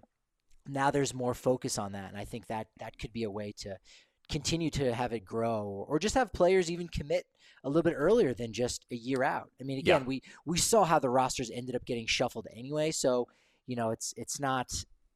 now 0.67 0.91
there's 0.91 1.13
more 1.13 1.33
focus 1.33 1.77
on 1.77 1.91
that. 1.91 2.09
And 2.09 2.17
I 2.17 2.25
think 2.25 2.47
that 2.47 2.67
that 2.79 2.97
could 2.97 3.11
be 3.11 3.23
a 3.23 3.31
way 3.31 3.53
to 3.59 3.77
continue 4.29 4.69
to 4.71 4.93
have 4.93 5.13
it 5.13 5.25
grow 5.25 5.85
or 5.87 5.99
just 5.99 6.15
have 6.15 6.33
players 6.33 6.71
even 6.71 6.87
commit 6.87 7.25
a 7.63 7.69
little 7.69 7.83
bit 7.83 7.95
earlier 7.97 8.33
than 8.33 8.53
just 8.53 8.85
a 8.91 8.95
year 8.95 9.23
out. 9.23 9.49
I 9.59 9.63
mean, 9.63 9.79
again, 9.79 10.01
yeah. 10.01 10.07
we 10.07 10.21
we 10.45 10.57
saw 10.57 10.83
how 10.83 10.99
the 10.99 11.09
rosters 11.09 11.51
ended 11.53 11.75
up 11.75 11.85
getting 11.85 12.07
shuffled 12.07 12.47
anyway, 12.55 12.91
so 12.91 13.27
you 13.67 13.75
know 13.75 13.91
it's 13.91 14.13
it's 14.17 14.39
not 14.39 14.71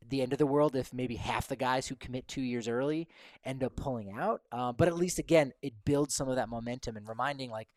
the 0.08 0.22
end 0.22 0.34
of 0.34 0.40
the 0.40 0.46
world 0.46 0.76
if 0.76 0.94
maybe 0.94 1.16
half 1.16 1.48
the 1.48 1.56
guys 1.56 1.88
who 1.88 1.96
commit 1.96 2.28
two 2.28 2.42
years 2.42 2.68
early 2.68 3.08
end 3.44 3.64
up 3.64 3.76
pulling 3.76 4.12
out. 4.18 4.42
Uh, 4.52 4.72
but 4.72 4.88
at 4.88 4.96
least 4.96 5.20
again, 5.20 5.54
it 5.62 5.74
builds 5.86 6.16
some 6.16 6.30
of 6.30 6.36
that 6.36 6.50
momentum 6.50 6.98
and 6.98 7.08
reminding 7.08 7.50
like, 7.50 7.68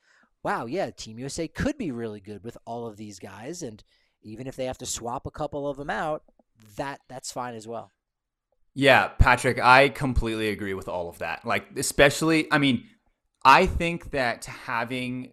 wow, 0.43 0.67
yeah, 0.67 0.91
Team 0.91 1.19
USA 1.19 1.47
could 1.49 1.79
be 1.79 1.91
really 1.91 2.21
good 2.21 2.43
with 2.43 2.57
all 2.65 2.87
of 2.87 2.97
these 2.97 3.19
guys, 3.19 3.63
and 3.63 3.83
even 4.23 4.47
if 4.47 4.57
they 4.57 4.65
have 4.65 4.79
to 4.79 4.87
swap 4.87 5.27
a 5.27 5.31
couple 5.31 5.69
of 5.69 5.77
them 5.77 5.91
out, 5.91 6.23
that 6.77 7.01
that's 7.09 7.33
fine 7.33 7.55
as 7.55 7.67
well. 7.67 7.91
Yeah, 8.75 9.09
Patrick, 9.09 9.61
I 9.61 9.91
completely 9.91 10.49
agree 10.49 10.75
with 10.75 10.89
all 10.89 11.09
of 11.09 11.19
that. 11.19 11.45
Like, 11.45 11.67
especially, 11.77 12.51
I 12.51 12.59
mean, 12.59 12.85
I 13.45 13.67
think 13.67 14.13
that 14.13 14.47
having, 14.47 15.33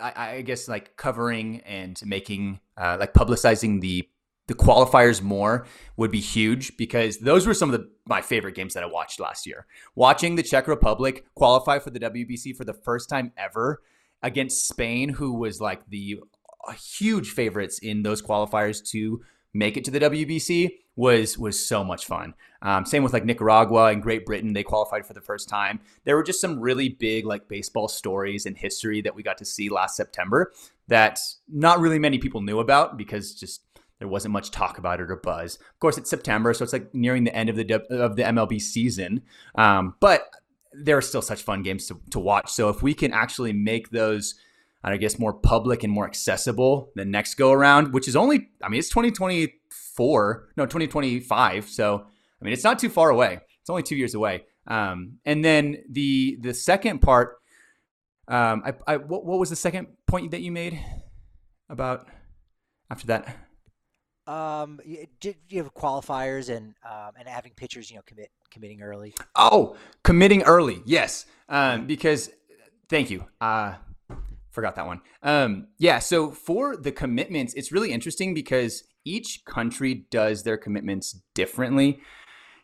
I, 0.00 0.36
I 0.36 0.42
guess, 0.42 0.66
like 0.66 0.96
covering 0.96 1.60
and 1.60 2.00
making, 2.04 2.60
uh, 2.78 2.96
like 2.98 3.12
publicizing 3.12 3.82
the 3.82 4.08
the 4.50 4.56
qualifiers 4.56 5.22
more 5.22 5.64
would 5.96 6.10
be 6.10 6.18
huge 6.18 6.76
because 6.76 7.18
those 7.18 7.46
were 7.46 7.54
some 7.54 7.72
of 7.72 7.80
the 7.80 7.88
my 8.04 8.20
favorite 8.20 8.56
games 8.56 8.74
that 8.74 8.82
I 8.82 8.86
watched 8.86 9.20
last 9.20 9.46
year. 9.46 9.64
Watching 9.94 10.34
the 10.34 10.42
Czech 10.42 10.66
Republic 10.66 11.24
qualify 11.36 11.78
for 11.78 11.90
the 11.90 12.00
WBC 12.00 12.56
for 12.56 12.64
the 12.64 12.74
first 12.74 13.08
time 13.08 13.30
ever 13.38 13.80
against 14.24 14.66
Spain, 14.66 15.10
who 15.10 15.34
was 15.34 15.60
like 15.60 15.88
the 15.88 16.18
uh, 16.66 16.72
huge 16.72 17.30
favorites 17.30 17.78
in 17.78 18.02
those 18.02 18.20
qualifiers 18.20 18.84
to 18.90 19.20
make 19.54 19.76
it 19.76 19.84
to 19.84 19.92
the 19.92 20.00
WBC 20.00 20.70
was 20.96 21.38
was 21.38 21.64
so 21.64 21.84
much 21.84 22.04
fun. 22.04 22.34
Um, 22.60 22.84
same 22.84 23.04
with 23.04 23.12
like 23.12 23.24
Nicaragua 23.24 23.92
and 23.92 24.02
Great 24.02 24.26
Britain; 24.26 24.52
they 24.52 24.64
qualified 24.64 25.06
for 25.06 25.14
the 25.14 25.20
first 25.20 25.48
time. 25.48 25.78
There 26.04 26.16
were 26.16 26.24
just 26.24 26.40
some 26.40 26.58
really 26.58 26.88
big 26.88 27.24
like 27.24 27.46
baseball 27.46 27.86
stories 27.86 28.46
and 28.46 28.58
history 28.58 29.00
that 29.02 29.14
we 29.14 29.22
got 29.22 29.38
to 29.38 29.44
see 29.44 29.68
last 29.68 29.96
September 29.96 30.50
that 30.88 31.20
not 31.48 31.78
really 31.78 32.00
many 32.00 32.18
people 32.18 32.40
knew 32.40 32.58
about 32.58 32.98
because 32.98 33.32
just 33.32 33.62
there 34.00 34.08
wasn't 34.08 34.32
much 34.32 34.50
talk 34.50 34.78
about 34.78 35.00
it 35.00 35.10
or 35.10 35.16
buzz. 35.16 35.54
Of 35.56 35.78
course, 35.78 35.96
it's 35.96 36.10
September, 36.10 36.52
so 36.52 36.64
it's 36.64 36.72
like 36.72 36.92
nearing 36.92 37.22
the 37.22 37.34
end 37.34 37.48
of 37.48 37.56
the 37.56 37.74
of 37.90 38.16
the 38.16 38.24
MLB 38.24 38.60
season. 38.60 39.22
Um, 39.54 39.94
but 40.00 40.28
there 40.72 40.96
are 40.96 41.02
still 41.02 41.22
such 41.22 41.42
fun 41.42 41.62
games 41.62 41.86
to, 41.86 42.00
to 42.10 42.18
watch. 42.18 42.50
So 42.50 42.68
if 42.68 42.82
we 42.82 42.94
can 42.94 43.12
actually 43.12 43.52
make 43.52 43.90
those 43.90 44.34
I 44.82 44.96
guess 44.96 45.18
more 45.18 45.32
public 45.32 45.84
and 45.84 45.92
more 45.92 46.06
accessible 46.06 46.90
the 46.94 47.04
next 47.04 47.34
go 47.34 47.52
around, 47.52 47.92
which 47.92 48.08
is 48.08 48.16
only, 48.16 48.48
I 48.62 48.68
mean, 48.68 48.78
it's 48.78 48.88
2024, 48.88 50.48
no, 50.56 50.64
2025. 50.64 51.68
So, 51.68 52.06
I 52.40 52.44
mean, 52.44 52.54
it's 52.54 52.64
not 52.64 52.78
too 52.78 52.88
far 52.88 53.10
away. 53.10 53.40
It's 53.60 53.68
only 53.68 53.82
two 53.82 53.96
years 53.96 54.14
away. 54.14 54.44
Um, 54.66 55.18
and 55.24 55.44
then 55.44 55.78
the 55.90 56.38
the 56.40 56.54
second 56.54 57.00
part, 57.00 57.36
um, 58.28 58.62
I, 58.64 58.72
I 58.86 58.96
what, 58.96 59.24
what 59.24 59.38
was 59.38 59.50
the 59.50 59.56
second 59.56 59.88
point 60.06 60.30
that 60.30 60.40
you 60.40 60.52
made 60.52 60.78
about 61.68 62.06
after 62.90 63.08
that? 63.08 63.36
Um, 64.26 64.80
you, 64.84 65.06
you 65.48 65.62
have 65.62 65.74
qualifiers 65.74 66.54
and 66.54 66.74
um, 66.84 67.12
and 67.18 67.28
having 67.28 67.52
pitchers, 67.56 67.90
you 67.90 67.96
know, 67.96 68.02
commit 68.06 68.30
committing 68.50 68.82
early. 68.82 69.14
Oh, 69.34 69.76
committing 70.02 70.42
early, 70.42 70.82
yes. 70.84 71.26
Um, 71.48 71.86
because 71.86 72.30
thank 72.88 73.10
you. 73.10 73.24
Uh, 73.40 73.74
forgot 74.50 74.76
that 74.76 74.86
one. 74.86 75.00
Um, 75.22 75.68
yeah, 75.78 75.98
so 75.98 76.30
for 76.30 76.76
the 76.76 76.92
commitments, 76.92 77.54
it's 77.54 77.72
really 77.72 77.92
interesting 77.92 78.34
because 78.34 78.84
each 79.04 79.44
country 79.44 80.06
does 80.10 80.42
their 80.42 80.56
commitments 80.56 81.20
differently. 81.34 82.00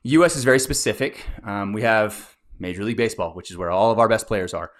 U.S. 0.02 0.36
is 0.36 0.44
very 0.44 0.60
specific. 0.60 1.24
Um, 1.44 1.72
we 1.72 1.82
have 1.82 2.36
Major 2.58 2.84
League 2.84 2.96
Baseball, 2.96 3.32
which 3.34 3.50
is 3.50 3.56
where 3.56 3.70
all 3.70 3.90
of 3.90 3.98
our 3.98 4.08
best 4.08 4.26
players 4.26 4.54
are. 4.54 4.70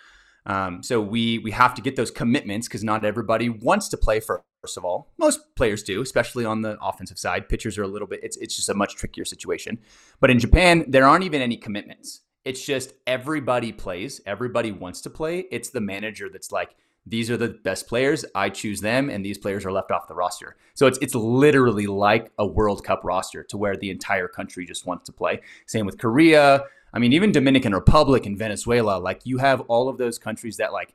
Um, 0.47 0.83
so 0.83 1.01
we 1.01 1.39
we 1.39 1.51
have 1.51 1.75
to 1.75 1.83
get 1.83 1.97
those 1.97 2.11
commitments 2.11 2.69
because 2.69 2.85
not 2.85 3.05
everybody 3.05 3.49
wants 3.49 3.89
to 3.89 3.97
play. 3.97 4.21
First 4.21 4.77
of 4.77 4.85
all, 4.85 5.13
most 5.19 5.41
players 5.57 5.83
do, 5.83 6.01
especially 6.01 6.45
on 6.45 6.63
the 6.63 6.79
offensive 6.81 7.19
side. 7.19 7.49
Pitchers 7.49 7.77
are 7.79 7.83
a 7.83 7.89
little 7.89 8.09
bit. 8.09 8.21
It's 8.23 8.37
it's 8.37 8.57
just 8.57 8.69
a 8.69 8.75
much 8.75 8.97
trickier 8.97 9.25
situation. 9.25 9.79
But 10.21 10.31
in 10.31 10.39
Japan, 10.39 10.85
there 10.89 11.07
aren't 11.07 11.25
even 11.25 11.43
any 11.43 11.57
commitments. 11.57 12.23
It's 12.45 12.65
just 12.65 12.95
everybody 13.09 13.73
plays. 13.73 14.21
Everybody 14.25 14.71
wants 14.71 15.01
to 15.03 15.11
play. 15.11 15.47
It's 15.51 15.71
the 15.71 15.81
manager 15.81 16.29
that's 16.31 16.53
like, 16.53 16.77
these 17.05 17.29
are 17.29 17.37
the 17.37 17.49
best 17.65 17.89
players. 17.89 18.25
I 18.37 18.51
choose 18.51 18.81
them, 18.81 19.11
and 19.11 19.25
these 19.25 19.37
players 19.37 19.65
are 19.67 19.73
left 19.73 19.91
off 19.91 20.07
the 20.07 20.15
roster. 20.15 20.57
So 20.75 20.87
it's 20.87 20.99
it's 20.99 21.15
literally 21.15 21.87
like 21.87 22.31
a 22.39 22.47
World 22.47 22.85
Cup 22.85 23.01
roster 23.03 23.43
to 23.45 23.57
where 23.57 23.77
the 23.77 23.91
entire 23.91 24.29
country 24.29 24.65
just 24.65 24.87
wants 24.87 25.07
to 25.07 25.13
play. 25.13 25.41
Same 25.67 25.87
with 25.87 25.99
Korea. 25.99 26.65
I 26.97 26.99
mean, 26.99 27.13
even 27.13 27.31
Dominican 27.31 27.75
Republic 27.75 28.25
and 28.25 28.39
Venezuela. 28.39 28.97
Like 28.97 29.21
you 29.25 29.37
have 29.37 29.61
all 29.69 29.91
of 29.91 29.99
those 29.99 30.19
countries 30.19 30.57
that 30.57 30.73
like 30.73 30.95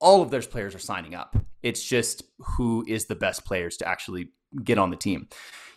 all 0.00 0.20
of 0.20 0.32
those 0.32 0.44
players 0.44 0.74
are 0.74 0.80
signing 0.80 1.14
up. 1.14 1.36
It's 1.62 1.84
just 1.84 2.24
who 2.56 2.84
is 2.88 3.04
the 3.04 3.14
best 3.14 3.44
players 3.44 3.76
to 3.76 3.88
actually 3.88 4.30
get 4.64 4.76
on 4.76 4.90
the 4.90 4.96
team. 4.96 5.28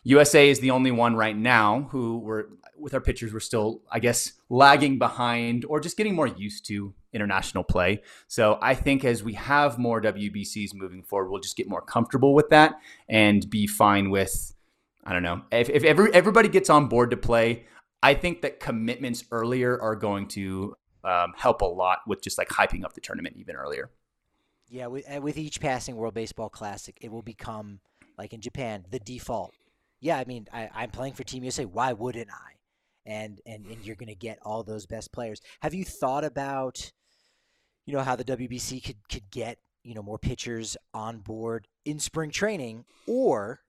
USA 0.01 0.49
is 0.49 0.59
the 0.59 0.71
only 0.71 0.89
one 0.89 1.15
right 1.15 1.37
now 1.37 1.87
who 1.91 2.17
we're 2.17 2.45
with 2.79 2.95
our 2.95 2.99
pitchers 2.99 3.31
we're 3.31 3.39
still 3.39 3.83
I 3.91 3.99
guess 3.99 4.33
lagging 4.49 4.97
behind 4.97 5.65
or 5.65 5.79
just 5.79 5.97
getting 5.97 6.15
more 6.15 6.25
used 6.25 6.65
to 6.69 6.95
international 7.13 7.63
play. 7.63 8.01
So 8.27 8.57
I 8.63 8.73
think 8.73 9.05
as 9.05 9.23
we 9.23 9.33
have 9.33 9.77
more 9.77 10.01
WBCs 10.01 10.73
moving 10.73 11.03
forward, 11.03 11.29
we'll 11.29 11.41
just 11.41 11.55
get 11.55 11.69
more 11.69 11.83
comfortable 11.83 12.33
with 12.33 12.49
that 12.49 12.79
and 13.07 13.47
be 13.47 13.67
fine 13.67 14.09
with 14.09 14.51
I 15.03 15.13
don't 15.13 15.23
know. 15.23 15.43
If 15.51 15.69
if 15.69 15.83
every, 15.83 16.11
everybody 16.13 16.49
gets 16.49 16.69
on 16.69 16.87
board 16.87 17.11
to 17.11 17.17
play, 17.17 17.65
I 18.01 18.13
think 18.13 18.41
that 18.41 18.59
commitments 18.59 19.25
earlier 19.31 19.79
are 19.79 19.95
going 19.95 20.27
to 20.29 20.75
um, 21.03 21.33
help 21.35 21.61
a 21.61 21.65
lot 21.65 21.99
with 22.07 22.21
just 22.21 22.37
like 22.37 22.49
hyping 22.49 22.83
up 22.83 22.93
the 22.93 23.01
tournament 23.01 23.35
even 23.37 23.55
earlier. 23.55 23.89
Yeah, 24.69 24.87
with, 24.87 25.05
with 25.21 25.37
each 25.37 25.59
passing 25.59 25.95
World 25.95 26.13
Baseball 26.13 26.49
Classic, 26.49 26.97
it 27.01 27.11
will 27.11 27.23
become 27.23 27.79
like 28.17 28.33
in 28.33 28.41
Japan 28.41 28.85
the 28.91 28.99
default. 28.99 29.53
Yeah, 29.99 30.17
I 30.17 30.25
mean, 30.25 30.47
I, 30.53 30.69
I'm 30.73 30.91
playing 30.91 31.13
for 31.13 31.23
Team 31.23 31.43
USA. 31.43 31.65
Why 31.65 31.93
wouldn't 31.93 32.29
I? 32.29 32.53
And 33.05 33.41
and 33.45 33.65
and 33.65 33.83
you're 33.83 33.95
going 33.95 34.09
to 34.09 34.15
get 34.15 34.37
all 34.43 34.63
those 34.63 34.85
best 34.85 35.11
players. 35.11 35.41
Have 35.61 35.73
you 35.73 35.83
thought 35.83 36.23
about, 36.23 36.91
you 37.85 37.93
know, 37.93 38.01
how 38.01 38.15
the 38.15 38.23
WBC 38.23 38.83
could 38.83 38.97
could 39.09 39.31
get 39.31 39.57
you 39.83 39.95
know 39.95 40.03
more 40.03 40.19
pitchers 40.19 40.77
on 40.93 41.19
board 41.19 41.67
in 41.85 41.99
spring 41.99 42.29
training, 42.29 42.85
or 43.07 43.61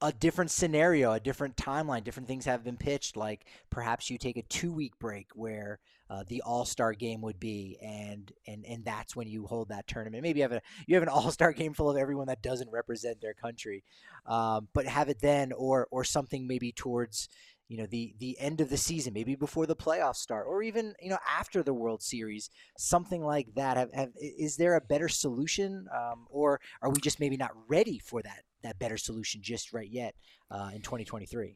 a 0.00 0.12
different 0.12 0.50
scenario, 0.50 1.12
a 1.12 1.20
different 1.20 1.56
timeline, 1.56 2.04
different 2.04 2.28
things 2.28 2.44
have 2.44 2.64
been 2.64 2.76
pitched. 2.76 3.16
Like 3.16 3.46
perhaps 3.70 4.10
you 4.10 4.18
take 4.18 4.36
a 4.36 4.42
two 4.42 4.72
week 4.72 4.98
break 4.98 5.28
where 5.34 5.78
uh, 6.10 6.24
the 6.28 6.42
All 6.42 6.64
Star 6.64 6.92
game 6.92 7.22
would 7.22 7.40
be, 7.40 7.78
and 7.82 8.30
and 8.46 8.64
and 8.66 8.84
that's 8.84 9.16
when 9.16 9.26
you 9.26 9.46
hold 9.46 9.70
that 9.70 9.86
tournament. 9.86 10.22
Maybe 10.22 10.40
you 10.40 10.44
have 10.44 10.52
a 10.52 10.62
you 10.86 10.94
have 10.96 11.02
an 11.02 11.08
All 11.10 11.30
Star 11.30 11.52
game 11.52 11.72
full 11.72 11.90
of 11.90 11.96
everyone 11.96 12.26
that 12.26 12.42
doesn't 12.42 12.70
represent 12.70 13.20
their 13.20 13.34
country, 13.34 13.84
um, 14.26 14.68
but 14.74 14.86
have 14.86 15.08
it 15.08 15.20
then, 15.20 15.52
or 15.52 15.88
or 15.90 16.04
something 16.04 16.46
maybe 16.46 16.72
towards 16.72 17.28
you 17.68 17.78
know 17.78 17.86
the 17.86 18.14
the 18.18 18.38
end 18.38 18.60
of 18.60 18.68
the 18.68 18.76
season, 18.76 19.14
maybe 19.14 19.34
before 19.34 19.66
the 19.66 19.76
playoffs 19.76 20.16
start, 20.16 20.46
or 20.46 20.62
even 20.62 20.94
you 21.00 21.08
know 21.08 21.18
after 21.28 21.62
the 21.62 21.74
World 21.74 22.02
Series, 22.02 22.50
something 22.76 23.24
like 23.24 23.54
that. 23.54 23.76
Have, 23.76 23.92
have 23.94 24.10
is 24.20 24.56
there 24.56 24.76
a 24.76 24.80
better 24.82 25.08
solution, 25.08 25.86
um, 25.94 26.26
or 26.28 26.60
are 26.82 26.90
we 26.90 27.00
just 27.00 27.20
maybe 27.20 27.38
not 27.38 27.52
ready 27.68 27.98
for 27.98 28.20
that 28.22 28.42
that 28.64 28.78
better 28.78 28.96
solution 28.96 29.40
just 29.42 29.72
right 29.72 29.88
yet 29.88 30.14
uh, 30.50 30.70
in 30.74 30.82
2023? 30.82 31.54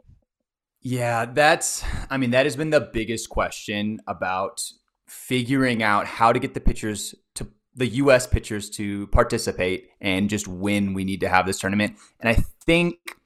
Yeah, 0.80 1.24
that's, 1.24 1.84
I 2.08 2.16
mean, 2.16 2.30
that 2.30 2.46
has 2.46 2.54
been 2.54 2.70
the 2.70 2.80
biggest 2.80 3.28
question 3.28 4.00
about 4.06 4.62
figuring 5.08 5.82
out 5.82 6.06
how 6.06 6.32
to 6.32 6.38
get 6.38 6.54
the 6.54 6.60
pitchers 6.60 7.14
to 7.34 7.48
the 7.74 7.86
US 7.86 8.26
pitchers 8.26 8.70
to 8.70 9.06
participate 9.08 9.88
and 10.00 10.28
just 10.30 10.46
when 10.46 10.94
we 10.94 11.04
need 11.04 11.20
to 11.20 11.28
have 11.28 11.46
this 11.46 11.58
tournament. 11.58 11.96
And 12.20 12.28
I 12.28 12.42
think, 12.64 13.16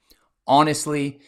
honestly, 0.47 1.19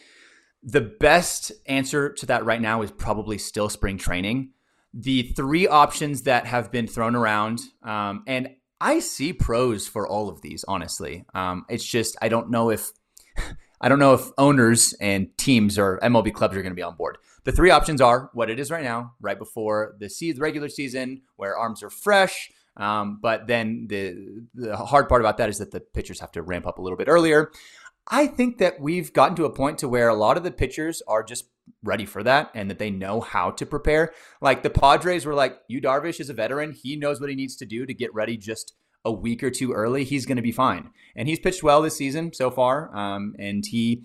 the 0.62 0.80
best 0.80 1.52
answer 1.66 2.12
to 2.12 2.26
that 2.26 2.44
right 2.44 2.60
now 2.60 2.82
is 2.82 2.90
probably 2.90 3.38
still 3.38 3.68
spring 3.68 3.98
training. 3.98 4.50
The 4.92 5.22
three 5.22 5.68
options 5.68 6.22
that 6.22 6.46
have 6.46 6.72
been 6.72 6.86
thrown 6.86 7.14
around, 7.14 7.60
um, 7.82 8.24
and 8.26 8.50
I 8.80 8.98
see 9.00 9.32
pros 9.32 9.88
for 9.88 10.06
all 10.06 10.28
of 10.28 10.42
these. 10.42 10.64
Honestly, 10.68 11.24
um, 11.34 11.64
it's 11.68 11.84
just 11.84 12.16
I 12.20 12.28
don't 12.28 12.50
know 12.50 12.70
if 12.70 12.92
I 13.80 13.88
don't 13.88 13.98
know 13.98 14.14
if 14.14 14.30
owners 14.38 14.94
and 15.00 15.36
teams 15.36 15.78
or 15.78 15.98
MLB 16.02 16.32
clubs 16.32 16.56
are 16.56 16.62
going 16.62 16.72
to 16.72 16.76
be 16.76 16.82
on 16.82 16.96
board. 16.96 17.18
The 17.44 17.52
three 17.52 17.70
options 17.70 18.00
are 18.00 18.30
what 18.32 18.50
it 18.50 18.58
is 18.58 18.70
right 18.70 18.84
now, 18.84 19.14
right 19.20 19.38
before 19.38 19.94
the 19.98 20.34
regular 20.38 20.68
season, 20.68 21.22
where 21.36 21.56
arms 21.56 21.82
are 21.82 21.90
fresh. 21.90 22.50
Um, 22.76 23.18
but 23.22 23.46
then 23.46 23.86
the 23.88 24.44
the 24.54 24.76
hard 24.76 25.08
part 25.08 25.22
about 25.22 25.38
that 25.38 25.48
is 25.48 25.58
that 25.58 25.70
the 25.70 25.80
pitchers 25.80 26.20
have 26.20 26.32
to 26.32 26.42
ramp 26.42 26.66
up 26.66 26.78
a 26.78 26.82
little 26.82 26.98
bit 26.98 27.08
earlier. 27.08 27.50
I 28.08 28.26
think 28.26 28.58
that 28.58 28.80
we've 28.80 29.12
gotten 29.12 29.36
to 29.36 29.46
a 29.46 29.50
point 29.50 29.78
to 29.78 29.88
where 29.88 30.08
a 30.08 30.14
lot 30.14 30.36
of 30.36 30.44
the 30.44 30.52
pitchers 30.52 31.02
are 31.08 31.22
just 31.22 31.46
ready 31.82 32.06
for 32.06 32.22
that 32.22 32.50
and 32.54 32.70
that 32.70 32.78
they 32.78 32.90
know 32.90 33.20
how 33.20 33.50
to 33.52 33.66
prepare. 33.66 34.12
Like 34.40 34.62
the 34.62 34.70
Padres 34.70 35.24
were 35.24 35.34
like, 35.34 35.58
you 35.68 35.80
Darvish 35.80 36.20
is 36.20 36.30
a 36.30 36.34
veteran. 36.34 36.72
He 36.72 36.96
knows 36.96 37.20
what 37.20 37.30
he 37.30 37.36
needs 37.36 37.56
to 37.56 37.66
do 37.66 37.86
to 37.86 37.94
get 37.94 38.14
ready 38.14 38.36
just 38.36 38.74
a 39.04 39.12
week 39.12 39.42
or 39.42 39.50
two 39.50 39.72
early. 39.72 40.04
He's 40.04 40.26
going 40.26 40.36
to 40.36 40.42
be 40.42 40.52
fine. 40.52 40.90
And 41.14 41.28
he's 41.28 41.38
pitched 41.38 41.62
well 41.62 41.82
this 41.82 41.96
season 41.96 42.32
so 42.32 42.50
far. 42.50 42.94
Um, 42.96 43.34
and 43.38 43.64
he, 43.64 44.04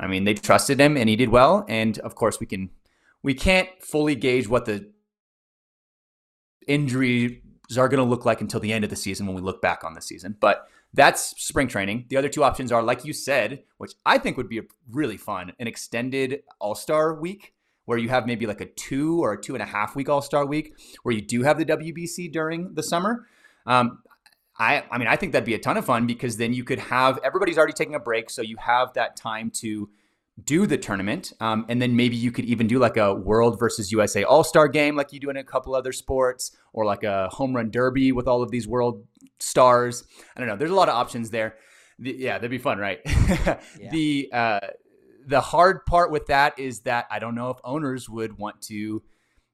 I 0.00 0.06
mean, 0.06 0.24
they 0.24 0.34
trusted 0.34 0.80
him 0.80 0.96
and 0.96 1.08
he 1.08 1.16
did 1.16 1.28
well. 1.28 1.64
And 1.68 1.98
of 1.98 2.14
course, 2.14 2.40
we 2.40 2.46
can, 2.46 2.70
we 3.22 3.34
can't 3.34 3.68
fully 3.82 4.14
gauge 4.14 4.48
what 4.48 4.64
the 4.64 4.90
injuries 6.66 7.40
are 7.76 7.88
going 7.88 8.02
to 8.02 8.08
look 8.08 8.24
like 8.24 8.40
until 8.40 8.60
the 8.60 8.72
end 8.72 8.84
of 8.84 8.90
the 8.90 8.96
season 8.96 9.26
when 9.26 9.36
we 9.36 9.42
look 9.42 9.60
back 9.60 9.84
on 9.84 9.94
the 9.94 10.00
season. 10.00 10.36
But 10.40 10.66
that's 10.94 11.34
spring 11.42 11.68
training. 11.68 12.06
The 12.08 12.16
other 12.16 12.28
two 12.28 12.42
options 12.42 12.72
are, 12.72 12.82
like 12.82 13.04
you 13.04 13.12
said, 13.12 13.62
which 13.76 13.92
I 14.06 14.18
think 14.18 14.36
would 14.36 14.48
be 14.48 14.62
really 14.90 15.16
fun 15.16 15.52
an 15.58 15.66
extended 15.66 16.42
All 16.58 16.74
Star 16.74 17.14
week 17.14 17.54
where 17.84 17.98
you 17.98 18.08
have 18.08 18.26
maybe 18.26 18.46
like 18.46 18.60
a 18.60 18.66
two 18.66 19.22
or 19.22 19.32
a 19.32 19.40
two 19.40 19.54
and 19.54 19.62
a 19.62 19.66
half 19.66 19.96
week 19.96 20.08
All 20.08 20.22
Star 20.22 20.46
week 20.46 20.74
where 21.02 21.14
you 21.14 21.22
do 21.22 21.42
have 21.42 21.58
the 21.58 21.64
WBC 21.64 22.32
during 22.32 22.74
the 22.74 22.82
summer. 22.82 23.26
Um, 23.66 24.02
I, 24.58 24.84
I 24.90 24.98
mean, 24.98 25.08
I 25.08 25.16
think 25.16 25.32
that'd 25.32 25.46
be 25.46 25.54
a 25.54 25.58
ton 25.58 25.76
of 25.76 25.84
fun 25.84 26.06
because 26.06 26.36
then 26.36 26.52
you 26.52 26.64
could 26.64 26.80
have 26.80 27.18
everybody's 27.22 27.58
already 27.58 27.74
taking 27.74 27.94
a 27.94 28.00
break, 28.00 28.28
so 28.28 28.42
you 28.42 28.56
have 28.56 28.92
that 28.94 29.16
time 29.16 29.50
to 29.56 29.88
do 30.44 30.66
the 30.66 30.78
tournament, 30.78 31.32
um, 31.40 31.66
and 31.68 31.82
then 31.82 31.96
maybe 31.96 32.16
you 32.16 32.30
could 32.30 32.44
even 32.44 32.66
do 32.66 32.78
like 32.78 32.96
a 32.96 33.12
World 33.12 33.58
versus 33.58 33.90
USA 33.90 34.24
All 34.24 34.44
Star 34.44 34.68
game, 34.68 34.96
like 34.96 35.12
you 35.12 35.20
do 35.20 35.30
in 35.30 35.36
a 35.36 35.44
couple 35.44 35.74
other 35.74 35.92
sports, 35.92 36.56
or 36.72 36.84
like 36.84 37.04
a 37.04 37.28
home 37.28 37.54
run 37.54 37.70
derby 37.70 38.12
with 38.12 38.28
all 38.28 38.42
of 38.42 38.50
these 38.50 38.66
world 38.66 39.04
stars. 39.40 40.04
I 40.36 40.40
don't 40.40 40.48
know. 40.48 40.56
There's 40.56 40.70
a 40.70 40.74
lot 40.74 40.88
of 40.88 40.94
options 40.94 41.30
there. 41.30 41.56
The, 41.98 42.14
yeah, 42.16 42.34
that'd 42.34 42.50
be 42.50 42.58
fun, 42.58 42.78
right? 42.78 43.00
yeah. 43.06 43.58
The 43.90 44.30
uh, 44.32 44.60
the 45.26 45.40
hard 45.40 45.84
part 45.84 46.10
with 46.10 46.26
that 46.26 46.58
is 46.58 46.80
that 46.80 47.06
I 47.10 47.18
don't 47.18 47.34
know 47.34 47.50
if 47.50 47.58
owners 47.64 48.08
would 48.08 48.38
want 48.38 48.62
to 48.62 49.02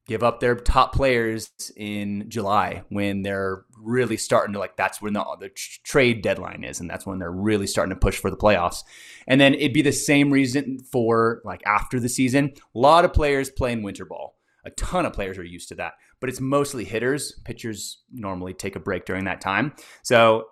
give 0.07 0.23
up 0.23 0.39
their 0.39 0.55
top 0.55 0.95
players 0.95 1.51
in 1.77 2.29
July 2.29 2.85
when 2.91 3.23
they're 3.23 3.65
really 3.79 4.17
starting 4.17 4.53
to 4.53 4.59
like 4.59 4.77
that's 4.77 5.01
when 5.01 5.15
the, 5.15 5.25
the 5.41 5.51
trade 5.83 6.23
deadline 6.23 6.63
is 6.63 6.79
and 6.79 6.91
that's 6.91 7.07
when 7.07 7.19
they're 7.19 7.33
really 7.33 7.67
starting 7.67 7.95
to 7.95 7.99
push 7.99 8.19
for 8.19 8.31
the 8.31 8.37
playoffs. 8.37 8.85
And 9.27 9.41
then 9.41 9.55
it'd 9.55 9.73
be 9.73 9.83
the 9.83 9.93
same 9.93 10.31
reason 10.31 10.79
for 10.79 11.41
like 11.45 11.63
after 11.67 11.99
the 11.99 12.09
season. 12.09 12.53
A 12.75 12.79
lot 12.79 13.05
of 13.05 13.13
players 13.13 13.51
playing 13.51 13.83
winter 13.83 14.05
ball. 14.05 14.37
A 14.67 14.71
ton 14.71 15.05
of 15.05 15.13
players 15.13 15.37
are 15.37 15.45
used 15.45 15.69
to 15.69 15.75
that, 15.75 15.95
but 16.25 16.31
it's 16.31 16.41
mostly 16.41 16.85
hitters. 16.85 17.39
Pitchers 17.45 17.99
normally 18.11 18.55
take 18.55 18.77
a 18.77 18.81
break 18.81 19.05
during 19.05 19.27
that 19.27 19.43
time. 19.43 19.75
So 20.03 20.47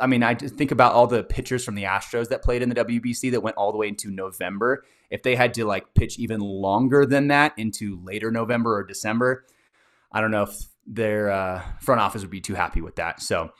I 0.00 0.06
mean, 0.06 0.22
I 0.22 0.34
think 0.34 0.70
about 0.70 0.94
all 0.94 1.06
the 1.06 1.22
pitchers 1.22 1.62
from 1.62 1.74
the 1.74 1.82
Astros 1.82 2.30
that 2.30 2.42
played 2.42 2.62
in 2.62 2.70
the 2.70 2.74
WBC 2.74 3.32
that 3.32 3.42
went 3.42 3.58
all 3.58 3.72
the 3.72 3.76
way 3.76 3.88
into 3.88 4.10
November. 4.10 4.86
If 5.10 5.22
they 5.22 5.36
had 5.36 5.52
to 5.52 5.66
like 5.66 5.92
pitch 5.92 6.18
even 6.18 6.40
longer 6.40 7.04
than 7.04 7.28
that 7.28 7.52
into 7.58 8.00
later 8.02 8.30
November 8.30 8.74
or 8.74 8.82
December, 8.82 9.44
I 10.10 10.22
don't 10.22 10.30
know 10.30 10.44
if 10.44 10.56
their 10.86 11.30
uh, 11.30 11.62
front 11.82 12.00
office 12.00 12.22
would 12.22 12.30
be 12.30 12.40
too 12.40 12.54
happy 12.54 12.80
with 12.80 12.96
that. 12.96 13.20
So 13.20 13.50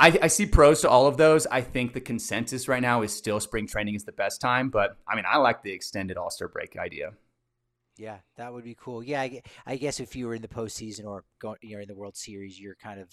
I, 0.00 0.18
I, 0.22 0.26
see 0.26 0.46
pros 0.46 0.80
to 0.80 0.90
all 0.90 1.06
of 1.06 1.18
those. 1.18 1.46
I 1.46 1.60
think 1.60 1.92
the 1.92 2.00
consensus 2.00 2.66
right 2.66 2.82
now 2.82 3.02
is 3.02 3.14
still 3.14 3.38
spring 3.38 3.68
training 3.68 3.94
is 3.94 4.02
the 4.02 4.10
best 4.10 4.40
time, 4.40 4.70
but 4.70 4.96
I 5.06 5.14
mean, 5.14 5.24
I 5.30 5.36
like 5.36 5.62
the 5.62 5.70
extended 5.70 6.16
All 6.16 6.30
Star 6.30 6.48
break 6.48 6.76
idea. 6.76 7.12
Yeah, 7.98 8.18
that 8.36 8.54
would 8.54 8.62
be 8.62 8.76
cool. 8.80 9.02
Yeah, 9.02 9.22
I, 9.22 9.42
I, 9.66 9.76
guess 9.76 9.98
if 9.98 10.14
you 10.14 10.28
were 10.28 10.34
in 10.36 10.40
the 10.40 10.46
postseason 10.46 11.04
or 11.04 11.24
going, 11.40 11.58
you're 11.62 11.80
in 11.80 11.88
the 11.88 11.96
World 11.96 12.16
Series, 12.16 12.58
you're 12.58 12.76
kind 12.76 13.00
of 13.00 13.08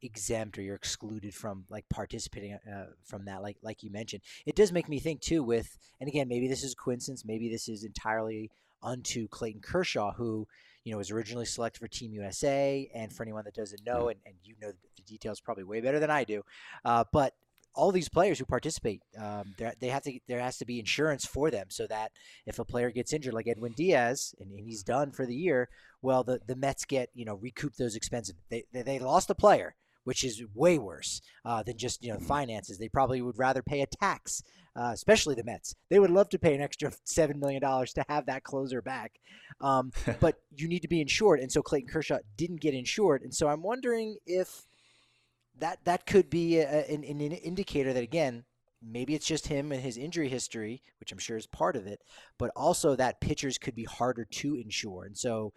exempt 0.00 0.56
or 0.56 0.62
you're 0.62 0.76
excluded 0.76 1.34
from 1.34 1.64
like 1.70 1.88
participating 1.88 2.52
uh, 2.54 2.86
from 3.04 3.24
that. 3.24 3.42
Like 3.42 3.56
like 3.62 3.82
you 3.82 3.90
mentioned, 3.90 4.22
it 4.46 4.54
does 4.54 4.70
make 4.70 4.88
me 4.88 5.00
think 5.00 5.20
too. 5.22 5.42
With 5.42 5.76
and 6.00 6.08
again, 6.08 6.28
maybe 6.28 6.46
this 6.46 6.62
is 6.62 6.76
coincidence. 6.76 7.24
Maybe 7.24 7.48
this 7.48 7.68
is 7.68 7.82
entirely 7.82 8.52
unto 8.80 9.26
Clayton 9.26 9.60
Kershaw, 9.60 10.12
who 10.12 10.46
you 10.84 10.92
know 10.92 10.98
was 10.98 11.10
originally 11.10 11.44
selected 11.44 11.80
for 11.80 11.88
Team 11.88 12.12
USA. 12.12 12.88
And 12.94 13.12
for 13.12 13.24
anyone 13.24 13.42
that 13.44 13.54
doesn't 13.54 13.84
know, 13.84 14.08
and, 14.08 14.20
and 14.24 14.36
you 14.44 14.54
know 14.62 14.70
the 14.70 15.02
details 15.02 15.40
probably 15.40 15.64
way 15.64 15.80
better 15.80 15.98
than 15.98 16.12
I 16.12 16.22
do, 16.22 16.42
uh, 16.84 17.02
but 17.12 17.34
all 17.74 17.92
these 17.92 18.08
players 18.08 18.38
who 18.38 18.44
participate, 18.44 19.02
um, 19.18 19.54
they 19.80 19.88
have 19.88 20.02
to 20.02 20.18
there 20.26 20.40
has 20.40 20.58
to 20.58 20.64
be 20.64 20.78
insurance 20.80 21.24
for 21.24 21.50
them 21.50 21.66
so 21.70 21.86
that 21.86 22.12
if 22.46 22.58
a 22.58 22.64
player 22.64 22.90
gets 22.90 23.12
injured, 23.12 23.34
like 23.34 23.48
Edwin 23.48 23.72
Diaz, 23.72 24.34
and, 24.40 24.52
and 24.52 24.66
he's 24.66 24.82
done 24.82 25.12
for 25.12 25.26
the 25.26 25.34
year, 25.34 25.68
well, 26.02 26.22
the, 26.24 26.40
the 26.46 26.56
Mets 26.56 26.84
get 26.84 27.10
you 27.14 27.24
know 27.24 27.34
recoup 27.34 27.76
those 27.76 27.96
expenses. 27.96 28.34
They, 28.50 28.64
they, 28.72 28.82
they 28.82 28.98
lost 28.98 29.30
a 29.30 29.34
player, 29.34 29.74
which 30.04 30.24
is 30.24 30.42
way 30.54 30.78
worse 30.78 31.20
uh, 31.44 31.62
than 31.62 31.78
just 31.78 32.02
you 32.02 32.12
know 32.12 32.18
finances. 32.18 32.78
They 32.78 32.88
probably 32.88 33.22
would 33.22 33.38
rather 33.38 33.62
pay 33.62 33.82
a 33.82 33.86
tax, 33.86 34.42
uh, 34.76 34.90
especially 34.92 35.34
the 35.34 35.44
Mets. 35.44 35.74
They 35.88 35.98
would 35.98 36.10
love 36.10 36.28
to 36.30 36.38
pay 36.38 36.54
an 36.54 36.62
extra 36.62 36.92
seven 37.04 37.38
million 37.38 37.60
dollars 37.60 37.92
to 37.94 38.04
have 38.08 38.26
that 38.26 38.44
closer 38.44 38.82
back, 38.82 39.12
um, 39.60 39.92
but 40.20 40.36
you 40.56 40.68
need 40.68 40.82
to 40.82 40.88
be 40.88 41.00
insured, 41.00 41.40
and 41.40 41.52
so 41.52 41.62
Clayton 41.62 41.90
Kershaw 41.90 42.18
didn't 42.36 42.60
get 42.60 42.74
insured, 42.74 43.22
and 43.22 43.34
so 43.34 43.48
I'm 43.48 43.62
wondering 43.62 44.16
if 44.26 44.67
that 45.60 45.84
that 45.84 46.06
could 46.06 46.30
be 46.30 46.58
a, 46.58 46.84
an, 46.86 47.04
an 47.04 47.20
indicator 47.20 47.92
that 47.92 48.02
again 48.02 48.44
maybe 48.82 49.14
it's 49.14 49.26
just 49.26 49.48
him 49.48 49.72
and 49.72 49.82
his 49.82 49.96
injury 49.96 50.28
history, 50.28 50.82
which 51.00 51.12
I'm 51.12 51.18
sure 51.18 51.36
is 51.36 51.46
part 51.46 51.76
of 51.76 51.86
it, 51.86 52.00
but 52.38 52.50
also 52.54 52.94
that 52.94 53.20
pitchers 53.20 53.58
could 53.58 53.74
be 53.74 53.84
harder 53.84 54.24
to 54.24 54.54
insure. 54.54 55.04
And 55.04 55.16
so 55.16 55.52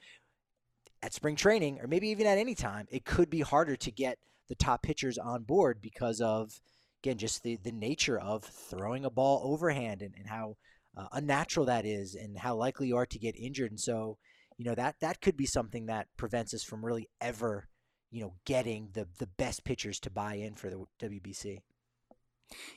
at 1.04 1.14
spring 1.14 1.36
training, 1.36 1.80
or 1.80 1.88
maybe 1.88 2.10
even 2.10 2.28
at 2.28 2.38
any 2.38 2.56
time, 2.56 2.88
it 2.90 3.06
could 3.06 3.30
be 3.30 3.42
harder 3.42 3.76
to 3.76 3.92
get 3.92 4.18
the 4.48 4.56
top 4.56 4.84
pitchers 4.84 5.18
on 5.18 5.44
board 5.44 5.82
because 5.82 6.22
of, 6.22 6.60
again, 7.04 7.18
just 7.18 7.44
the, 7.44 7.58
the 7.64 7.72
nature 7.72 8.20
of 8.20 8.44
throwing 8.44 9.06
a 9.06 9.10
ball 9.10 9.42
overhand 9.44 10.02
and, 10.02 10.14
and 10.18 10.28
how 10.28 10.58
uh, 10.98 11.08
unnatural 11.14 11.66
that 11.66 11.86
is 11.86 12.16
and 12.16 12.38
how 12.38 12.56
likely 12.56 12.88
you 12.88 12.98
are 12.98 13.06
to 13.06 13.20
get 13.20 13.36
injured. 13.38 13.72
And 13.72 13.80
so, 13.80 14.18
you 14.58 14.66
know, 14.66 14.76
that, 14.76 14.96
that 15.00 15.22
could 15.22 15.38
be 15.38 15.46
something 15.46 15.86
that 15.88 16.08
prevents 16.18 16.54
us 16.54 16.64
from 16.64 16.86
really 16.86 17.08
ever 17.20 17.68
you 18.12 18.22
know, 18.22 18.34
getting 18.46 18.90
the 18.94 19.08
the 19.18 19.28
best 19.28 19.64
pitchers 19.64 20.00
to 20.02 20.10
buy 20.10 20.36
in 20.36 20.56
for 20.56 20.70
the 20.70 20.86
WBC. 21.00 21.60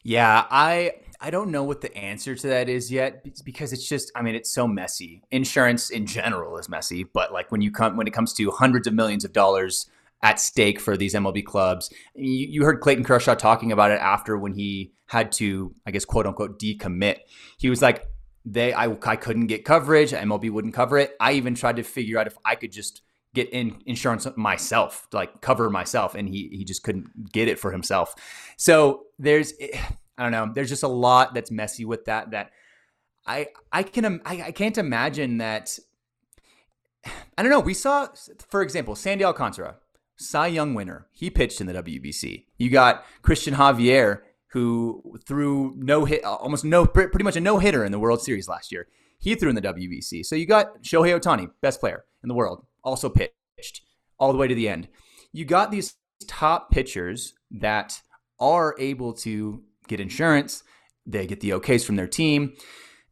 Yeah, 0.03 0.47
I 0.51 0.93
I 1.21 1.31
don't 1.31 1.51
know 1.51 1.65
what 1.65 1.81
the 1.81 1.95
answer 1.97 2.35
to 2.35 2.47
that 2.49 2.69
is 2.69 2.93
yet 2.93 3.27
because 3.45 3.73
it's 3.73 3.89
just 3.89 4.13
I 4.15 4.23
mean 4.23 4.35
it's 4.35 4.51
so 4.51 4.67
messy. 4.67 5.23
Insurance 5.31 5.91
in 5.91 6.07
general 6.07 6.57
is 6.59 6.69
messy, 6.69 7.05
but 7.05 7.33
like 7.33 7.51
when 7.51 7.61
you 7.61 7.73
come 7.73 7.97
when 7.97 8.07
it 8.07 8.13
comes 8.13 8.33
to 8.35 8.51
hundreds 8.53 8.87
of 8.87 8.95
millions 8.95 9.25
of 9.25 9.33
dollars 9.33 9.91
at 10.25 10.41
stake 10.41 10.81
for 10.81 10.97
these 10.97 11.15
MLB 11.15 11.45
clubs. 11.45 11.93
You, 12.15 12.47
you 12.49 12.65
heard 12.65 12.81
Clayton 12.81 13.05
Kershaw 13.05 13.35
talking 13.35 13.71
about 13.71 13.91
it 13.91 14.01
after 14.01 14.39
when 14.39 14.55
he 14.55 14.93
had 15.07 15.31
to, 15.33 15.75
I 15.87 15.91
guess, 15.91 16.07
quote 16.07 16.27
unquote, 16.27 16.59
decommit. 16.59 17.19
He 17.59 17.69
was 17.69 17.83
like, 17.83 18.07
they, 18.47 18.73
I, 18.73 18.97
I 19.03 19.17
couldn't 19.17 19.49
get 19.49 19.67
coverage. 19.67 20.13
MLB 20.13 20.51
wouldn't 20.51 20.73
cover 20.73 20.99
it. 20.99 21.15
I 21.21 21.33
even 21.33 21.55
tried 21.55 21.77
to 21.77 21.83
figure 21.83 22.19
out 22.19 22.27
if 22.27 22.39
I 22.43 22.55
could 22.55 22.73
just 22.73 23.03
get 23.35 23.51
in 23.51 23.83
insurance 23.85 24.27
myself, 24.37 25.07
like 25.13 25.41
cover 25.41 25.69
myself, 25.69 26.15
and 26.15 26.29
he 26.29 26.49
he 26.53 26.65
just 26.65 26.83
couldn't 26.83 27.33
get 27.33 27.49
it 27.49 27.59
for 27.59 27.73
himself. 27.73 28.15
So 28.57 29.07
there's, 29.19 29.53
eh, 29.61 29.79
I 30.17 30.23
don't 30.23 30.33
know, 30.33 30.53
there's 30.55 30.71
just 30.71 30.83
a 30.83 30.89
lot 30.89 31.35
that's 31.35 31.51
messy 31.51 31.85
with 31.85 32.07
that. 32.07 32.31
That 32.31 32.51
I 33.27 33.49
I 33.73 33.83
can 33.83 34.23
I, 34.25 34.43
I 34.43 34.53
can't 34.53 34.79
imagine 34.79 35.39
that. 35.39 35.79
I 37.37 37.43
don't 37.43 37.51
know. 37.51 37.61
We 37.61 37.75
saw, 37.75 38.09
for 38.49 38.63
example, 38.63 38.95
Sandy 38.95 39.25
Alcantara, 39.25 39.77
Cy 40.17 40.47
Young 40.47 40.73
winner. 40.73 41.07
He 41.13 41.29
pitched 41.29 41.61
in 41.61 41.67
the 41.67 41.75
WBC. 41.75 42.47
You 42.57 42.71
got 42.71 43.05
Cristian 43.23 43.55
Javier, 43.55 44.21
who 44.55 45.19
threw 45.27 45.75
no 45.77 46.05
hit, 46.05 46.25
uh, 46.25 46.35
almost 46.37 46.65
no, 46.65 46.87
pretty 46.87 47.25
much 47.25 47.37
a 47.37 47.41
no 47.41 47.59
hitter 47.59 47.85
in 47.85 47.93
the 47.93 47.99
World 47.99 48.23
Series 48.23 48.49
last 48.49 48.73
year. 48.73 48.87
He 49.19 49.35
threw 49.35 49.49
in 49.49 49.57
the 49.57 49.63
WBC. 49.63 50.25
So 50.25 50.37
you 50.37 50.47
got 50.47 50.83
Shohei 50.83 51.19
Ohtani, 51.19 51.51
best 51.61 51.81
player 51.81 52.05
in 52.23 52.29
the 52.29 52.35
world, 52.35 52.65
also 52.85 53.09
pitched 53.09 53.83
all 54.19 54.33
the 54.33 54.39
way 54.39 54.49
to 54.49 54.55
the 54.55 54.69
end. 54.69 54.89
You 55.33 55.45
got 55.45 55.71
these 55.71 55.95
top 56.27 56.71
pitchers 56.71 57.35
that 57.51 58.01
are 58.39 58.75
able 58.79 59.13
to 59.13 59.63
get 59.89 60.01
insurance. 60.01 60.63
They 61.07 61.27
get 61.27 61.41
the 61.41 61.51
okays 61.51 61.85
from 61.85 61.97
their 61.97 62.07
team. 62.07 62.55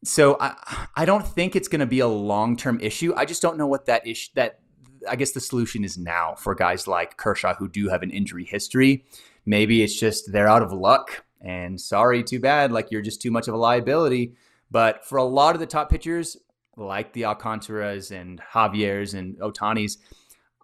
So 0.04 0.36
I 0.40 0.86
I 0.96 1.04
don't 1.04 1.26
think 1.26 1.54
it's 1.54 1.68
going 1.68 1.80
to 1.80 1.86
be 1.86 2.00
a 2.00 2.08
long 2.08 2.56
term 2.56 2.80
issue. 2.80 3.12
I 3.16 3.24
just 3.24 3.42
don't 3.42 3.58
know 3.58 3.66
what 3.66 3.86
that 3.86 4.06
issue 4.06 4.30
that 4.34 4.60
I 5.08 5.16
guess 5.16 5.32
the 5.32 5.40
solution 5.40 5.84
is 5.84 5.98
now 5.98 6.34
for 6.34 6.54
guys 6.54 6.86
like 6.86 7.16
Kershaw 7.16 7.54
who 7.54 7.68
do 7.68 7.88
have 7.88 8.02
an 8.02 8.10
injury 8.10 8.44
history. 8.44 9.04
Maybe 9.44 9.82
it's 9.82 9.98
just 9.98 10.32
they're 10.32 10.48
out 10.48 10.62
of 10.62 10.72
luck 10.72 11.24
and 11.40 11.80
sorry, 11.80 12.22
too 12.22 12.40
bad. 12.40 12.72
Like 12.72 12.90
you're 12.90 13.02
just 13.02 13.20
too 13.20 13.30
much 13.30 13.48
of 13.48 13.54
a 13.54 13.58
liability. 13.58 14.34
But 14.70 15.04
for 15.04 15.18
a 15.18 15.24
lot 15.24 15.54
of 15.54 15.60
the 15.60 15.66
top 15.66 15.90
pitchers, 15.90 16.36
like 16.76 17.12
the 17.12 17.22
Alcantaras 17.22 18.10
and 18.10 18.40
Javier's 18.52 19.14
and 19.14 19.38
Ohtani's, 19.38 19.98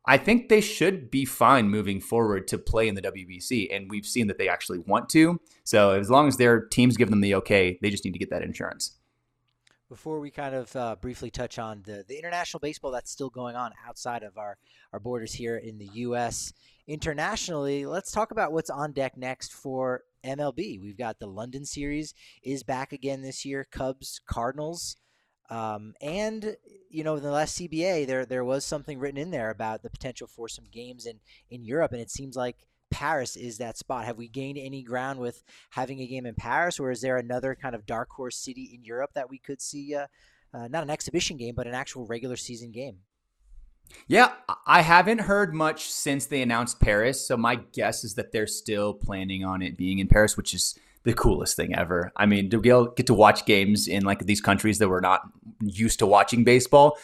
I 0.06 0.16
think 0.16 0.48
they 0.48 0.62
should 0.62 1.11
be 1.11 1.26
fine 1.26 1.68
moving 1.68 2.00
forward 2.00 2.48
to 2.48 2.59
play 2.59 2.88
in 2.88 2.94
the 2.94 3.02
WBC. 3.02 3.74
And 3.74 3.90
we've 3.90 4.06
seen 4.06 4.26
that 4.28 4.38
they 4.38 4.48
actually 4.48 4.78
want 4.78 5.11
to. 5.11 5.38
So 5.64 5.90
as 5.90 6.09
long 6.09 6.28
as 6.28 6.38
their 6.38 6.62
teams 6.62 6.96
give 6.96 7.11
them 7.11 7.20
the 7.20 7.34
okay, 7.36 7.78
they 7.82 7.90
just 7.90 8.04
need 8.04 8.12
to 8.12 8.18
get 8.18 8.30
that 8.30 8.42
insurance. 8.42 8.96
Before 9.90 10.20
we 10.20 10.30
kind 10.30 10.54
of 10.54 10.74
uh, 10.76 10.96
briefly 11.00 11.30
touch 11.30 11.59
on 11.59 11.82
the, 11.84 12.04
the 12.09 12.18
international 12.18 12.61
baseball 12.61 12.90
that's 12.90 13.11
still 13.11 13.30
going 13.30 13.56
on 13.56 13.72
outside 13.86 14.22
of 14.22 14.36
our, 14.36 14.59
our 14.92 15.00
borders 15.00 15.32
here 15.32 15.56
in 15.56 15.78
the 15.78 15.88
U.S., 15.92 16.52
internationally, 16.86 17.84
let's 17.84 18.11
talk 18.11 18.30
about 18.30 18.52
what's 18.52 18.70
on 18.70 18.92
deck 18.92 19.16
next 19.16 19.52
for 19.52 20.04
MLB. 20.24 20.80
We've 20.80 20.96
got 20.96 21.18
the 21.18 21.26
London 21.26 21.64
series 21.64 22.14
is 22.42 22.62
back 22.62 22.92
again 22.92 23.22
this 23.22 23.44
year. 23.44 23.66
Cubs, 23.70 24.20
Cardinals. 24.26 24.96
Um, 25.51 25.94
and 26.01 26.57
you 26.90 27.05
know, 27.05 27.16
in 27.16 27.22
the 27.22 27.30
last 27.30 27.59
CBA, 27.59 28.07
there 28.07 28.26
there 28.26 28.44
was 28.44 28.64
something 28.64 28.99
written 28.99 29.20
in 29.20 29.30
there 29.30 29.51
about 29.51 29.82
the 29.82 29.90
potential 29.90 30.26
for 30.26 30.49
some 30.49 30.66
games 30.70 31.07
in 31.07 31.20
in 31.51 31.64
Europe, 31.64 31.92
and 31.92 32.01
it 32.01 32.11
seems 32.11 32.36
like 32.36 32.57
Paris 32.90 33.36
is 33.36 33.59
that 33.59 33.78
spot. 33.78 34.05
Have 34.05 34.18
we 34.18 34.28
gained 34.28 34.59
any 34.59 34.82
ground 34.82 35.20
with 35.20 35.42
having 35.70 36.01
a 36.01 36.07
game 36.07 36.26
in 36.26 36.34
Paris, 36.34 36.78
or 36.78 36.90
is 36.90 37.01
there 37.01 37.16
another 37.16 37.55
kind 37.55 37.74
of 37.74 37.86
dark 37.86 38.11
horse 38.11 38.36
city 38.36 38.70
in 38.74 38.84
Europe 38.84 39.11
that 39.14 39.30
we 39.30 39.38
could 39.38 39.61
see? 39.61 39.94
Uh, 39.94 40.07
uh, 40.53 40.68
not 40.68 40.82
an 40.82 40.90
exhibition 40.90 41.36
game, 41.36 41.55
but 41.55 41.66
an 41.66 41.74
actual 41.74 42.07
regular 42.07 42.36
season 42.36 42.70
game. 42.70 42.99
Yeah, 44.07 44.32
I 44.66 44.82
haven't 44.82 45.20
heard 45.20 45.55
much 45.55 45.90
since 45.90 46.26
they 46.26 46.42
announced 46.42 46.80
Paris. 46.80 47.26
So 47.26 47.36
my 47.36 47.57
guess 47.57 48.05
is 48.05 48.14
that 48.14 48.32
they're 48.32 48.46
still 48.46 48.94
planning 48.94 49.44
on 49.44 49.62
it 49.62 49.76
being 49.76 49.99
in 49.99 50.09
Paris, 50.09 50.36
which 50.36 50.55
is 50.55 50.78
the 51.09 51.14
coolest 51.14 51.56
thing 51.56 51.74
ever. 51.74 52.12
I 52.16 52.26
mean, 52.26 52.50
to 52.50 52.61
get 52.94 53.06
to 53.06 53.14
watch 53.14 53.46
games 53.46 53.88
in 53.88 54.04
like 54.04 54.26
these 54.26 54.42
countries 54.42 54.78
that 54.78 54.90
we're 54.90 55.00
not 55.00 55.22
used 55.62 56.00
to 56.00 56.06
watching 56.06 56.44
baseball, 56.44 56.98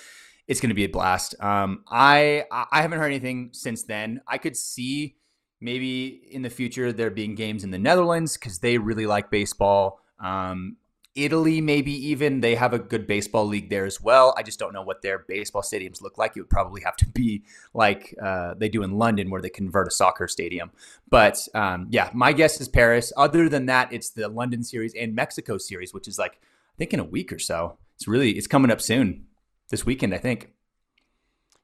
it's 0.47 0.61
going 0.61 0.69
to 0.69 0.75
be 0.75 0.85
a 0.85 0.91
blast. 0.91 1.35
Um, 1.41 1.85
I 1.89 2.45
I 2.51 2.83
haven't 2.83 2.99
heard 2.99 3.07
anything 3.07 3.51
since 3.53 3.85
then. 3.85 4.21
I 4.29 4.37
could 4.37 4.59
see 4.59 5.17
maybe 5.59 6.21
in 6.31 6.43
the 6.43 6.51
future 6.51 6.93
there 6.93 7.11
being 7.11 7.35
games 7.35 7.65
in 7.65 7.71
the 7.71 7.79
Netherlands 7.79 8.37
because 8.37 8.59
they 8.59 8.77
really 8.77 9.07
like 9.07 9.31
baseball. 9.31 10.01
Um, 10.21 10.77
Italy, 11.15 11.61
maybe 11.61 11.93
even 12.09 12.41
they 12.41 12.57
have 12.57 12.73
a 12.73 12.79
good 12.79 13.07
baseball 13.07 13.47
league 13.47 13.71
there 13.71 13.85
as 13.85 14.01
well. 14.01 14.35
I 14.37 14.43
just 14.43 14.59
don't 14.59 14.73
know 14.73 14.83
what 14.83 15.03
their 15.03 15.21
baseball 15.21 15.63
stadiums 15.63 16.03
look 16.03 16.19
like. 16.19 16.37
It 16.37 16.41
would 16.41 16.51
probably 16.51 16.83
have 16.83 16.97
to 16.97 17.07
be 17.07 17.45
like 17.73 18.15
uh, 18.21 18.55
they 18.55 18.69
do 18.69 18.83
in 18.83 18.99
London, 18.99 19.31
where 19.31 19.41
they 19.41 19.51
convert 19.51 19.87
a 19.87 19.93
soccer 19.93 20.27
stadium. 20.27 20.73
But 21.09 21.47
um, 21.55 21.87
yeah, 21.91 22.11
my 22.13 22.33
guess 22.33 22.61
is 22.61 22.69
Paris. 22.69 23.13
Other 23.17 23.49
than 23.49 23.67
that, 23.67 23.93
it's 23.93 24.11
the 24.11 24.29
London 24.29 24.65
series 24.65 24.95
and 24.95 25.15
Mexico 25.15 25.57
series, 25.57 25.95
which 25.95 26.09
is 26.09 26.19
like 26.19 26.41
I 26.43 26.77
think 26.79 26.93
in 26.93 27.01
a 27.01 27.05
week 27.05 27.33
or 27.33 27.39
so. 27.39 27.79
It's 27.95 28.09
really 28.09 28.33
it's 28.33 28.49
coming 28.49 28.71
up 28.71 28.81
soon 28.81 29.27
this 29.71 29.87
weekend, 29.87 30.15
I 30.15 30.19
think. 30.19 30.51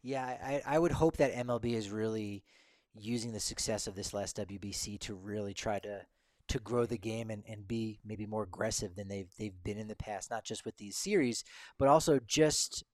Yeah, 0.03 0.25
I, 0.25 0.63
I 0.65 0.79
would 0.79 0.93
hope 0.93 1.17
that 1.19 1.35
MLB 1.35 1.75
is 1.75 1.91
really 1.91 2.45
using 2.95 3.33
the 3.33 3.41
success 3.41 3.87
of 3.87 3.95
this 3.95 4.15
last 4.15 4.37
WBC 4.37 4.99
to 5.01 5.15
really 5.15 5.55
try 5.55 5.79
to 5.81 6.03
to 6.51 6.59
grow 6.59 6.85
the 6.85 6.99
game 6.99 7.31
and, 7.31 7.45
and 7.49 7.67
be 7.67 8.01
maybe 8.05 8.27
more 8.27 8.43
aggressive 8.43 8.97
than 8.97 9.09
they've 9.09 9.31
they've 9.39 9.63
been 9.65 9.79
in 9.79 9.89
the 9.89 9.97
past, 9.97 10.31
not 10.31 10.45
just 10.45 10.65
with 10.65 10.77
these 10.77 10.97
series, 10.97 11.45
but 11.79 11.89
also 11.89 12.19
just 12.27 12.85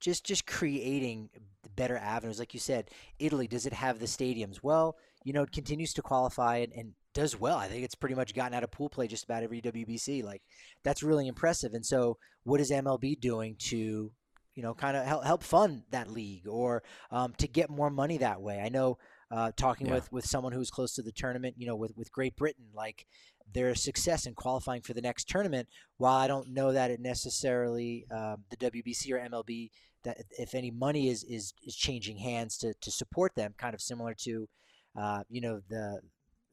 just 0.00 0.24
just 0.24 0.46
creating 0.46 1.30
better 1.76 1.96
avenues. 1.96 2.38
Like 2.38 2.54
you 2.54 2.60
said, 2.60 2.90
Italy, 3.18 3.46
does 3.46 3.66
it 3.66 3.72
have 3.72 3.98
the 3.98 4.06
stadiums? 4.06 4.60
Well, 4.62 4.96
you 5.24 5.32
know, 5.32 5.42
it 5.42 5.52
continues 5.52 5.94
to 5.94 6.02
qualify 6.02 6.58
and, 6.58 6.72
and 6.72 6.92
does 7.14 7.38
well. 7.38 7.56
I 7.56 7.68
think 7.68 7.84
it's 7.84 7.94
pretty 7.94 8.14
much 8.14 8.34
gotten 8.34 8.54
out 8.54 8.64
of 8.64 8.70
pool 8.70 8.88
play 8.88 9.06
just 9.06 9.24
about 9.24 9.42
every 9.42 9.60
WBC. 9.60 10.24
Like 10.24 10.42
that's 10.82 11.02
really 11.02 11.28
impressive. 11.28 11.74
And 11.74 11.86
so, 11.86 12.18
what 12.44 12.60
is 12.60 12.70
MLB 12.70 13.20
doing 13.20 13.56
to 13.58 14.10
you 14.54 14.62
know 14.62 14.74
kind 14.74 14.96
of 14.96 15.04
help, 15.04 15.24
help 15.24 15.42
fund 15.44 15.82
that 15.90 16.10
league 16.10 16.48
or 16.48 16.82
um, 17.12 17.32
to 17.38 17.46
get 17.46 17.70
more 17.70 17.90
money 17.90 18.18
that 18.18 18.40
way? 18.40 18.60
I 18.60 18.68
know 18.68 18.98
uh, 19.30 19.52
talking 19.56 19.88
yeah. 19.88 19.94
with 19.94 20.12
with 20.12 20.26
someone 20.26 20.52
who's 20.52 20.70
close 20.70 20.94
to 20.94 21.02
the 21.02 21.12
tournament, 21.12 21.54
you 21.58 21.66
know, 21.66 21.76
with 21.76 21.96
with 21.96 22.12
Great 22.12 22.36
Britain, 22.36 22.66
like 22.74 23.06
their 23.52 23.74
success 23.74 24.26
in 24.26 24.34
qualifying 24.34 24.82
for 24.82 24.94
the 24.94 25.00
next 25.00 25.28
tournament. 25.28 25.68
While 25.96 26.16
I 26.16 26.26
don't 26.26 26.50
know 26.50 26.72
that 26.72 26.90
it 26.90 27.00
necessarily 27.00 28.06
uh, 28.10 28.36
the 28.50 28.56
WBC 28.56 29.10
or 29.12 29.18
MLB 29.18 29.70
that 30.04 30.18
if 30.38 30.54
any 30.54 30.70
money 30.70 31.08
is 31.08 31.24
is 31.24 31.52
is 31.62 31.76
changing 31.76 32.18
hands 32.18 32.56
to 32.58 32.74
to 32.80 32.90
support 32.90 33.34
them, 33.34 33.54
kind 33.58 33.74
of 33.74 33.80
similar 33.80 34.14
to 34.22 34.48
uh, 34.96 35.22
you 35.28 35.40
know 35.40 35.60
the 35.68 36.00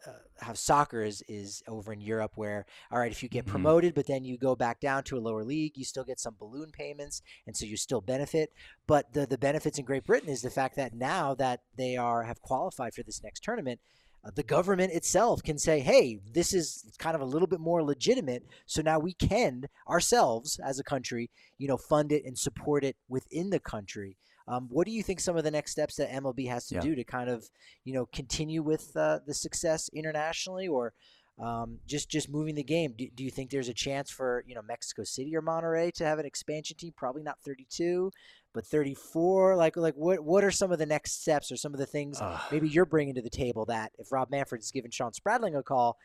uh, 0.08 0.12
how 0.40 0.54
soccer 0.54 1.04
is 1.04 1.24
is 1.28 1.64
over 1.68 1.94
in 1.94 2.02
Europe, 2.02 2.34
where 2.36 2.66
all 2.92 3.00
right, 3.00 3.12
if 3.12 3.24
you 3.24 3.30
get 3.30 3.46
mm-hmm. 3.46 3.52
promoted, 3.52 3.94
but 3.94 4.08
then 4.08 4.24
you 4.24 4.38
go 4.38 4.56
back 4.56 4.80
down 4.80 5.04
to 5.04 5.18
a 5.18 5.20
lower 5.20 5.44
league, 5.44 5.74
you 5.76 5.86
still 5.86 6.04
get 6.04 6.20
some 6.20 6.36
balloon 6.40 6.72
payments, 6.72 7.22
and 7.48 7.56
so 7.56 7.66
you 7.66 7.78
still 7.78 8.02
benefit. 8.02 8.52
But 8.88 9.14
the 9.14 9.26
the 9.26 9.38
benefits 9.38 9.80
in 9.80 9.86
Great 9.86 10.06
Britain 10.06 10.30
is 10.30 10.42
the 10.42 10.50
fact 10.50 10.76
that 10.76 10.94
now 10.94 11.34
that 11.36 11.62
they 11.78 11.98
are 11.98 12.24
have 12.24 12.42
qualified 12.42 12.94
for 12.94 13.04
this 13.04 13.24
next 13.24 13.44
tournament, 13.44 13.80
uh, 14.26 14.32
the 14.36 14.44
government 14.44 14.92
itself 14.92 15.44
can 15.44 15.58
say, 15.58 15.80
hey, 15.80 16.20
this 16.34 16.54
is 16.54 16.92
kind 16.98 17.16
of 17.16 17.22
a 17.22 17.26
little 17.26 17.48
bit 17.48 17.60
more 17.60 17.84
legitimate. 17.84 18.44
So 18.66 18.82
now 18.82 19.00
we 19.00 19.14
can 19.14 19.66
ourselves 19.88 20.60
as 20.64 20.80
a 20.80 20.84
country, 20.84 21.30
you 21.58 21.68
know, 21.68 21.78
fund 21.78 22.12
it 22.12 22.26
and 22.26 22.38
support 22.38 22.84
it 22.84 22.96
within 23.08 23.50
the 23.52 23.60
country. 23.60 24.18
Um, 24.48 24.68
what 24.70 24.86
do 24.86 24.92
you 24.92 25.02
think 25.02 25.20
some 25.20 25.38
of 25.38 25.44
the 25.44 25.52
next 25.52 25.72
steps 25.72 25.96
that 25.96 26.12
MLB 26.12 26.48
has 26.50 26.68
to 26.68 26.76
yeah. 26.76 26.82
do 26.82 26.96
to 26.96 27.04
kind 27.04 27.30
of, 27.30 27.50
you 27.84 27.94
know, 27.94 28.06
continue 28.14 28.62
with 28.62 28.96
uh, 28.96 29.20
the 29.26 29.34
success 29.34 29.90
internationally, 29.94 30.68
or 30.68 30.94
um, 31.40 31.80
just 31.88 32.10
just 32.10 32.30
moving 32.30 32.56
the 32.56 32.64
game? 32.64 32.94
Do, 32.98 33.08
do, 33.14 33.24
you 33.24 33.32
think 33.32 33.50
there's 33.50 33.70
a 33.70 33.74
chance 33.74 34.12
for 34.12 34.44
you 34.48 34.56
know 34.56 34.62
Mexico 34.62 35.04
City 35.04 35.36
or 35.36 35.42
Monterrey 35.42 35.92
to 35.94 36.06
have 36.06 36.20
an 36.20 36.26
expansion 36.26 36.78
team? 36.78 36.94
Probably 36.96 37.24
not 37.24 37.40
32, 37.42 38.12
but 38.54 38.66
34. 38.66 39.56
Like 39.56 39.76
like 39.78 39.96
what 39.96 40.20
what 40.22 40.44
are 40.44 40.52
some 40.52 40.72
of 40.72 40.80
the 40.80 40.86
next 40.86 41.22
steps 41.22 41.52
or 41.52 41.58
some 41.58 41.74
of 41.74 41.80
the 41.80 41.86
things 41.86 42.22
uh, 42.22 42.40
maybe 42.52 42.70
you're 42.70 42.86
bringing 42.86 43.16
to 43.16 43.22
the 43.22 43.30
table 43.30 43.66
that 43.66 43.92
if 43.98 44.12
Rob 44.12 44.30
Manfred 44.30 44.62
is 44.62 44.72
giving 44.72 44.92
Shawn 44.92 45.14
Spradling 45.14 45.56
a 45.56 45.64
call, 45.64 45.98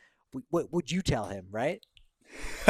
what 0.51 0.73
would 0.73 0.91
you 0.91 1.03
tell 1.03 1.27
him? 1.27 1.47
Right? 1.51 1.85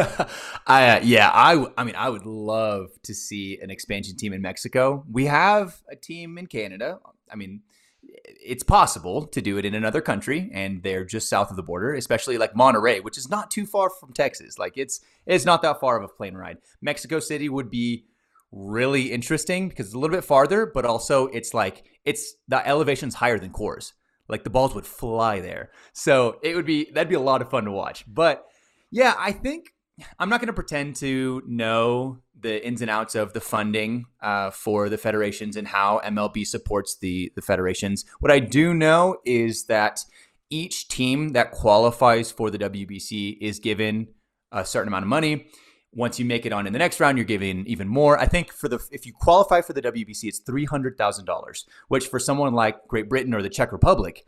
I 0.66 0.90
uh, 0.90 1.00
yeah, 1.02 1.30
I 1.32 1.66
I 1.76 1.84
mean 1.84 1.96
I 1.96 2.08
would 2.08 2.26
love 2.26 2.90
to 3.02 3.14
see 3.14 3.58
an 3.60 3.70
expansion 3.70 4.16
team 4.16 4.32
in 4.32 4.42
Mexico. 4.42 5.04
We 5.10 5.26
have 5.26 5.82
a 5.90 5.96
team 5.96 6.38
in 6.38 6.46
Canada. 6.46 6.98
I 7.30 7.36
mean, 7.36 7.62
it's 8.02 8.62
possible 8.62 9.26
to 9.26 9.40
do 9.40 9.58
it 9.58 9.64
in 9.64 9.74
another 9.74 10.00
country 10.00 10.50
and 10.52 10.82
they're 10.82 11.04
just 11.04 11.28
south 11.28 11.50
of 11.50 11.56
the 11.56 11.62
border, 11.62 11.94
especially 11.94 12.38
like 12.38 12.54
Monterrey, 12.54 13.02
which 13.02 13.18
is 13.18 13.28
not 13.28 13.50
too 13.50 13.66
far 13.66 13.90
from 13.90 14.12
Texas. 14.12 14.58
Like 14.58 14.74
it's 14.76 15.00
it's 15.26 15.44
not 15.44 15.62
that 15.62 15.80
far 15.80 15.96
of 15.96 16.04
a 16.04 16.08
plane 16.08 16.34
ride. 16.34 16.58
Mexico 16.80 17.20
City 17.20 17.48
would 17.48 17.70
be 17.70 18.04
really 18.52 19.12
interesting 19.12 19.68
because 19.68 19.86
it's 19.86 19.94
a 19.94 19.98
little 19.98 20.16
bit 20.16 20.24
farther, 20.24 20.66
but 20.66 20.84
also 20.84 21.26
it's 21.28 21.54
like 21.54 21.84
it's 22.04 22.34
the 22.48 22.66
elevation's 22.66 23.14
higher 23.14 23.38
than 23.38 23.52
Coors. 23.52 23.92
Like 24.28 24.44
the 24.44 24.50
balls 24.50 24.74
would 24.74 24.86
fly 24.86 25.40
there. 25.40 25.70
So 25.92 26.38
it 26.42 26.54
would 26.54 26.66
be 26.66 26.90
that'd 26.92 27.08
be 27.08 27.16
a 27.16 27.20
lot 27.20 27.42
of 27.42 27.50
fun 27.50 27.64
to 27.64 27.72
watch. 27.72 28.04
But 28.06 28.46
yeah, 28.90 29.14
I 29.18 29.32
think 29.32 29.72
I'm 30.18 30.28
not 30.28 30.40
going 30.40 30.48
to 30.48 30.52
pretend 30.52 30.96
to 30.96 31.42
know 31.46 32.18
the 32.38 32.66
ins 32.66 32.80
and 32.80 32.90
outs 32.90 33.14
of 33.14 33.32
the 33.32 33.40
funding 33.40 34.06
uh, 34.22 34.50
for 34.50 34.88
the 34.88 34.98
federations 34.98 35.56
and 35.56 35.68
how 35.68 36.00
MLB 36.04 36.46
supports 36.46 36.96
the 36.96 37.32
the 37.34 37.42
federations. 37.42 38.04
What 38.20 38.30
I 38.30 38.38
do 38.38 38.74
know 38.74 39.18
is 39.24 39.66
that 39.66 40.04
each 40.48 40.88
team 40.88 41.30
that 41.30 41.52
qualifies 41.52 42.30
for 42.30 42.50
the 42.50 42.58
WBC 42.58 43.38
is 43.40 43.58
given 43.60 44.08
a 44.50 44.64
certain 44.64 44.88
amount 44.88 45.04
of 45.04 45.08
money. 45.08 45.46
Once 45.92 46.18
you 46.18 46.24
make 46.24 46.46
it 46.46 46.52
on 46.52 46.66
in 46.66 46.72
the 46.72 46.78
next 46.78 47.00
round, 47.00 47.18
you're 47.18 47.24
given 47.24 47.66
even 47.66 47.88
more. 47.88 48.18
I 48.18 48.26
think 48.26 48.52
for 48.52 48.68
the 48.68 48.80
if 48.90 49.06
you 49.06 49.12
qualify 49.12 49.60
for 49.60 49.72
the 49.72 49.82
WBC, 49.82 50.24
it's 50.24 50.38
three 50.38 50.64
hundred 50.64 50.96
thousand 50.96 51.24
dollars, 51.24 51.66
which 51.88 52.06
for 52.06 52.18
someone 52.18 52.54
like 52.54 52.86
Great 52.86 53.08
Britain 53.08 53.34
or 53.34 53.42
the 53.42 53.48
Czech 53.48 53.72
Republic, 53.72 54.24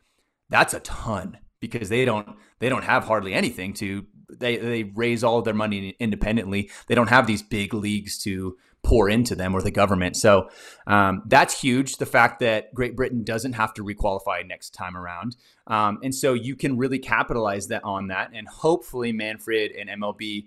that's 0.51 0.75
a 0.75 0.81
ton 0.81 1.39
because 1.61 1.89
they 1.89 2.05
don't 2.05 2.29
they 2.59 2.69
don't 2.69 2.85
have 2.85 3.05
hardly 3.05 3.33
anything 3.33 3.73
to 3.75 4.05
they 4.39 4.57
they 4.57 4.83
raise 4.85 5.23
all 5.25 5.39
of 5.39 5.45
their 5.45 5.55
money 5.55 5.97
independently. 5.99 6.71
They 6.87 6.95
don't 6.95 7.09
have 7.09 7.27
these 7.27 7.43
big 7.43 7.75
leagues 7.75 8.19
to 8.25 8.57
pour 8.83 9.09
into 9.09 9.35
them 9.37 9.55
or 9.55 9.63
the 9.63 9.71
government. 9.71 10.17
So 10.17 10.51
um, 10.87 11.23
that's 11.27 11.61
huge. 11.61 11.97
The 11.97 12.07
fact 12.07 12.41
that 12.41 12.75
Great 12.75 12.97
Britain 12.97 13.23
doesn't 13.23 13.53
have 13.53 13.73
to 13.75 13.85
requalify 13.85 14.47
next 14.47 14.71
time 14.71 14.97
around, 14.97 15.37
um, 15.67 15.99
and 16.03 16.15
so 16.15 16.35
you 16.35 16.57
can 16.57 16.77
really 16.77 16.99
capitalize 16.99 17.69
that 17.69 17.85
on 17.85 18.09
that, 18.09 18.31
and 18.35 18.49
hopefully 18.49 19.13
Manfred 19.13 19.73
and 19.73 19.89
MLB 19.89 20.47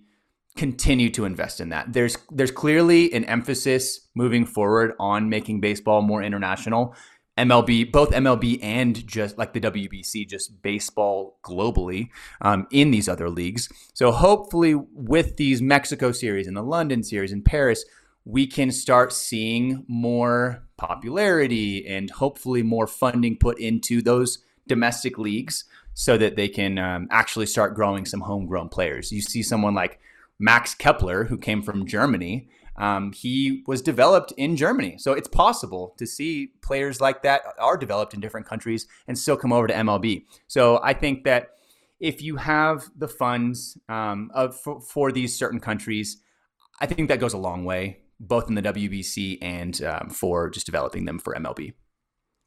continue 0.55 1.09
to 1.09 1.25
invest 1.25 1.59
in 1.59 1.69
that. 1.69 1.91
There's 1.91 2.17
there's 2.31 2.51
clearly 2.51 3.11
an 3.13 3.25
emphasis 3.25 4.07
moving 4.15 4.45
forward 4.45 4.93
on 4.99 5.29
making 5.29 5.59
baseball 5.59 6.01
more 6.01 6.23
international. 6.23 6.95
MLB, 7.37 7.91
both 7.91 8.11
MLB 8.11 8.59
and 8.61 9.05
just 9.05 9.37
like 9.37 9.53
the 9.53 9.59
WBC, 9.59 10.27
just 10.27 10.61
baseball 10.61 11.37
globally 11.43 12.09
um, 12.41 12.65
in 12.71 12.91
these 12.91 13.09
other 13.09 13.29
leagues. 13.29 13.67
So 13.93 14.11
hopefully, 14.11 14.75
with 14.75 15.35
these 15.35 15.61
Mexico 15.61 16.11
series 16.11 16.47
and 16.47 16.55
the 16.55 16.63
London 16.63 17.03
series 17.03 17.33
and 17.33 17.43
Paris, 17.43 17.83
we 18.23 18.47
can 18.47 18.71
start 18.71 19.11
seeing 19.11 19.83
more 19.87 20.63
popularity 20.77 21.85
and 21.85 22.09
hopefully 22.09 22.63
more 22.63 22.87
funding 22.87 23.37
put 23.37 23.59
into 23.59 24.01
those 24.01 24.39
domestic 24.67 25.17
leagues 25.17 25.65
so 25.93 26.17
that 26.17 26.35
they 26.35 26.47
can 26.47 26.77
um, 26.77 27.07
actually 27.11 27.45
start 27.45 27.75
growing 27.75 28.05
some 28.05 28.21
homegrown 28.21 28.69
players. 28.69 29.11
You 29.11 29.21
see 29.21 29.43
someone 29.43 29.75
like 29.75 29.99
Max 30.39 30.73
Kepler, 30.73 31.25
who 31.25 31.37
came 31.37 31.61
from 31.61 31.85
Germany, 31.85 32.49
um, 32.77 33.11
he 33.13 33.63
was 33.67 33.81
developed 33.81 34.33
in 34.37 34.55
Germany. 34.55 34.97
So 34.97 35.13
it's 35.13 35.27
possible 35.27 35.93
to 35.97 36.05
see 36.05 36.51
players 36.61 36.99
like 36.99 37.23
that 37.23 37.41
are 37.59 37.77
developed 37.77 38.13
in 38.13 38.19
different 38.19 38.47
countries 38.47 38.87
and 39.07 39.17
still 39.17 39.37
come 39.37 39.53
over 39.53 39.67
to 39.67 39.73
MLB. 39.73 40.25
So 40.47 40.79
I 40.83 40.93
think 40.93 41.23
that 41.23 41.51
if 41.99 42.21
you 42.21 42.35
have 42.35 42.89
the 42.95 43.07
funds 43.07 43.77
um, 43.87 44.29
of, 44.33 44.59
for, 44.59 44.81
for, 44.81 45.11
these 45.11 45.37
certain 45.37 45.59
countries, 45.59 46.17
I 46.81 46.85
think 46.85 47.07
that 47.07 47.21
goes 47.21 47.33
a 47.33 47.37
long 47.37 47.63
way, 47.63 47.99
both 48.19 48.49
in 48.49 48.55
the 48.55 48.61
WBC 48.61 49.37
and 49.41 49.81
um, 49.83 50.09
for 50.09 50.49
just 50.49 50.65
developing 50.65 51.05
them 51.05 51.19
for 51.19 51.33
MLB. 51.33 51.73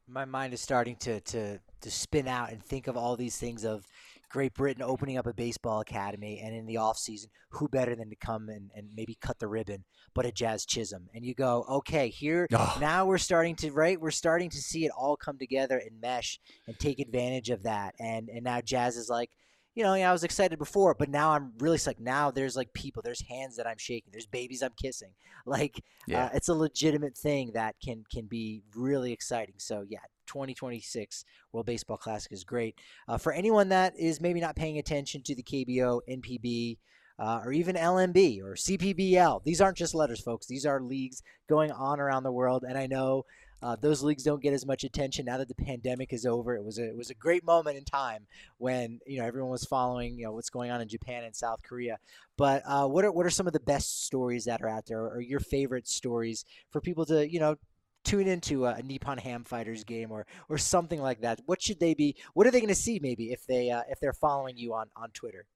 My 0.06 0.26
mind 0.26 0.52
is 0.52 0.60
starting 0.60 0.96
to, 0.96 1.20
to 1.20 1.60
to 1.80 1.90
spin 1.90 2.26
out 2.26 2.50
and 2.50 2.62
think 2.62 2.86
of 2.86 2.96
all 2.96 3.16
these 3.16 3.36
things 3.36 3.64
of 3.64 3.86
Great 4.28 4.54
Britain 4.54 4.82
opening 4.82 5.16
up 5.16 5.26
a 5.26 5.32
baseball 5.32 5.80
academy, 5.80 6.40
and 6.42 6.54
in 6.54 6.66
the 6.66 6.76
off 6.76 6.98
season, 6.98 7.30
who 7.50 7.68
better 7.68 7.94
than 7.94 8.10
to 8.10 8.16
come 8.16 8.48
and, 8.48 8.70
and 8.74 8.88
maybe 8.94 9.16
cut 9.20 9.38
the 9.38 9.48
ribbon, 9.48 9.84
but 10.14 10.26
a 10.26 10.32
Jazz 10.32 10.66
Chisholm? 10.66 11.08
And 11.14 11.24
you 11.24 11.34
go, 11.34 11.64
okay, 11.68 12.08
here 12.08 12.46
oh. 12.52 12.76
now 12.80 13.06
we're 13.06 13.18
starting 13.18 13.56
to 13.56 13.70
right, 13.70 14.00
we're 14.00 14.10
starting 14.10 14.50
to 14.50 14.58
see 14.58 14.84
it 14.84 14.92
all 14.96 15.16
come 15.16 15.38
together 15.38 15.78
and 15.78 16.00
mesh 16.00 16.38
and 16.66 16.78
take 16.78 16.98
advantage 16.98 17.50
of 17.50 17.62
that. 17.62 17.94
And 17.98 18.28
and 18.28 18.44
now 18.44 18.60
Jazz 18.60 18.96
is 18.96 19.08
like, 19.08 19.30
you 19.74 19.84
know, 19.84 19.94
yeah, 19.94 20.10
I 20.10 20.12
was 20.12 20.24
excited 20.24 20.58
before, 20.58 20.94
but 20.94 21.08
now 21.08 21.30
I'm 21.30 21.52
really 21.58 21.78
like 21.86 22.00
now 22.00 22.30
there's 22.30 22.56
like 22.56 22.72
people, 22.72 23.00
there's 23.00 23.22
hands 23.22 23.56
that 23.56 23.66
I'm 23.66 23.78
shaking, 23.78 24.10
there's 24.12 24.26
babies 24.26 24.62
I'm 24.62 24.74
kissing. 24.80 25.12
Like 25.46 25.82
yeah. 26.06 26.26
uh, 26.26 26.30
it's 26.34 26.48
a 26.48 26.54
legitimate 26.54 27.16
thing 27.16 27.52
that 27.54 27.76
can 27.82 28.04
can 28.12 28.26
be 28.26 28.64
really 28.74 29.12
exciting. 29.12 29.54
So 29.56 29.82
yeah, 29.88 30.00
2026 30.28 31.24
World 31.52 31.66
Baseball 31.66 31.96
Classic 31.96 32.30
is 32.32 32.44
great. 32.44 32.76
Uh, 33.08 33.18
for 33.18 33.32
anyone 33.32 33.68
that 33.70 33.94
is 33.98 34.20
maybe 34.20 34.40
not 34.40 34.56
paying 34.56 34.78
attention 34.78 35.22
to 35.22 35.34
the 35.34 35.42
KBO, 35.42 36.00
NPB, 36.08 36.78
uh, 37.18 37.40
or 37.44 37.52
even 37.52 37.74
LMB 37.74 38.42
or 38.42 38.54
CPBL, 38.54 39.42
these 39.44 39.60
aren't 39.60 39.76
just 39.76 39.94
letters, 39.94 40.20
folks. 40.20 40.46
These 40.46 40.64
are 40.64 40.80
leagues 40.80 41.22
going 41.48 41.72
on 41.72 41.98
around 41.98 42.22
the 42.22 42.32
world. 42.32 42.64
And 42.66 42.78
I 42.78 42.86
know 42.86 43.24
uh, 43.60 43.76
those 43.80 44.02
leagues 44.02 44.22
don't 44.22 44.42
get 44.42 44.54
as 44.54 44.64
much 44.64 44.84
attention 44.84 45.24
now 45.24 45.36
that 45.38 45.48
the 45.48 45.54
pandemic 45.54 46.12
is 46.12 46.24
over. 46.24 46.54
It 46.54 46.64
was 46.64 46.78
a, 46.78 46.88
it 46.88 46.96
was 46.96 47.10
a 47.10 47.14
great 47.14 47.44
moment 47.44 47.76
in 47.76 47.84
time 47.84 48.26
when 48.58 49.00
you 49.04 49.18
know 49.18 49.26
everyone 49.26 49.50
was 49.50 49.64
following 49.64 50.16
you 50.16 50.26
know 50.26 50.32
what's 50.32 50.50
going 50.50 50.70
on 50.70 50.80
in 50.80 50.88
Japan 50.88 51.24
and 51.24 51.34
South 51.34 51.62
Korea. 51.64 51.98
But 52.36 52.62
uh, 52.66 52.86
what 52.86 53.04
are 53.04 53.10
what 53.10 53.26
are 53.26 53.30
some 53.30 53.48
of 53.48 53.52
the 53.52 53.60
best 53.60 54.04
stories 54.04 54.44
that 54.44 54.62
are 54.62 54.68
out 54.68 54.86
there, 54.86 55.00
or 55.00 55.20
your 55.20 55.40
favorite 55.40 55.88
stories 55.88 56.44
for 56.70 56.80
people 56.80 57.04
to 57.06 57.28
you 57.28 57.40
know 57.40 57.56
tune 58.08 58.26
into 58.26 58.64
a, 58.64 58.82
Nippon 58.82 59.18
Ham 59.18 59.44
Fighters 59.44 59.84
game 59.84 60.10
or 60.10 60.26
or 60.48 60.58
something 60.58 61.00
like 61.00 61.20
that? 61.20 61.40
What 61.46 61.60
should 61.60 61.80
they 61.80 61.94
be? 61.94 62.16
What 62.34 62.46
are 62.46 62.50
they 62.50 62.60
going 62.60 62.68
to 62.68 62.74
see 62.74 62.98
maybe 63.00 63.32
if 63.32 63.46
they 63.46 63.70
uh, 63.70 63.82
if 63.90 64.00
they're 64.00 64.12
following 64.12 64.56
you 64.56 64.74
on 64.74 64.88
on 64.96 65.10
Twitter? 65.10 65.46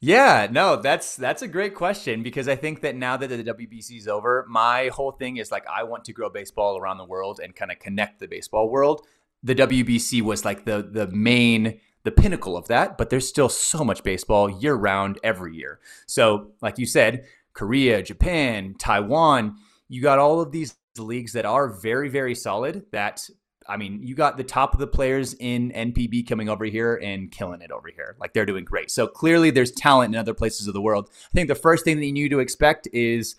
Yeah, 0.00 0.46
no, 0.50 0.76
that's 0.76 1.16
that's 1.16 1.42
a 1.42 1.48
great 1.48 1.74
question 1.74 2.22
because 2.22 2.48
I 2.48 2.56
think 2.56 2.82
that 2.82 2.94
now 2.94 3.16
that 3.16 3.28
the 3.28 3.42
WBC 3.42 3.98
is 3.98 4.08
over, 4.08 4.46
my 4.48 4.88
whole 4.88 5.12
thing 5.12 5.38
is 5.38 5.50
like 5.50 5.66
I 5.66 5.84
want 5.84 6.04
to 6.04 6.12
grow 6.12 6.28
baseball 6.28 6.78
around 6.78 6.98
the 6.98 7.04
world 7.04 7.40
and 7.42 7.54
kind 7.54 7.72
of 7.72 7.78
connect 7.78 8.20
the 8.20 8.28
baseball 8.28 8.68
world. 8.68 9.06
The 9.42 9.54
WBC 9.54 10.22
was 10.22 10.44
like 10.44 10.64
the 10.64 10.82
the 10.82 11.08
main 11.08 11.80
the 12.04 12.12
pinnacle 12.12 12.56
of 12.56 12.68
that, 12.68 12.96
but 12.96 13.10
there's 13.10 13.28
still 13.28 13.48
so 13.48 13.82
much 13.82 14.04
baseball 14.04 14.48
year 14.48 14.74
round 14.74 15.18
every 15.24 15.56
year. 15.56 15.80
So, 16.06 16.52
like 16.60 16.78
you 16.78 16.86
said, 16.86 17.24
Korea, 17.52 18.00
Japan, 18.00 18.76
Taiwan, 18.78 19.56
you 19.88 20.02
got 20.02 20.20
all 20.20 20.40
of 20.40 20.52
these 20.52 20.76
leagues 20.98 21.32
that 21.32 21.44
are 21.44 21.68
very, 21.68 22.08
very 22.08 22.34
solid. 22.34 22.86
That 22.92 23.28
I 23.68 23.76
mean, 23.76 24.00
you 24.02 24.14
got 24.14 24.36
the 24.36 24.44
top 24.44 24.74
of 24.74 24.80
the 24.80 24.86
players 24.86 25.34
in 25.34 25.72
NPB 25.72 26.28
coming 26.28 26.48
over 26.48 26.64
here 26.64 26.96
and 27.02 27.30
killing 27.30 27.60
it 27.62 27.70
over 27.70 27.88
here. 27.94 28.16
Like 28.20 28.32
they're 28.32 28.46
doing 28.46 28.64
great. 28.64 28.90
So 28.90 29.06
clearly 29.06 29.50
there's 29.50 29.72
talent 29.72 30.14
in 30.14 30.18
other 30.18 30.34
places 30.34 30.66
of 30.66 30.74
the 30.74 30.80
world. 30.80 31.10
I 31.12 31.32
think 31.34 31.48
the 31.48 31.54
first 31.54 31.84
thing 31.84 31.98
that 31.98 32.06
you 32.06 32.12
need 32.12 32.30
to 32.30 32.38
expect 32.38 32.88
is 32.92 33.36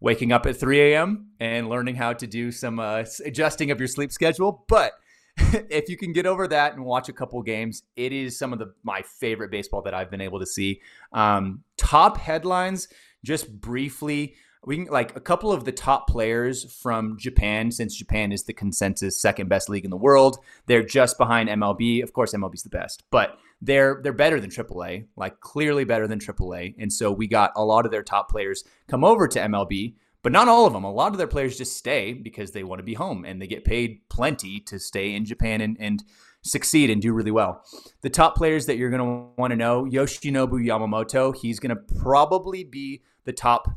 waking 0.00 0.32
up 0.32 0.46
at 0.46 0.56
3 0.56 0.80
a.m. 0.92 1.30
and 1.40 1.68
learning 1.68 1.96
how 1.96 2.12
to 2.12 2.26
do 2.26 2.52
some 2.52 2.78
uh, 2.78 3.04
adjusting 3.24 3.70
of 3.70 3.80
your 3.80 3.88
sleep 3.88 4.12
schedule. 4.12 4.64
But 4.68 4.92
if 5.38 5.88
you 5.88 5.96
can 5.96 6.12
get 6.12 6.26
over 6.26 6.46
that 6.48 6.74
and 6.74 6.84
watch 6.84 7.08
a 7.08 7.12
couple 7.12 7.42
games, 7.42 7.82
it 7.96 8.12
is 8.12 8.38
some 8.38 8.52
of 8.52 8.58
the 8.58 8.74
my 8.82 9.02
favorite 9.02 9.50
baseball 9.50 9.82
that 9.82 9.94
I've 9.94 10.10
been 10.10 10.20
able 10.20 10.40
to 10.40 10.46
see. 10.46 10.80
Um, 11.12 11.64
top 11.76 12.18
headlines, 12.18 12.88
just 13.24 13.60
briefly 13.60 14.34
we 14.66 14.76
can 14.76 14.86
like 14.86 15.14
a 15.16 15.20
couple 15.20 15.52
of 15.52 15.64
the 15.64 15.72
top 15.72 16.08
players 16.08 16.72
from 16.72 17.18
Japan, 17.18 17.70
since 17.70 17.94
Japan 17.94 18.32
is 18.32 18.44
the 18.44 18.52
consensus 18.52 19.20
second 19.20 19.48
best 19.48 19.68
league 19.68 19.84
in 19.84 19.90
the 19.90 19.96
world. 19.96 20.38
They're 20.66 20.82
just 20.82 21.18
behind 21.18 21.48
MLB. 21.48 22.02
Of 22.02 22.12
course, 22.12 22.34
MLB's 22.34 22.62
the 22.62 22.70
best, 22.70 23.04
but 23.10 23.38
they're 23.60 24.00
they're 24.02 24.12
better 24.12 24.40
than 24.40 24.50
AAA, 24.50 25.06
like 25.16 25.40
clearly 25.40 25.84
better 25.84 26.06
than 26.06 26.18
AAA. 26.18 26.74
And 26.78 26.92
so 26.92 27.12
we 27.12 27.26
got 27.26 27.52
a 27.56 27.64
lot 27.64 27.84
of 27.84 27.92
their 27.92 28.02
top 28.02 28.30
players 28.30 28.64
come 28.88 29.04
over 29.04 29.28
to 29.28 29.40
MLB, 29.40 29.94
but 30.22 30.32
not 30.32 30.48
all 30.48 30.66
of 30.66 30.72
them. 30.72 30.84
A 30.84 30.92
lot 30.92 31.12
of 31.12 31.18
their 31.18 31.26
players 31.26 31.58
just 31.58 31.76
stay 31.76 32.12
because 32.12 32.52
they 32.52 32.64
want 32.64 32.78
to 32.78 32.84
be 32.84 32.94
home 32.94 33.24
and 33.24 33.40
they 33.40 33.46
get 33.46 33.64
paid 33.64 34.00
plenty 34.08 34.60
to 34.60 34.78
stay 34.78 35.14
in 35.14 35.24
Japan 35.24 35.60
and 35.60 35.76
and 35.80 36.04
succeed 36.42 36.90
and 36.90 37.00
do 37.00 37.12
really 37.12 37.30
well. 37.30 37.64
The 38.02 38.10
top 38.10 38.36
players 38.36 38.66
that 38.66 38.76
you're 38.76 38.90
going 38.90 39.02
to 39.02 39.40
want 39.40 39.50
to 39.50 39.56
know, 39.56 39.84
Yoshinobu 39.84 40.64
Yamamoto, 40.64 41.34
he's 41.34 41.58
going 41.58 41.74
to 41.74 41.94
probably 42.00 42.64
be 42.64 43.02
the 43.24 43.32
top 43.32 43.68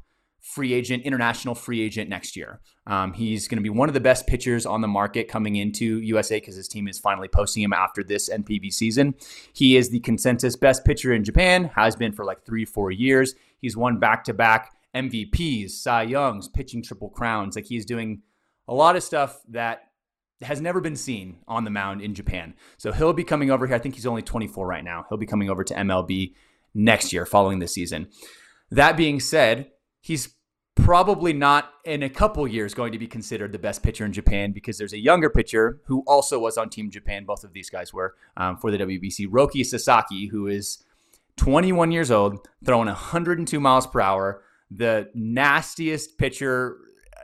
free 0.47 0.73
agent, 0.73 1.03
international 1.03 1.53
free 1.53 1.81
agent 1.81 2.09
next 2.09 2.35
year. 2.37 2.61
Um, 2.85 3.11
he's 3.11 3.49
going 3.49 3.57
to 3.57 3.63
be 3.63 3.69
one 3.69 3.89
of 3.89 3.93
the 3.93 3.99
best 3.99 4.27
pitchers 4.27 4.65
on 4.65 4.79
the 4.79 4.87
market 4.87 5.27
coming 5.27 5.57
into 5.57 5.99
USA 6.01 6.39
because 6.39 6.55
his 6.55 6.69
team 6.69 6.87
is 6.87 6.97
finally 6.97 7.27
posting 7.27 7.63
him 7.63 7.73
after 7.73 8.01
this 8.01 8.29
NPB 8.29 8.71
season. 8.71 9.13
He 9.51 9.75
is 9.75 9.89
the 9.89 9.99
consensus 9.99 10.55
best 10.55 10.85
pitcher 10.85 11.13
in 11.13 11.25
Japan, 11.25 11.65
has 11.75 11.97
been 11.97 12.13
for 12.13 12.23
like 12.23 12.45
three, 12.45 12.63
four 12.63 12.91
years. 12.91 13.35
He's 13.59 13.75
won 13.75 13.99
back 13.99 14.23
to 14.23 14.33
back 14.33 14.73
MVPs, 14.95 15.71
Cy 15.71 16.03
Youngs, 16.03 16.47
pitching 16.47 16.81
triple 16.81 17.09
crowns. 17.09 17.57
Like 17.57 17.65
he's 17.65 17.85
doing 17.85 18.21
a 18.69 18.73
lot 18.73 18.95
of 18.95 19.03
stuff 19.03 19.41
that 19.49 19.81
has 20.41 20.61
never 20.61 20.79
been 20.79 20.95
seen 20.95 21.39
on 21.47 21.65
the 21.65 21.69
mound 21.69 22.01
in 22.01 22.15
Japan. 22.15 22.53
So 22.77 22.93
he'll 22.93 23.11
be 23.11 23.25
coming 23.25 23.51
over 23.51 23.67
here. 23.67 23.75
I 23.75 23.79
think 23.79 23.95
he's 23.95 24.05
only 24.05 24.21
24 24.21 24.65
right 24.65 24.83
now. 24.83 25.05
He'll 25.09 25.17
be 25.17 25.25
coming 25.25 25.49
over 25.49 25.65
to 25.65 25.73
MLB 25.73 26.35
next 26.73 27.11
year 27.11 27.25
following 27.25 27.59
the 27.59 27.67
season. 27.67 28.07
That 28.71 28.95
being 28.95 29.19
said, 29.19 29.71
he's 29.99 30.36
probably 30.78 31.34
not 31.34 31.73
in 31.86 32.03
a 32.03 32.09
couple 32.09 32.47
years 32.47 32.73
going 32.73 32.91
to 32.91 32.99
be 32.99 33.07
considered 33.07 33.51
the 33.51 33.59
best 33.59 33.84
pitcher 33.84 34.05
in 34.05 34.13
Japan 34.13 34.51
because 34.51 34.78
there's 34.78 34.93
a 34.93 34.99
younger 34.99 35.30
pitcher 35.30 35.82
who 35.86 36.03
also 36.07 36.39
was 36.39 36.57
on 36.57 36.69
Team 36.69 36.89
Japan. 36.89 37.25
Both 37.25 37.43
of 37.43 37.51
these 37.51 37.69
guys 37.69 37.93
were 37.93 38.15
um, 38.38 38.57
for 38.57 38.71
the 38.71 38.78
WBC. 38.78 39.28
Roki 39.28 39.65
Sasaki, 39.65 40.28
who 40.28 40.47
is 40.47 40.84
21 41.38 41.91
years 41.91 42.11
old, 42.11 42.47
throwing 42.63 42.88
102 42.88 43.59
miles 43.59 43.88
per 43.88 43.99
hour, 43.99 44.43
the 44.69 45.09
nastiest 45.13 46.17
pitcher 46.17 46.78
uh, 47.15 47.21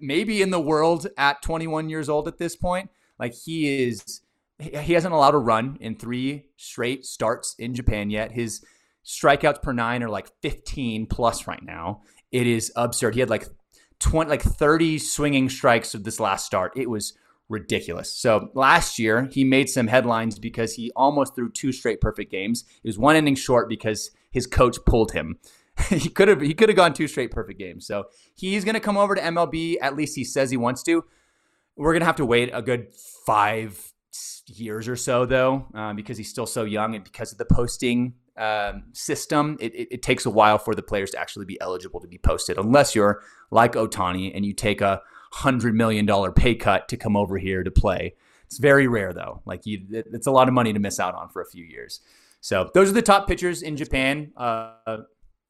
maybe 0.00 0.40
in 0.40 0.50
the 0.50 0.60
world 0.60 1.06
at 1.18 1.42
21 1.42 1.88
years 1.88 2.08
old 2.08 2.28
at 2.28 2.38
this 2.38 2.56
point. 2.56 2.88
Like 3.18 3.34
he 3.34 3.84
is, 3.84 4.22
he 4.58 4.92
hasn't 4.92 5.12
allowed 5.12 5.34
a 5.34 5.38
run 5.38 5.76
in 5.80 5.96
three 5.96 6.46
straight 6.56 7.04
starts 7.04 7.54
in 7.58 7.74
Japan 7.74 8.10
yet. 8.10 8.32
His 8.32 8.64
strikeouts 9.04 9.60
per 9.60 9.72
nine 9.72 10.02
are 10.02 10.08
like 10.08 10.30
15 10.42 11.06
plus 11.06 11.46
right 11.46 11.62
now. 11.62 12.02
It 12.32 12.46
is 12.46 12.72
absurd. 12.74 13.14
He 13.14 13.20
had 13.20 13.30
like 13.30 13.46
20, 14.00 14.28
like 14.28 14.42
30 14.42 14.98
swinging 14.98 15.48
strikes 15.48 15.94
of 15.94 16.04
this 16.04 16.18
last 16.18 16.46
start. 16.46 16.72
It 16.74 16.90
was 16.90 17.12
ridiculous. 17.48 18.12
So 18.12 18.50
last 18.54 18.98
year 18.98 19.28
he 19.30 19.44
made 19.44 19.68
some 19.68 19.86
headlines 19.86 20.38
because 20.38 20.74
he 20.74 20.90
almost 20.96 21.36
threw 21.36 21.50
two 21.50 21.70
straight 21.70 22.00
perfect 22.00 22.32
games. 22.32 22.64
It 22.82 22.88
was 22.88 22.98
one 22.98 23.14
inning 23.14 23.34
short 23.34 23.68
because 23.68 24.10
his 24.30 24.46
coach 24.46 24.78
pulled 24.86 25.12
him. 25.12 25.38
he 25.88 26.08
could 26.08 26.28
have 26.28 26.40
he 26.40 26.54
could 26.54 26.68
have 26.68 26.76
gone 26.76 26.94
two 26.94 27.06
straight 27.06 27.30
perfect 27.30 27.58
games. 27.58 27.86
So 27.86 28.04
he's 28.34 28.64
going 28.64 28.74
to 28.74 28.80
come 28.80 28.96
over 28.96 29.14
to 29.14 29.20
MLB. 29.20 29.76
At 29.80 29.96
least 29.96 30.16
he 30.16 30.24
says 30.24 30.50
he 30.50 30.56
wants 30.56 30.82
to. 30.84 31.04
We're 31.76 31.92
going 31.92 32.00
to 32.00 32.06
have 32.06 32.16
to 32.16 32.26
wait 32.26 32.50
a 32.52 32.60
good 32.60 32.92
five 33.26 33.92
years 34.46 34.88
or 34.88 34.96
so 34.96 35.24
though, 35.24 35.66
uh, 35.74 35.92
because 35.92 36.18
he's 36.18 36.28
still 36.28 36.46
so 36.46 36.64
young 36.64 36.94
and 36.94 37.04
because 37.04 37.32
of 37.32 37.38
the 37.38 37.46
posting 37.46 38.14
um, 38.36 38.84
system, 38.92 39.56
it, 39.60 39.74
it, 39.74 39.88
it, 39.92 40.02
takes 40.02 40.24
a 40.24 40.30
while 40.30 40.58
for 40.58 40.74
the 40.74 40.82
players 40.82 41.10
to 41.10 41.18
actually 41.18 41.44
be 41.44 41.60
eligible 41.60 42.00
to 42.00 42.08
be 42.08 42.18
posted, 42.18 42.56
unless 42.56 42.94
you're 42.94 43.22
like 43.50 43.74
Ohtani 43.74 44.32
and 44.34 44.46
you 44.46 44.54
take 44.54 44.80
a 44.80 45.02
hundred 45.32 45.74
million 45.74 46.06
dollar 46.06 46.32
pay 46.32 46.54
cut 46.54 46.88
to 46.88 46.96
come 46.96 47.16
over 47.16 47.36
here 47.38 47.62
to 47.62 47.70
play. 47.70 48.14
It's 48.46 48.58
very 48.58 48.86
rare 48.86 49.12
though. 49.12 49.42
Like 49.44 49.66
you, 49.66 49.86
it, 49.90 50.06
it's 50.12 50.26
a 50.26 50.30
lot 50.30 50.48
of 50.48 50.54
money 50.54 50.72
to 50.72 50.78
miss 50.78 50.98
out 50.98 51.14
on 51.14 51.28
for 51.28 51.42
a 51.42 51.46
few 51.46 51.64
years. 51.64 52.00
So 52.40 52.70
those 52.74 52.90
are 52.90 52.94
the 52.94 53.02
top 53.02 53.28
pitchers 53.28 53.62
in 53.62 53.76
Japan. 53.76 54.32
Uh, 54.36 54.98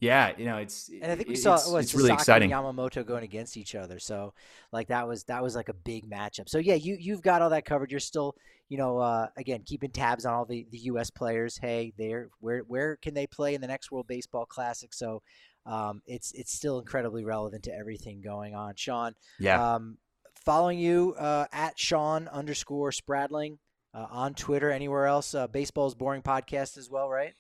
yeah, 0.02 0.32
you 0.36 0.46
know, 0.46 0.56
it's 0.56 0.90
and 1.00 1.12
I 1.12 1.14
think 1.14 1.28
we 1.28 1.36
saw 1.36 1.54
it's, 1.54 1.72
it's 1.72 1.94
really 1.94 2.10
exciting. 2.10 2.50
Yamamoto 2.50 3.06
going 3.06 3.22
against 3.22 3.56
each 3.56 3.76
other, 3.76 4.00
so 4.00 4.34
like 4.72 4.88
that 4.88 5.06
was 5.06 5.22
that 5.24 5.40
was 5.40 5.54
like 5.54 5.68
a 5.68 5.74
big 5.74 6.10
matchup. 6.10 6.48
So 6.48 6.58
yeah, 6.58 6.74
you 6.74 6.96
you've 6.98 7.22
got 7.22 7.40
all 7.40 7.50
that 7.50 7.64
covered. 7.64 7.92
You're 7.92 8.00
still, 8.00 8.34
you 8.68 8.78
know, 8.78 8.98
uh, 8.98 9.28
again 9.36 9.62
keeping 9.64 9.92
tabs 9.92 10.26
on 10.26 10.34
all 10.34 10.44
the 10.44 10.66
the 10.72 10.78
U.S. 10.78 11.08
players. 11.08 11.56
Hey, 11.56 11.92
there, 11.96 12.30
where 12.40 12.62
where 12.66 12.96
can 12.96 13.14
they 13.14 13.28
play 13.28 13.54
in 13.54 13.60
the 13.60 13.68
next 13.68 13.92
World 13.92 14.08
Baseball 14.08 14.44
Classic? 14.44 14.92
So 14.92 15.22
um, 15.66 16.02
it's 16.04 16.32
it's 16.32 16.52
still 16.52 16.80
incredibly 16.80 17.24
relevant 17.24 17.62
to 17.64 17.72
everything 17.72 18.22
going 18.22 18.56
on. 18.56 18.74
Shawn, 18.74 19.14
yeah, 19.38 19.74
um, 19.74 19.98
following 20.44 20.80
you 20.80 21.14
uh, 21.16 21.46
at 21.52 21.78
Shawn 21.78 22.26
underscore 22.26 22.90
Spradling 22.90 23.58
uh, 23.94 24.06
on 24.10 24.34
Twitter, 24.34 24.72
anywhere 24.72 25.06
else. 25.06 25.32
Uh, 25.32 25.46
Baseball's 25.46 25.94
boring 25.94 26.22
podcast 26.22 26.76
as 26.76 26.90
well, 26.90 27.08
right? 27.08 27.34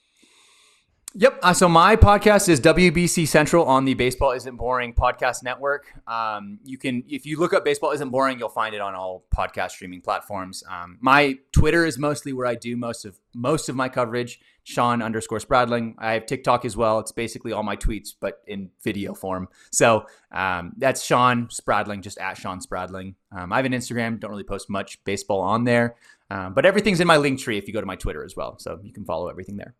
Yep. 1.14 1.40
Uh, 1.42 1.52
so 1.52 1.68
my 1.68 1.94
podcast 1.94 2.48
is 2.48 2.58
WBC 2.60 3.28
Central 3.28 3.66
on 3.66 3.84
the 3.84 3.92
Baseball 3.92 4.30
Isn't 4.30 4.56
Boring 4.56 4.94
podcast 4.94 5.42
network. 5.42 5.92
Um, 6.06 6.58
you 6.64 6.78
can, 6.78 7.04
if 7.06 7.26
you 7.26 7.38
look 7.38 7.52
up 7.52 7.66
Baseball 7.66 7.90
Isn't 7.90 8.08
Boring, 8.08 8.38
you'll 8.38 8.48
find 8.48 8.74
it 8.74 8.80
on 8.80 8.94
all 8.94 9.22
podcast 9.34 9.72
streaming 9.72 10.00
platforms. 10.00 10.64
Um, 10.70 10.96
my 11.02 11.36
Twitter 11.52 11.84
is 11.84 11.98
mostly 11.98 12.32
where 12.32 12.46
I 12.46 12.54
do 12.54 12.78
most 12.78 13.04
of 13.04 13.18
most 13.34 13.68
of 13.68 13.76
my 13.76 13.90
coverage. 13.90 14.40
Shawn 14.64 15.02
underscore 15.02 15.40
Spradling. 15.40 15.96
I 15.98 16.12
have 16.12 16.24
TikTok 16.24 16.64
as 16.64 16.78
well. 16.78 16.98
It's 16.98 17.12
basically 17.12 17.52
all 17.52 17.62
my 17.62 17.76
tweets, 17.76 18.14
but 18.18 18.40
in 18.46 18.70
video 18.82 19.12
form. 19.12 19.48
So 19.70 20.06
um, 20.30 20.72
that's 20.78 21.02
Shawn 21.02 21.48
Spradling, 21.50 22.00
just 22.00 22.16
at 22.18 22.38
Shawn 22.38 22.60
Spradling. 22.62 23.16
Um, 23.36 23.52
I 23.52 23.56
have 23.56 23.66
an 23.66 23.72
Instagram. 23.72 24.18
Don't 24.18 24.30
really 24.30 24.44
post 24.44 24.70
much 24.70 25.02
baseball 25.04 25.40
on 25.40 25.64
there, 25.64 25.96
um, 26.30 26.54
but 26.54 26.64
everything's 26.64 27.00
in 27.00 27.06
my 27.06 27.18
link 27.18 27.38
tree 27.38 27.58
if 27.58 27.66
you 27.66 27.74
go 27.74 27.80
to 27.80 27.86
my 27.86 27.96
Twitter 27.96 28.24
as 28.24 28.34
well. 28.34 28.58
So 28.58 28.80
you 28.82 28.94
can 28.94 29.04
follow 29.04 29.28
everything 29.28 29.56
there. 29.56 29.74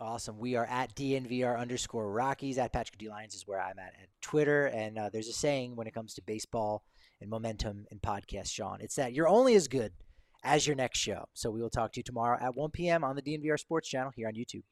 Awesome. 0.00 0.38
We 0.38 0.56
are 0.56 0.64
at 0.64 0.94
DNVR 0.94 1.58
underscore 1.58 2.10
Rockies. 2.10 2.56
At 2.56 2.72
Patrick 2.72 2.96
D. 2.96 3.10
Lyons 3.10 3.34
is 3.34 3.46
where 3.46 3.60
I'm 3.60 3.78
at 3.78 3.92
at 4.00 4.08
Twitter. 4.22 4.66
And 4.66 4.98
uh, 4.98 5.10
there's 5.12 5.28
a 5.28 5.32
saying 5.32 5.76
when 5.76 5.86
it 5.86 5.92
comes 5.92 6.14
to 6.14 6.22
baseball 6.22 6.84
and 7.20 7.28
momentum 7.28 7.84
and 7.90 8.00
podcast, 8.00 8.50
Shawn. 8.50 8.80
It's 8.80 8.94
that 8.94 9.12
you're 9.12 9.28
only 9.28 9.54
as 9.56 9.68
good 9.68 9.92
as 10.42 10.66
your 10.66 10.74
next 10.74 11.00
show. 11.00 11.26
So 11.34 11.50
we 11.50 11.60
will 11.60 11.68
talk 11.68 11.92
to 11.92 12.00
you 12.00 12.02
tomorrow 12.02 12.38
at 12.40 12.56
1 12.56 12.70
p.m. 12.70 13.04
on 13.04 13.14
the 13.14 13.20
DNVR 13.20 13.58
Sports 13.58 13.90
Channel 13.90 14.12
here 14.16 14.26
on 14.26 14.32
YouTube. 14.32 14.62